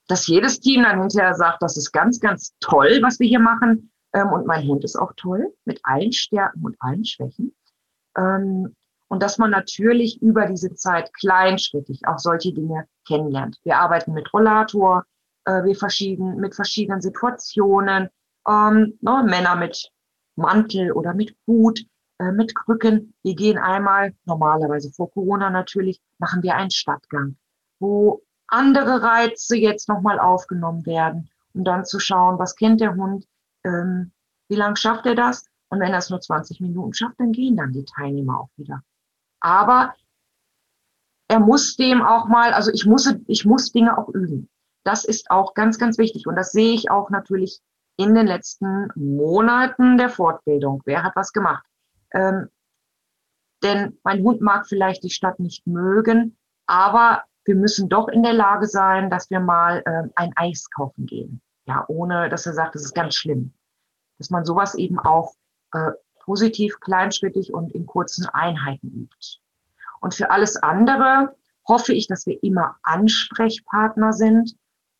dass 0.07 0.27
jedes 0.27 0.59
Team 0.59 0.83
dann 0.83 0.99
hinterher 0.99 1.33
sagt, 1.35 1.61
das 1.61 1.77
ist 1.77 1.91
ganz, 1.91 2.19
ganz 2.19 2.55
toll, 2.59 2.99
was 3.01 3.19
wir 3.19 3.27
hier 3.27 3.39
machen. 3.39 3.91
Ähm, 4.13 4.29
und 4.29 4.45
mein 4.45 4.67
Hund 4.67 4.83
ist 4.83 4.97
auch 4.97 5.13
toll, 5.15 5.53
mit 5.65 5.79
allen 5.83 6.11
Stärken 6.11 6.63
und 6.63 6.75
allen 6.79 7.05
Schwächen. 7.05 7.55
Ähm, 8.17 8.75
und 9.07 9.21
dass 9.23 9.37
man 9.37 9.51
natürlich 9.51 10.21
über 10.21 10.45
diese 10.45 10.73
Zeit 10.73 11.13
kleinschrittig 11.13 12.01
auch 12.07 12.17
solche 12.17 12.53
Dinge 12.53 12.87
kennenlernt. 13.05 13.57
Wir 13.63 13.77
arbeiten 13.77 14.13
mit 14.13 14.33
Rollator, 14.33 15.05
äh, 15.45 15.63
wir 15.63 15.75
verschieden, 15.75 16.37
mit 16.37 16.55
verschiedenen 16.55 17.01
Situationen, 17.01 18.09
ähm, 18.47 18.97
ne, 19.01 19.23
Männer 19.25 19.55
mit 19.55 19.91
Mantel 20.35 20.91
oder 20.91 21.13
mit 21.13 21.35
Hut, 21.45 21.81
äh, 22.21 22.31
mit 22.31 22.53
Krücken. 22.53 23.13
Wir 23.23 23.35
gehen 23.35 23.57
einmal, 23.57 24.13
normalerweise 24.25 24.91
vor 24.91 25.11
Corona 25.11 25.49
natürlich, 25.49 25.99
machen 26.19 26.43
wir 26.43 26.55
einen 26.55 26.69
Stadtgang, 26.69 27.35
wo 27.79 28.21
andere 28.47 29.01
Reize 29.01 29.57
jetzt 29.57 29.89
nochmal 29.89 30.19
aufgenommen 30.19 30.85
werden, 30.85 31.29
um 31.53 31.63
dann 31.63 31.83
zu 31.83 31.99
schauen, 31.99 32.37
was 32.37 32.55
kennt 32.55 32.79
der 32.79 32.95
Hund, 32.95 33.25
ähm, 33.63 34.11
wie 34.49 34.55
lange 34.55 34.77
schafft 34.77 35.05
er 35.05 35.15
das? 35.15 35.45
Und 35.69 35.79
wenn 35.79 35.93
er 35.93 35.99
es 35.99 36.09
nur 36.09 36.21
20 36.21 36.59
Minuten 36.59 36.93
schafft, 36.93 37.19
dann 37.19 37.31
gehen 37.31 37.55
dann 37.55 37.71
die 37.71 37.85
Teilnehmer 37.85 38.41
auch 38.41 38.49
wieder. 38.55 38.83
Aber 39.39 39.95
er 41.27 41.39
muss 41.39 41.77
dem 41.77 42.03
auch 42.03 42.27
mal, 42.27 42.53
also 42.53 42.71
ich 42.71 42.85
muss, 42.85 43.11
ich 43.27 43.45
muss 43.45 43.71
Dinge 43.71 43.97
auch 43.97 44.09
üben. 44.09 44.49
Das 44.83 45.05
ist 45.05 45.31
auch 45.31 45.53
ganz, 45.53 45.79
ganz 45.79 45.97
wichtig. 45.97 46.27
Und 46.27 46.35
das 46.35 46.51
sehe 46.51 46.73
ich 46.73 46.91
auch 46.91 47.09
natürlich 47.09 47.61
in 47.95 48.13
den 48.13 48.27
letzten 48.27 48.89
Monaten 48.95 49.97
der 49.97 50.09
Fortbildung. 50.09 50.81
Wer 50.85 51.03
hat 51.03 51.15
was 51.15 51.31
gemacht? 51.31 51.63
Ähm, 52.13 52.49
denn 53.63 53.99
mein 54.03 54.23
Hund 54.23 54.41
mag 54.41 54.67
vielleicht 54.67 55.03
die 55.03 55.09
Stadt 55.09 55.39
nicht 55.39 55.65
mögen, 55.67 56.37
aber 56.65 57.23
wir 57.45 57.55
müssen 57.55 57.89
doch 57.89 58.07
in 58.07 58.23
der 58.23 58.33
Lage 58.33 58.67
sein, 58.67 59.09
dass 59.09 59.29
wir 59.29 59.39
mal 59.39 59.81
äh, 59.85 60.09
ein 60.15 60.31
Eis 60.35 60.69
kaufen 60.69 61.05
gehen. 61.05 61.41
Ja, 61.65 61.85
ohne 61.87 62.29
dass 62.29 62.45
er 62.45 62.53
sagt, 62.53 62.75
das 62.75 62.83
ist 62.83 62.95
ganz 62.95 63.15
schlimm. 63.15 63.53
Dass 64.17 64.29
man 64.29 64.45
sowas 64.45 64.75
eben 64.75 64.99
auch 64.99 65.35
äh, 65.73 65.91
positiv, 66.19 66.79
kleinschrittig 66.79 67.53
und 67.53 67.73
in 67.73 67.85
kurzen 67.85 68.25
Einheiten 68.27 68.87
übt. 68.87 69.39
Und 69.99 70.15
für 70.15 70.31
alles 70.31 70.55
andere 70.55 71.35
hoffe 71.67 71.93
ich, 71.93 72.07
dass 72.07 72.25
wir 72.25 72.41
immer 72.43 72.77
Ansprechpartner 72.83 74.13
sind, 74.13 74.55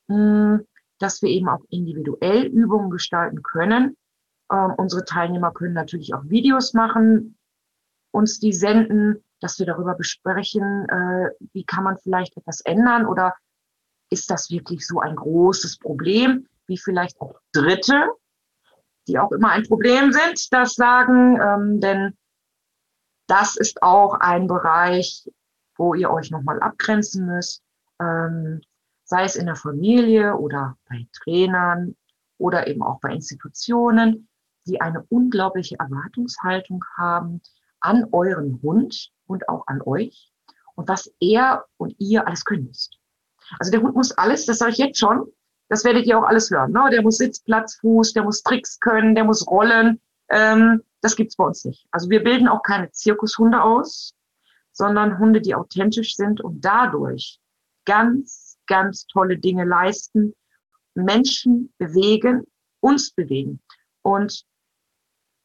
mh, 0.08 0.16
hm, 0.16 0.68
dass 1.00 1.22
wir 1.24 1.30
eben 1.30 1.50
auch 1.50 1.64
individuell 1.70 2.46
Übungen 2.46 2.92
gestalten 2.92 3.42
können, 3.42 3.98
ähm, 4.52 4.74
unsere 4.78 5.06
Teilnehmer 5.06 5.52
können 5.52 5.74
natürlich 5.74 6.14
auch 6.14 6.24
Videos 6.26 6.74
machen, 6.74 7.38
uns 8.12 8.40
die 8.40 8.54
senden, 8.54 9.24
dass 9.40 9.58
wir 9.60 9.66
darüber 9.66 9.96
besprechen, 9.96 10.88
äh, 10.90 11.30
wie 11.54 11.64
kann 11.64 11.84
man 11.84 11.98
vielleicht 11.98 12.38
etwas 12.38 12.62
ändern 12.62 13.06
oder 13.06 13.34
ist 14.10 14.30
das 14.30 14.50
wirklich 14.50 14.86
so 14.86 15.00
ein 15.00 15.16
großes 15.16 15.80
Problem, 15.80 16.48
wie 16.68 16.78
vielleicht 16.78 17.20
auch 17.22 17.40
Dritte, 17.54 18.10
die 19.08 19.18
auch 19.18 19.32
immer 19.32 19.52
ein 19.52 19.64
Problem 19.64 20.12
sind, 20.12 20.54
das 20.54 20.76
sagen, 20.76 21.40
ähm, 21.42 21.80
denn 21.80 22.18
das 23.28 23.56
ist 23.56 23.82
auch 23.82 24.16
ein 24.16 24.48
Bereich, 24.48 25.28
wo 25.78 25.94
ihr 25.94 26.12
euch 26.12 26.30
nochmal 26.30 26.60
abgrenzen 26.60 27.26
müsst, 27.26 27.64
ähm, 28.00 28.62
sei 29.06 29.24
es 29.24 29.38
in 29.38 29.46
der 29.46 29.56
Familie 29.56 30.36
oder 30.36 30.78
bei 30.90 31.08
Trainern 31.14 31.96
oder 32.38 32.68
eben 32.68 32.84
auch 32.84 33.00
bei 33.00 33.14
Institutionen 33.14 34.28
die 34.66 34.82
eine 34.82 35.04
unglaubliche 35.10 35.78
Erwartungshaltung 35.80 36.84
haben 36.98 37.42
an 37.80 38.06
euren 38.12 38.62
Hund 38.62 39.12
und 39.26 39.50
auch 39.50 39.66
an 39.68 39.82
euch 39.86 40.32
und 40.76 40.88
was 40.88 41.12
er 41.20 41.66
und 41.78 41.96
ihr 42.00 42.28
alles 42.28 42.46
können 42.46 42.66
müsst. 42.66 42.98
Also 43.60 43.72
der 43.72 43.82
Hund 43.82 43.96
muss 43.96 44.12
alles, 44.12 44.46
das 44.46 44.60
sage 44.60 44.72
ich 44.72 44.78
jetzt 44.78 45.00
schon, 45.00 45.26
das 45.70 45.84
werdet 45.84 46.06
ihr 46.06 46.20
auch 46.20 46.24
alles 46.24 46.52
hören. 46.52 46.72
Ne? 46.72 46.90
Der 46.92 47.02
muss 47.02 47.18
Sitz, 47.18 47.40
Platz, 47.40 47.76
Fuß, 47.78 48.14
der 48.14 48.24
muss 48.24 48.44
Tricks 48.44 48.80
können, 48.80 49.16
der 49.16 49.24
muss 49.24 49.48
rollen. 49.48 50.02
Ähm, 50.30 50.82
das 51.02 51.16
gibt's 51.16 51.36
bei 51.36 51.46
uns 51.46 51.66
nicht. 51.66 51.88
Also 51.92 52.10
wir 52.10 52.24
bilden 52.24 52.48
auch 52.48 52.62
keine 52.62 52.92
Zirkushunde 52.92 53.62
aus, 53.62 54.14
sondern 54.72 55.18
Hunde, 55.18 55.42
die 55.42 55.56
authentisch 55.56 56.16
sind 56.16 56.42
und 56.42 56.64
dadurch 56.64 57.40
ganz, 57.86 58.58
ganz 58.68 59.08
tolle 59.08 59.38
Dinge 59.38 59.66
leisten, 59.66 60.34
Menschen 60.94 61.74
bewegen, 61.78 62.44
uns 62.82 63.12
bewegen. 63.12 63.62
Und 64.02 64.44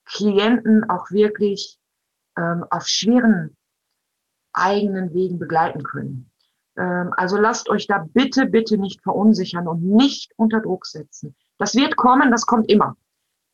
Klienten 0.07 0.89
auch 0.89 1.11
wirklich 1.11 1.79
ähm, 2.37 2.65
auf 2.71 2.87
schweren 2.87 3.57
eigenen 4.53 5.13
Wegen 5.13 5.39
begleiten 5.39 5.83
können. 5.83 6.31
Ähm, 6.77 7.13
also 7.17 7.37
lasst 7.37 7.69
euch 7.69 7.87
da 7.87 8.07
bitte, 8.13 8.47
bitte 8.47 8.79
nicht 8.79 9.03
verunsichern 9.03 9.69
und 9.69 9.83
nicht 9.83 10.33
unter 10.37 10.61
Druck 10.61 10.87
setzen. 10.87 11.35
Das 11.59 11.75
wird 11.75 11.97
kommen, 11.97 12.31
das 12.31 12.47
kommt 12.47 12.71
immer. 12.71 12.97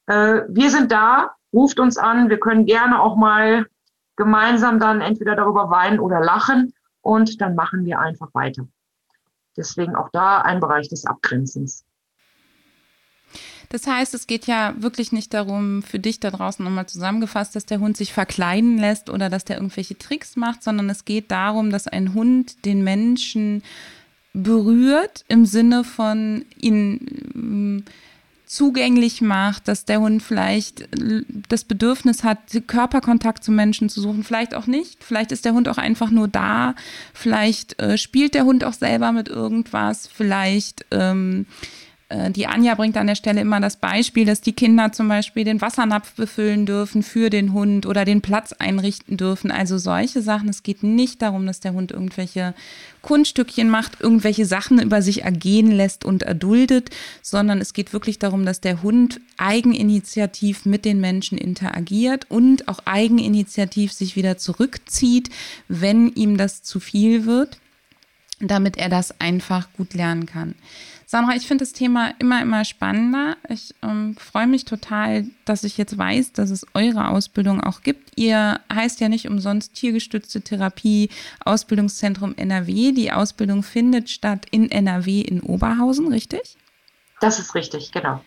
Äh, 0.06 0.42
wir 0.48 0.70
sind 0.70 0.92
da, 0.92 1.34
ruft 1.52 1.80
uns 1.80 1.98
an, 1.98 2.28
wir 2.28 2.38
können 2.38 2.66
gerne 2.66 3.00
auch 3.00 3.16
mal 3.16 3.66
gemeinsam 4.16 4.78
dann 4.78 5.00
entweder 5.00 5.36
darüber 5.36 5.70
weinen 5.70 6.00
oder 6.00 6.20
lachen 6.20 6.74
und 7.00 7.40
dann 7.40 7.54
machen 7.54 7.84
wir 7.84 7.98
einfach 7.98 8.32
weiter. 8.34 8.66
Deswegen 9.56 9.96
auch 9.96 10.08
da 10.12 10.40
ein 10.40 10.60
Bereich 10.60 10.88
des 10.88 11.06
Abgrenzens. 11.06 11.84
Das 13.72 13.86
heißt, 13.86 14.12
es 14.12 14.26
geht 14.26 14.46
ja 14.46 14.74
wirklich 14.76 15.12
nicht 15.12 15.32
darum, 15.32 15.82
für 15.82 15.98
dich 15.98 16.20
da 16.20 16.30
draußen 16.30 16.62
nochmal 16.62 16.86
zusammengefasst, 16.86 17.56
dass 17.56 17.64
der 17.64 17.80
Hund 17.80 17.96
sich 17.96 18.12
verkleiden 18.12 18.76
lässt 18.76 19.08
oder 19.08 19.30
dass 19.30 19.46
der 19.46 19.56
irgendwelche 19.56 19.96
Tricks 19.96 20.36
macht, 20.36 20.62
sondern 20.62 20.90
es 20.90 21.06
geht 21.06 21.30
darum, 21.30 21.70
dass 21.70 21.88
ein 21.88 22.12
Hund 22.12 22.66
den 22.66 22.84
Menschen 22.84 23.62
berührt 24.34 25.24
im 25.28 25.46
Sinne 25.46 25.84
von 25.84 26.44
ihn 26.60 27.86
zugänglich 28.44 29.22
macht, 29.22 29.68
dass 29.68 29.86
der 29.86 30.00
Hund 30.00 30.22
vielleicht 30.22 30.86
das 31.48 31.64
Bedürfnis 31.64 32.24
hat, 32.24 32.40
Körperkontakt 32.66 33.42
zu 33.42 33.52
Menschen 33.52 33.88
zu 33.88 34.02
suchen, 34.02 34.22
vielleicht 34.22 34.54
auch 34.54 34.66
nicht. 34.66 35.02
Vielleicht 35.02 35.32
ist 35.32 35.46
der 35.46 35.54
Hund 35.54 35.66
auch 35.70 35.78
einfach 35.78 36.10
nur 36.10 36.28
da. 36.28 36.74
Vielleicht 37.14 37.80
äh, 37.80 37.96
spielt 37.96 38.34
der 38.34 38.44
Hund 38.44 38.64
auch 38.64 38.74
selber 38.74 39.12
mit 39.12 39.28
irgendwas. 39.28 40.06
Vielleicht 40.06 40.84
ähm, 40.90 41.46
äh, 41.46 41.81
die 42.30 42.46
Anja 42.46 42.74
bringt 42.74 42.96
an 42.96 43.06
der 43.06 43.14
Stelle 43.14 43.40
immer 43.40 43.60
das 43.60 43.76
Beispiel, 43.76 44.24
dass 44.24 44.40
die 44.40 44.52
Kinder 44.52 44.92
zum 44.92 45.08
Beispiel 45.08 45.44
den 45.44 45.60
Wassernapf 45.60 46.12
befüllen 46.12 46.66
dürfen 46.66 47.02
für 47.02 47.30
den 47.30 47.52
Hund 47.52 47.86
oder 47.86 48.04
den 48.04 48.20
Platz 48.20 48.52
einrichten 48.52 49.16
dürfen. 49.16 49.50
Also 49.50 49.78
solche 49.78 50.20
Sachen. 50.20 50.48
Es 50.48 50.62
geht 50.62 50.82
nicht 50.82 51.22
darum, 51.22 51.46
dass 51.46 51.60
der 51.60 51.72
Hund 51.72 51.90
irgendwelche 51.90 52.54
Kunststückchen 53.00 53.68
macht, 53.68 54.00
irgendwelche 54.00 54.46
Sachen 54.46 54.80
über 54.80 55.02
sich 55.02 55.22
ergehen 55.22 55.70
lässt 55.70 56.04
und 56.04 56.22
erduldet, 56.22 56.90
sondern 57.22 57.60
es 57.60 57.72
geht 57.72 57.92
wirklich 57.92 58.18
darum, 58.18 58.44
dass 58.44 58.60
der 58.60 58.82
Hund 58.82 59.20
eigeninitiativ 59.36 60.66
mit 60.66 60.84
den 60.84 61.00
Menschen 61.00 61.38
interagiert 61.38 62.26
und 62.28 62.68
auch 62.68 62.80
eigeninitiativ 62.84 63.92
sich 63.92 64.16
wieder 64.16 64.38
zurückzieht, 64.38 65.30
wenn 65.68 66.08
ihm 66.12 66.36
das 66.36 66.62
zu 66.62 66.78
viel 66.78 67.26
wird, 67.26 67.58
damit 68.40 68.76
er 68.76 68.88
das 68.88 69.20
einfach 69.20 69.68
gut 69.76 69.94
lernen 69.94 70.26
kann. 70.26 70.54
Sandra, 71.12 71.36
ich 71.36 71.46
finde 71.46 71.60
das 71.60 71.74
Thema 71.74 72.14
immer, 72.20 72.40
immer 72.40 72.64
spannender. 72.64 73.36
Ich 73.50 73.74
ähm, 73.82 74.16
freue 74.18 74.46
mich 74.46 74.64
total, 74.64 75.26
dass 75.44 75.62
ich 75.62 75.76
jetzt 75.76 75.98
weiß, 75.98 76.32
dass 76.32 76.48
es 76.48 76.66
eure 76.72 77.08
Ausbildung 77.08 77.60
auch 77.60 77.82
gibt. 77.82 78.18
Ihr 78.18 78.60
heißt 78.72 78.98
ja 78.98 79.10
nicht 79.10 79.28
umsonst 79.28 79.74
tiergestützte 79.74 80.40
Therapie 80.40 81.10
Ausbildungszentrum 81.44 82.34
NRW. 82.38 82.92
Die 82.92 83.12
Ausbildung 83.12 83.62
findet 83.62 84.08
statt 84.08 84.46
in 84.52 84.70
NRW 84.70 85.20
in 85.20 85.42
Oberhausen, 85.42 86.08
richtig? 86.08 86.56
Das 87.20 87.38
ist 87.38 87.54
richtig, 87.54 87.92
genau 87.92 88.22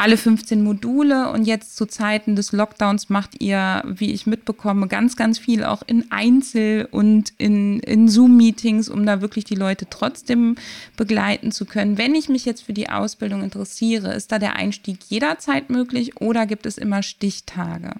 alle 0.00 0.16
15 0.16 0.64
Module 0.64 1.30
und 1.30 1.44
jetzt 1.44 1.76
zu 1.76 1.84
Zeiten 1.84 2.34
des 2.34 2.52
Lockdowns 2.52 3.10
macht 3.10 3.42
ihr, 3.42 3.82
wie 3.84 4.12
ich 4.12 4.26
mitbekomme, 4.26 4.88
ganz, 4.88 5.14
ganz 5.14 5.38
viel 5.38 5.62
auch 5.62 5.82
in 5.86 6.10
Einzel- 6.10 6.88
und 6.90 7.34
in, 7.36 7.80
in 7.80 8.08
Zoom-Meetings, 8.08 8.88
um 8.88 9.04
da 9.04 9.20
wirklich 9.20 9.44
die 9.44 9.56
Leute 9.56 9.86
trotzdem 9.90 10.56
begleiten 10.96 11.52
zu 11.52 11.66
können. 11.66 11.98
Wenn 11.98 12.14
ich 12.14 12.30
mich 12.30 12.46
jetzt 12.46 12.62
für 12.62 12.72
die 12.72 12.88
Ausbildung 12.88 13.42
interessiere, 13.42 14.14
ist 14.14 14.32
da 14.32 14.38
der 14.38 14.56
Einstieg 14.56 15.04
jederzeit 15.04 15.68
möglich 15.68 16.18
oder 16.18 16.46
gibt 16.46 16.64
es 16.64 16.78
immer 16.78 17.02
Stichtage? 17.02 17.92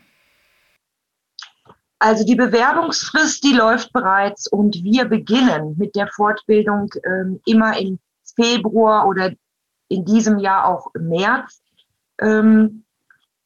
Also 1.98 2.24
die 2.24 2.34
Bewerbungsfrist, 2.34 3.44
die 3.44 3.53
läuft 3.53 3.92
bereits 3.92 4.46
und 4.46 4.74
wir 4.82 5.05
beginnen 5.05 5.74
mit 5.76 5.94
der 5.94 6.09
Fortbildung 6.09 6.88
ähm, 7.05 7.40
immer 7.44 7.78
im 7.78 7.98
Februar 8.34 9.07
oder 9.07 9.34
in 9.88 10.07
diesem 10.07 10.38
Jahr 10.38 10.64
auch 10.64 10.94
im 10.94 11.09
März 11.09 11.60
ähm, 12.21 12.85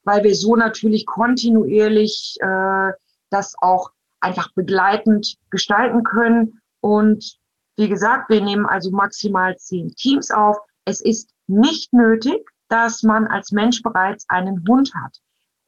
weil 0.05 0.23
wir 0.23 0.35
so 0.35 0.57
natürlich 0.57 1.07
kontinuierlich 1.07 2.37
äh, 2.41 2.93
das 3.31 3.55
auch 3.61 3.91
einfach 4.21 4.53
begleitend 4.53 5.37
gestalten 5.51 6.05
können. 6.05 6.61
Und 6.81 7.39
wie 7.77 7.89
gesagt, 7.89 8.31
wir 8.31 8.41
nehmen 8.41 8.67
also 8.67 8.91
maximal 8.91 9.57
zehn 9.57 9.89
Teams 9.95 10.31
auf. 10.31 10.59
Es 10.85 11.01
ist 11.01 11.31
nicht 11.47 11.93
nötig, 11.93 12.47
dass 12.69 13.03
man 13.03 13.27
als 13.27 13.53
Mensch 13.53 13.83
bereits 13.83 14.29
einen 14.29 14.65
Hund 14.69 14.93
hat. 14.95 15.19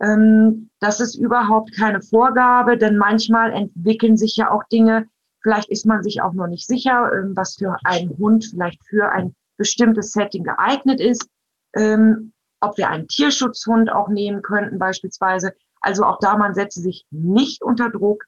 Ähm, 0.01 0.71
das 0.81 1.01
ist 1.01 1.15
überhaupt 1.15 1.75
keine 1.75 2.03
Vorgabe, 2.03 2.77
denn 2.77 2.97
manchmal 2.97 3.53
entwickeln 3.53 4.17
sich 4.17 4.37
ja 4.37 4.51
auch 4.51 4.65
Dinge. 4.65 5.09
Vielleicht 5.43 5.71
ist 5.71 5.87
man 5.87 6.03
sich 6.03 6.21
auch 6.23 6.33
noch 6.33 6.49
nicht 6.49 6.67
sicher, 6.67 7.11
ähm, 7.13 7.33
was 7.35 7.57
für 7.57 7.77
einen 7.85 8.17
Hund 8.19 8.47
vielleicht 8.51 8.85
für 8.87 9.11
ein 9.11 9.35
bestimmtes 9.57 10.13
Setting 10.13 10.45
geeignet 10.45 11.01
ist. 11.01 11.29
Ähm, 11.75 12.33
ob 12.61 12.77
wir 12.79 12.89
einen 12.89 13.09
Tierschutzhund 13.09 13.91
auch 13.91 14.09
nehmen 14.09 14.43
könnten 14.43 14.79
beispielsweise. 14.79 15.53
Also 15.81 16.05
auch 16.05 16.19
da, 16.21 16.37
man 16.37 16.55
setze 16.55 16.81
sich 16.81 17.07
nicht 17.11 17.63
unter 17.63 17.91
Druck, 17.91 18.25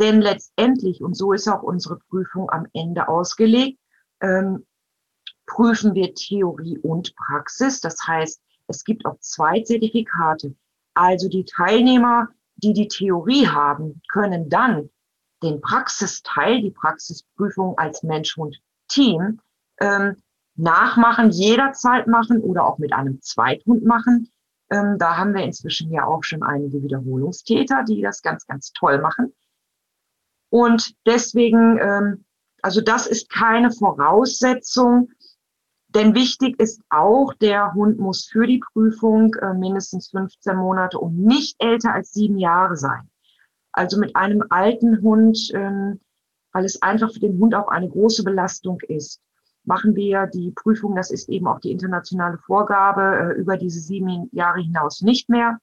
denn 0.00 0.20
letztendlich, 0.20 1.02
und 1.02 1.14
so 1.14 1.32
ist 1.32 1.48
auch 1.48 1.62
unsere 1.62 1.98
Prüfung 2.08 2.50
am 2.50 2.66
Ende 2.72 3.08
ausgelegt, 3.08 3.78
ähm, 4.20 4.66
prüfen 5.46 5.94
wir 5.94 6.14
Theorie 6.14 6.78
und 6.78 7.14
Praxis. 7.16 7.80
Das 7.80 7.96
heißt, 8.06 8.40
es 8.68 8.84
gibt 8.84 9.04
auch 9.04 9.18
zwei 9.20 9.60
Zertifikate. 9.60 10.54
Also 10.94 11.28
die 11.28 11.44
Teilnehmer, 11.44 12.28
die 12.56 12.72
die 12.72 12.88
Theorie 12.88 13.46
haben, 13.46 14.00
können 14.10 14.48
dann 14.48 14.90
den 15.42 15.60
Praxisteil, 15.60 16.62
die 16.62 16.70
Praxisprüfung 16.70 17.76
als 17.76 18.02
Mensch-Hund-Team, 18.02 19.40
ähm, 19.80 20.16
nachmachen, 20.62 21.30
jederzeit 21.30 22.06
machen 22.06 22.40
oder 22.40 22.64
auch 22.64 22.78
mit 22.78 22.92
einem 22.92 23.20
Zweithund 23.20 23.84
machen. 23.84 24.30
Ähm, 24.70 24.96
da 24.98 25.16
haben 25.16 25.34
wir 25.34 25.42
inzwischen 25.42 25.90
ja 25.90 26.06
auch 26.06 26.22
schon 26.22 26.42
einige 26.42 26.82
Wiederholungstäter, 26.82 27.82
die 27.82 28.00
das 28.00 28.22
ganz, 28.22 28.46
ganz 28.46 28.72
toll 28.72 29.00
machen. 29.00 29.34
Und 30.50 30.94
deswegen, 31.04 31.78
ähm, 31.78 32.24
also 32.62 32.80
das 32.80 33.06
ist 33.08 33.28
keine 33.28 33.72
Voraussetzung, 33.72 35.10
denn 35.88 36.14
wichtig 36.14 36.58
ist 36.60 36.80
auch, 36.90 37.34
der 37.34 37.74
Hund 37.74 37.98
muss 37.98 38.24
für 38.24 38.46
die 38.46 38.62
Prüfung 38.72 39.34
äh, 39.34 39.52
mindestens 39.54 40.10
15 40.10 40.56
Monate 40.56 40.98
und 40.98 41.18
nicht 41.18 41.56
älter 41.58 41.92
als 41.92 42.12
sieben 42.12 42.38
Jahre 42.38 42.76
sein. 42.76 43.10
Also 43.72 43.98
mit 43.98 44.14
einem 44.14 44.44
alten 44.48 45.02
Hund, 45.02 45.50
ähm, 45.54 46.00
weil 46.52 46.64
es 46.64 46.80
einfach 46.82 47.12
für 47.12 47.20
den 47.20 47.38
Hund 47.40 47.54
auch 47.54 47.68
eine 47.68 47.88
große 47.88 48.22
Belastung 48.22 48.78
ist 48.86 49.20
machen 49.64 49.94
wir 49.94 50.26
die 50.26 50.50
Prüfung, 50.50 50.96
das 50.96 51.10
ist 51.10 51.28
eben 51.28 51.46
auch 51.46 51.60
die 51.60 51.70
internationale 51.70 52.38
Vorgabe, 52.38 53.34
äh, 53.36 53.40
über 53.40 53.56
diese 53.56 53.80
sieben 53.80 54.28
Jahre 54.32 54.60
hinaus 54.60 55.02
nicht 55.02 55.28
mehr. 55.28 55.58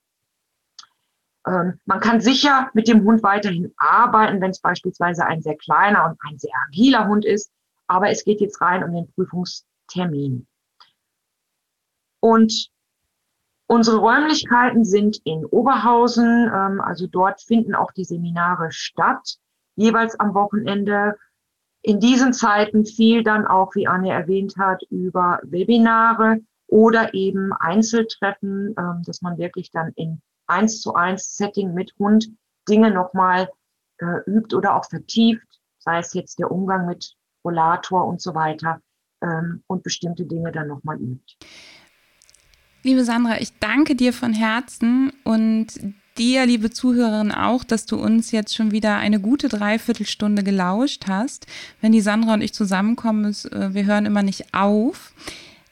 Ähm, 1.46 1.80
man 1.86 2.00
kann 2.00 2.22
sicher 2.22 2.70
mit 2.74 2.88
dem 2.88 3.04
Hund 3.04 3.24
weiterhin 3.24 3.74
arbeiten, 3.78 4.42
wenn 4.42 4.52
es 4.52 4.60
beispielsweise 4.60 5.26
ein 5.26 5.42
sehr 5.42 5.58
kleiner 5.58 6.06
und 6.06 6.18
ein 6.28 6.38
sehr 6.38 6.54
agiler 6.68 7.08
Hund 7.08 7.26
ist, 7.26 7.52
aber 7.88 8.10
es 8.10 8.24
geht 8.24 8.42
jetzt 8.42 8.62
rein 8.62 8.84
um 8.84 8.94
den 8.94 9.12
Prüfungstermin. 9.14 10.48
Und 12.22 12.70
unsere 13.68 13.98
Räumlichkeiten 13.98 14.84
sind 14.84 15.22
in 15.24 15.46
Oberhausen, 15.46 16.52
ähm, 16.54 16.82
also 16.82 17.08
dort 17.08 17.42
finden 17.42 17.76
auch 17.76 17.92
die 17.92 18.06
Seminare 18.06 18.72
statt, 18.72 19.38
jeweils 19.76 20.20
am 20.20 20.34
Wochenende 20.34 21.16
in 21.90 22.00
diesen 22.00 22.34
Zeiten 22.34 22.86
viel 22.86 23.24
dann 23.24 23.48
auch, 23.48 23.74
wie 23.74 23.88
Anne 23.88 24.12
erwähnt 24.12 24.54
hat, 24.58 24.84
über 24.92 25.40
Webinare 25.42 26.38
oder 26.68 27.16
eben 27.16 27.52
Einzeltreffen, 27.52 28.76
ähm, 28.78 29.02
dass 29.06 29.24
man 29.24 29.40
wirklich 29.40 29.72
dann 29.72 29.92
in 29.96 30.22
eins 30.46 30.82
zu 30.82 30.94
eins 30.94 31.36
Setting 31.36 31.74
mit 31.74 31.92
Hund 31.98 32.30
Dinge 32.70 32.92
nochmal 32.92 33.50
äh, 33.98 34.20
übt 34.28 34.56
oder 34.56 34.76
auch 34.76 34.86
vertieft, 34.86 35.48
sei 35.80 35.98
es 35.98 36.14
jetzt 36.14 36.38
der 36.38 36.52
Umgang 36.52 36.86
mit 36.86 37.16
Rollator 37.44 38.06
und 38.06 38.22
so 38.22 38.36
weiter 38.36 38.82
ähm, 39.24 39.64
und 39.66 39.82
bestimmte 39.82 40.26
Dinge 40.26 40.52
dann 40.52 40.68
nochmal 40.68 41.02
übt. 41.02 41.38
Liebe 42.84 43.04
Sandra, 43.04 43.42
ich 43.42 43.58
danke 43.58 43.96
dir 43.96 44.14
von 44.14 44.34
Herzen 44.34 45.12
und 45.24 45.74
dir, 46.20 46.46
liebe 46.46 46.70
Zuhörerin, 46.70 47.32
auch, 47.32 47.64
dass 47.64 47.86
du 47.86 47.96
uns 47.96 48.32
jetzt 48.32 48.56
schon 48.56 48.72
wieder 48.72 48.98
eine 48.98 49.20
gute 49.20 49.50
Dreiviertelstunde 49.50 50.44
gelauscht 50.44 51.06
hast. 51.08 51.48
Wenn 51.82 51.94
die 51.94 52.02
Sandra 52.02 52.34
und 52.34 52.42
ich 52.42 52.54
zusammenkommen, 52.54 53.26
ist, 53.26 53.46
äh, 53.46 53.74
wir 53.74 53.86
hören 53.86 54.06
immer 54.06 54.22
nicht 54.22 54.54
auf. 54.54 55.14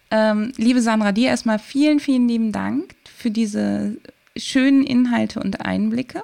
Ähm, 0.09 0.53
liebe 0.57 0.81
Sandra, 0.81 1.11
dir 1.11 1.29
erstmal 1.29 1.59
vielen, 1.59 1.99
vielen 1.99 2.27
lieben 2.27 2.51
Dank 2.51 2.95
für 3.17 3.29
diese 3.29 3.97
schönen 4.37 4.83
Inhalte 4.83 5.39
und 5.39 5.61
Einblicke. 5.65 6.23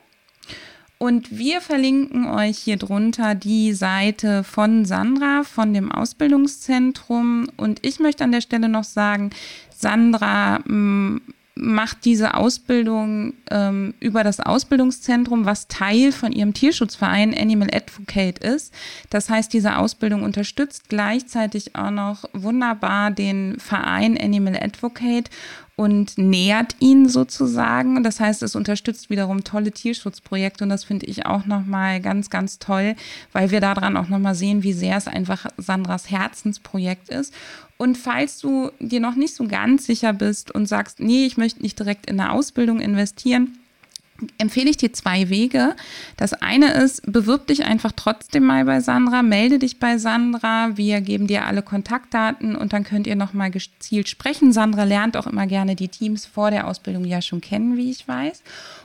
Und 0.98 1.38
wir 1.38 1.60
verlinken 1.60 2.28
euch 2.28 2.58
hier 2.58 2.78
drunter 2.78 3.36
die 3.36 3.74
Seite 3.74 4.46
von 4.46 4.86
Sandra 4.86 5.44
von 5.44 5.74
dem 5.74 5.92
Ausbildungszentrum. 5.92 7.50
Und 7.58 7.86
ich 7.86 8.00
möchte 8.00 8.24
an 8.24 8.32
der 8.32 8.40
Stelle 8.40 8.70
noch 8.70 8.86
sagen, 8.86 9.32
Sandra 9.76 10.60
mm, 10.60 11.20
macht 11.56 12.06
diese 12.06 12.34
Ausbildung 12.34 13.34
ähm, 13.52 13.94
über 14.00 14.24
das 14.24 14.40
Ausbildungszentrum, 14.40 15.46
was 15.46 15.68
Teil 15.68 16.12
von 16.12 16.32
ihrem 16.32 16.54
Tierschutzverein 16.54 17.38
Animal 17.38 17.70
Advocate 17.72 18.40
ist. 18.40 18.74
Das 19.12 19.30
heißt, 19.30 19.54
diese 19.54 19.78
Ausbildung 19.78 20.24
unterstützt 20.24 20.90
gleichzeitig 20.90 21.76
auch 21.76 21.92
noch 21.92 22.24
wunderbar 22.34 23.12
den 23.12 23.60
Verein 23.60 24.18
Animal 24.20 24.58
Advocate 24.60 25.30
und 25.76 26.18
nähert 26.18 26.76
ihn 26.80 27.10
sozusagen. 27.10 28.04
Das 28.04 28.20
heißt, 28.20 28.44
es 28.44 28.56
unterstützt 28.56 29.10
wiederum 29.10 29.44
tolle 29.44 29.72
Tierschutzprojekte 29.72 30.64
und 30.64 30.70
das 30.70 30.84
finde 30.84 31.08
ich 31.08 31.26
auch 31.26 31.46
nochmal 31.46 32.00
ganz, 32.00 32.30
ganz 32.30 32.60
toll, 32.60 32.96
weil 33.32 33.50
wir 33.52 33.60
daran 33.60 33.98
auch 33.98 34.08
nochmal 34.08 34.36
sehen, 34.36 34.64
wie 34.64 34.74
sehr 34.74 34.98
es 34.98 35.08
einfach 35.08 35.48
Sandras 35.58 36.12
Herzensprojekt 36.12 37.10
ist. 37.10 37.34
Und 37.78 37.98
falls 37.98 38.40
du 38.40 38.72
dir 38.80 39.00
noch 39.00 39.16
nicht 39.16 39.34
so 39.34 39.48
ganz 39.48 39.86
sicher 39.86 40.14
bist 40.14 40.52
und 40.52 40.68
sagst, 40.68 41.00
nee, 41.00 41.26
ich 41.26 41.38
möchte 41.38 41.62
nicht 41.62 41.80
direkt 41.80 42.06
in 42.06 42.20
eine 42.20 42.32
Ausbildung 42.32 42.80
investieren, 42.80 43.58
empfehle 44.38 44.70
ich 44.70 44.78
dir 44.78 44.94
zwei 44.94 45.30
Wege. 45.30 45.76
Das 46.18 46.34
eine 46.34 46.74
ist, 46.74 47.02
bewirb 47.12 47.48
dich 47.48 47.66
einfach 47.66 47.92
trotzdem 47.96 48.44
mal 48.44 48.66
bei 48.66 48.80
Sandra, 48.80 49.24
melde 49.24 49.60
dich 49.60 49.80
bei 49.80 49.98
Sandra, 49.98 50.78
wir 50.78 51.02
geben 51.02 51.28
dir 51.28 51.46
alle 51.46 51.62
Kontaktdaten 51.62 52.56
und 52.56 52.74
dann 52.74 52.84
könnt 52.84 53.08
ihr 53.08 53.16
nochmal 53.16 53.52
gezielt 53.52 54.10
sprechen. 54.10 54.54
Sandra 54.54 54.84
lernt 54.84 55.18
auch 55.18 55.28
immer 55.28 55.48
gerne 55.48 55.76
die 55.76 55.88
Teams 55.88 56.26
vor 56.26 56.52
der 56.52 56.68
Ausbildung 56.68 57.06
ja 57.06 57.22
schon 57.22 57.42
kennen, 57.42 57.78
wie 57.78 57.92
ich 57.92 58.08
weiß. 58.08 58.44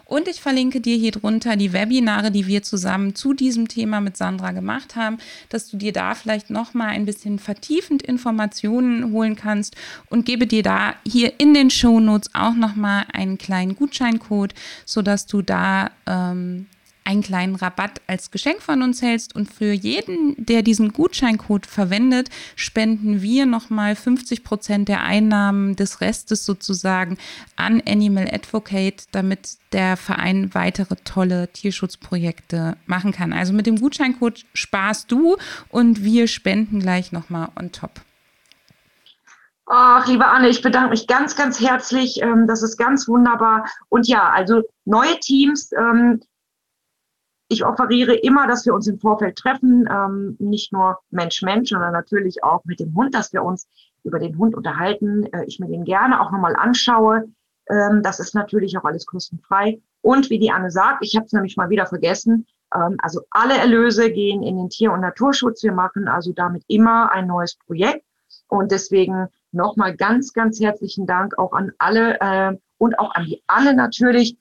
Und 0.08 0.26
ich 0.26 0.40
verlinke 0.40 0.80
dir 0.80 0.96
hier 0.96 1.12
drunter 1.12 1.54
die 1.54 1.74
Webinare, 1.74 2.30
die 2.30 2.46
wir 2.46 2.62
zusammen 2.62 3.14
zu 3.14 3.34
diesem 3.34 3.68
Thema 3.68 4.00
mit 4.00 4.16
Sandra 4.16 4.52
gemacht 4.52 4.96
haben, 4.96 5.18
dass 5.50 5.68
du 5.68 5.76
dir 5.76 5.92
da 5.92 6.14
vielleicht 6.14 6.48
noch 6.48 6.72
mal 6.72 6.88
ein 6.88 7.04
bisschen 7.04 7.38
vertiefend 7.38 8.02
Informationen 8.02 9.12
holen 9.12 9.36
kannst 9.36 9.76
und 10.08 10.24
gebe 10.24 10.46
dir 10.46 10.62
da 10.62 10.94
hier 11.06 11.34
in 11.36 11.52
den 11.52 11.68
Show 11.68 12.00
Notes 12.00 12.30
auch 12.34 12.54
noch 12.54 12.74
mal 12.74 13.04
einen 13.12 13.36
kleinen 13.36 13.76
Gutscheincode, 13.76 14.54
sodass 14.86 15.26
du 15.26 15.42
da 15.42 15.90
ähm, 16.06 16.68
einen 17.08 17.22
kleinen 17.22 17.54
Rabatt 17.54 18.02
als 18.06 18.30
Geschenk 18.30 18.60
von 18.60 18.82
uns 18.82 19.00
hältst. 19.00 19.34
Und 19.34 19.50
für 19.50 19.72
jeden, 19.72 20.34
der 20.36 20.60
diesen 20.60 20.92
Gutscheincode 20.92 21.64
verwendet, 21.64 22.28
spenden 22.54 23.22
wir 23.22 23.46
nochmal 23.46 23.96
50 23.96 24.44
Prozent 24.44 24.88
der 24.90 25.02
Einnahmen 25.02 25.74
des 25.74 26.02
Restes 26.02 26.44
sozusagen 26.44 27.16
an 27.56 27.82
Animal 27.88 28.28
Advocate, 28.30 29.06
damit 29.12 29.56
der 29.72 29.96
Verein 29.96 30.52
weitere 30.52 30.96
tolle 30.96 31.48
Tierschutzprojekte 31.48 32.76
machen 32.84 33.12
kann. 33.12 33.32
Also 33.32 33.54
mit 33.54 33.66
dem 33.66 33.80
Gutscheincode 33.80 34.44
sparst 34.52 35.10
du 35.10 35.38
und 35.70 36.04
wir 36.04 36.28
spenden 36.28 36.80
gleich 36.80 37.10
nochmal 37.10 37.48
on 37.58 37.72
top. 37.72 38.02
Ach, 39.64 40.06
liebe 40.06 40.26
Anne, 40.26 40.48
ich 40.48 40.60
bedanke 40.60 40.90
mich 40.90 41.06
ganz, 41.06 41.36
ganz 41.36 41.58
herzlich. 41.58 42.20
Ähm, 42.20 42.46
das 42.46 42.62
ist 42.62 42.76
ganz 42.76 43.08
wunderbar. 43.08 43.66
Und 43.88 44.06
ja, 44.08 44.28
also 44.30 44.62
neue 44.84 45.18
Teams, 45.20 45.70
ähm, 45.72 46.20
ich 47.48 47.64
offeriere 47.64 48.14
immer, 48.14 48.46
dass 48.46 48.66
wir 48.66 48.74
uns 48.74 48.86
im 48.86 48.98
Vorfeld 48.98 49.36
treffen, 49.36 49.88
ähm, 49.90 50.36
nicht 50.38 50.72
nur 50.72 50.98
Mensch-Mensch, 51.10 51.70
sondern 51.70 51.92
natürlich 51.92 52.44
auch 52.44 52.64
mit 52.64 52.78
dem 52.78 52.94
Hund, 52.94 53.14
dass 53.14 53.32
wir 53.32 53.42
uns 53.42 53.66
über 54.04 54.18
den 54.18 54.36
Hund 54.36 54.54
unterhalten. 54.54 55.24
Äh, 55.32 55.44
ich 55.46 55.58
mir 55.58 55.68
den 55.68 55.84
gerne 55.84 56.20
auch 56.20 56.30
nochmal 56.30 56.56
anschaue. 56.56 57.24
Ähm, 57.68 58.02
das 58.02 58.20
ist 58.20 58.34
natürlich 58.34 58.76
auch 58.76 58.84
alles 58.84 59.06
kostenfrei. 59.06 59.80
Und 60.02 60.30
wie 60.30 60.38
die 60.38 60.50
Anne 60.50 60.70
sagt, 60.70 61.04
ich 61.04 61.16
habe 61.16 61.26
es 61.26 61.32
nämlich 61.32 61.56
mal 61.56 61.70
wieder 61.70 61.86
vergessen, 61.86 62.46
ähm, 62.74 62.96
also 63.02 63.22
alle 63.30 63.56
Erlöse 63.56 64.10
gehen 64.10 64.42
in 64.42 64.56
den 64.56 64.68
Tier- 64.68 64.92
und 64.92 65.00
Naturschutz. 65.00 65.62
Wir 65.62 65.72
machen 65.72 66.06
also 66.06 66.32
damit 66.32 66.64
immer 66.68 67.10
ein 67.12 67.26
neues 67.26 67.56
Projekt. 67.56 68.04
Und 68.48 68.72
deswegen 68.72 69.28
nochmal 69.52 69.96
ganz, 69.96 70.32
ganz 70.32 70.60
herzlichen 70.60 71.06
Dank 71.06 71.38
auch 71.38 71.52
an 71.52 71.72
alle 71.78 72.20
äh, 72.20 72.56
und 72.76 72.98
auch 72.98 73.14
an 73.14 73.24
die 73.24 73.42
Anne 73.46 73.74
natürlich, 73.74 74.36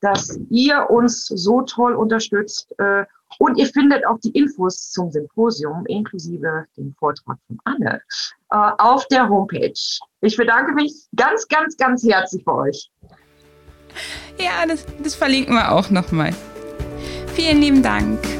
dass 0.00 0.38
ihr 0.50 0.88
uns 0.90 1.26
so 1.26 1.62
toll 1.62 1.94
unterstützt. 1.94 2.74
Äh, 2.78 3.04
und 3.38 3.56
ihr 3.56 3.66
findet 3.66 4.04
auch 4.06 4.18
die 4.20 4.30
Infos 4.30 4.90
zum 4.90 5.10
Symposium 5.10 5.86
inklusive 5.86 6.66
dem 6.76 6.94
Vortrag 6.98 7.38
von 7.46 7.58
Anne 7.64 8.02
äh, 8.50 8.56
auf 8.78 9.06
der 9.06 9.28
Homepage. 9.28 9.72
Ich 10.20 10.36
bedanke 10.36 10.72
mich 10.72 10.92
ganz, 11.14 11.46
ganz, 11.46 11.76
ganz 11.76 12.02
herzlich 12.02 12.44
bei 12.44 12.52
euch. 12.52 12.90
Ja, 14.38 14.66
das, 14.66 14.84
das 15.02 15.14
verlinken 15.14 15.54
wir 15.54 15.72
auch 15.72 15.90
nochmal. 15.90 16.34
Vielen 17.34 17.60
lieben 17.60 17.82
Dank. 17.82 18.39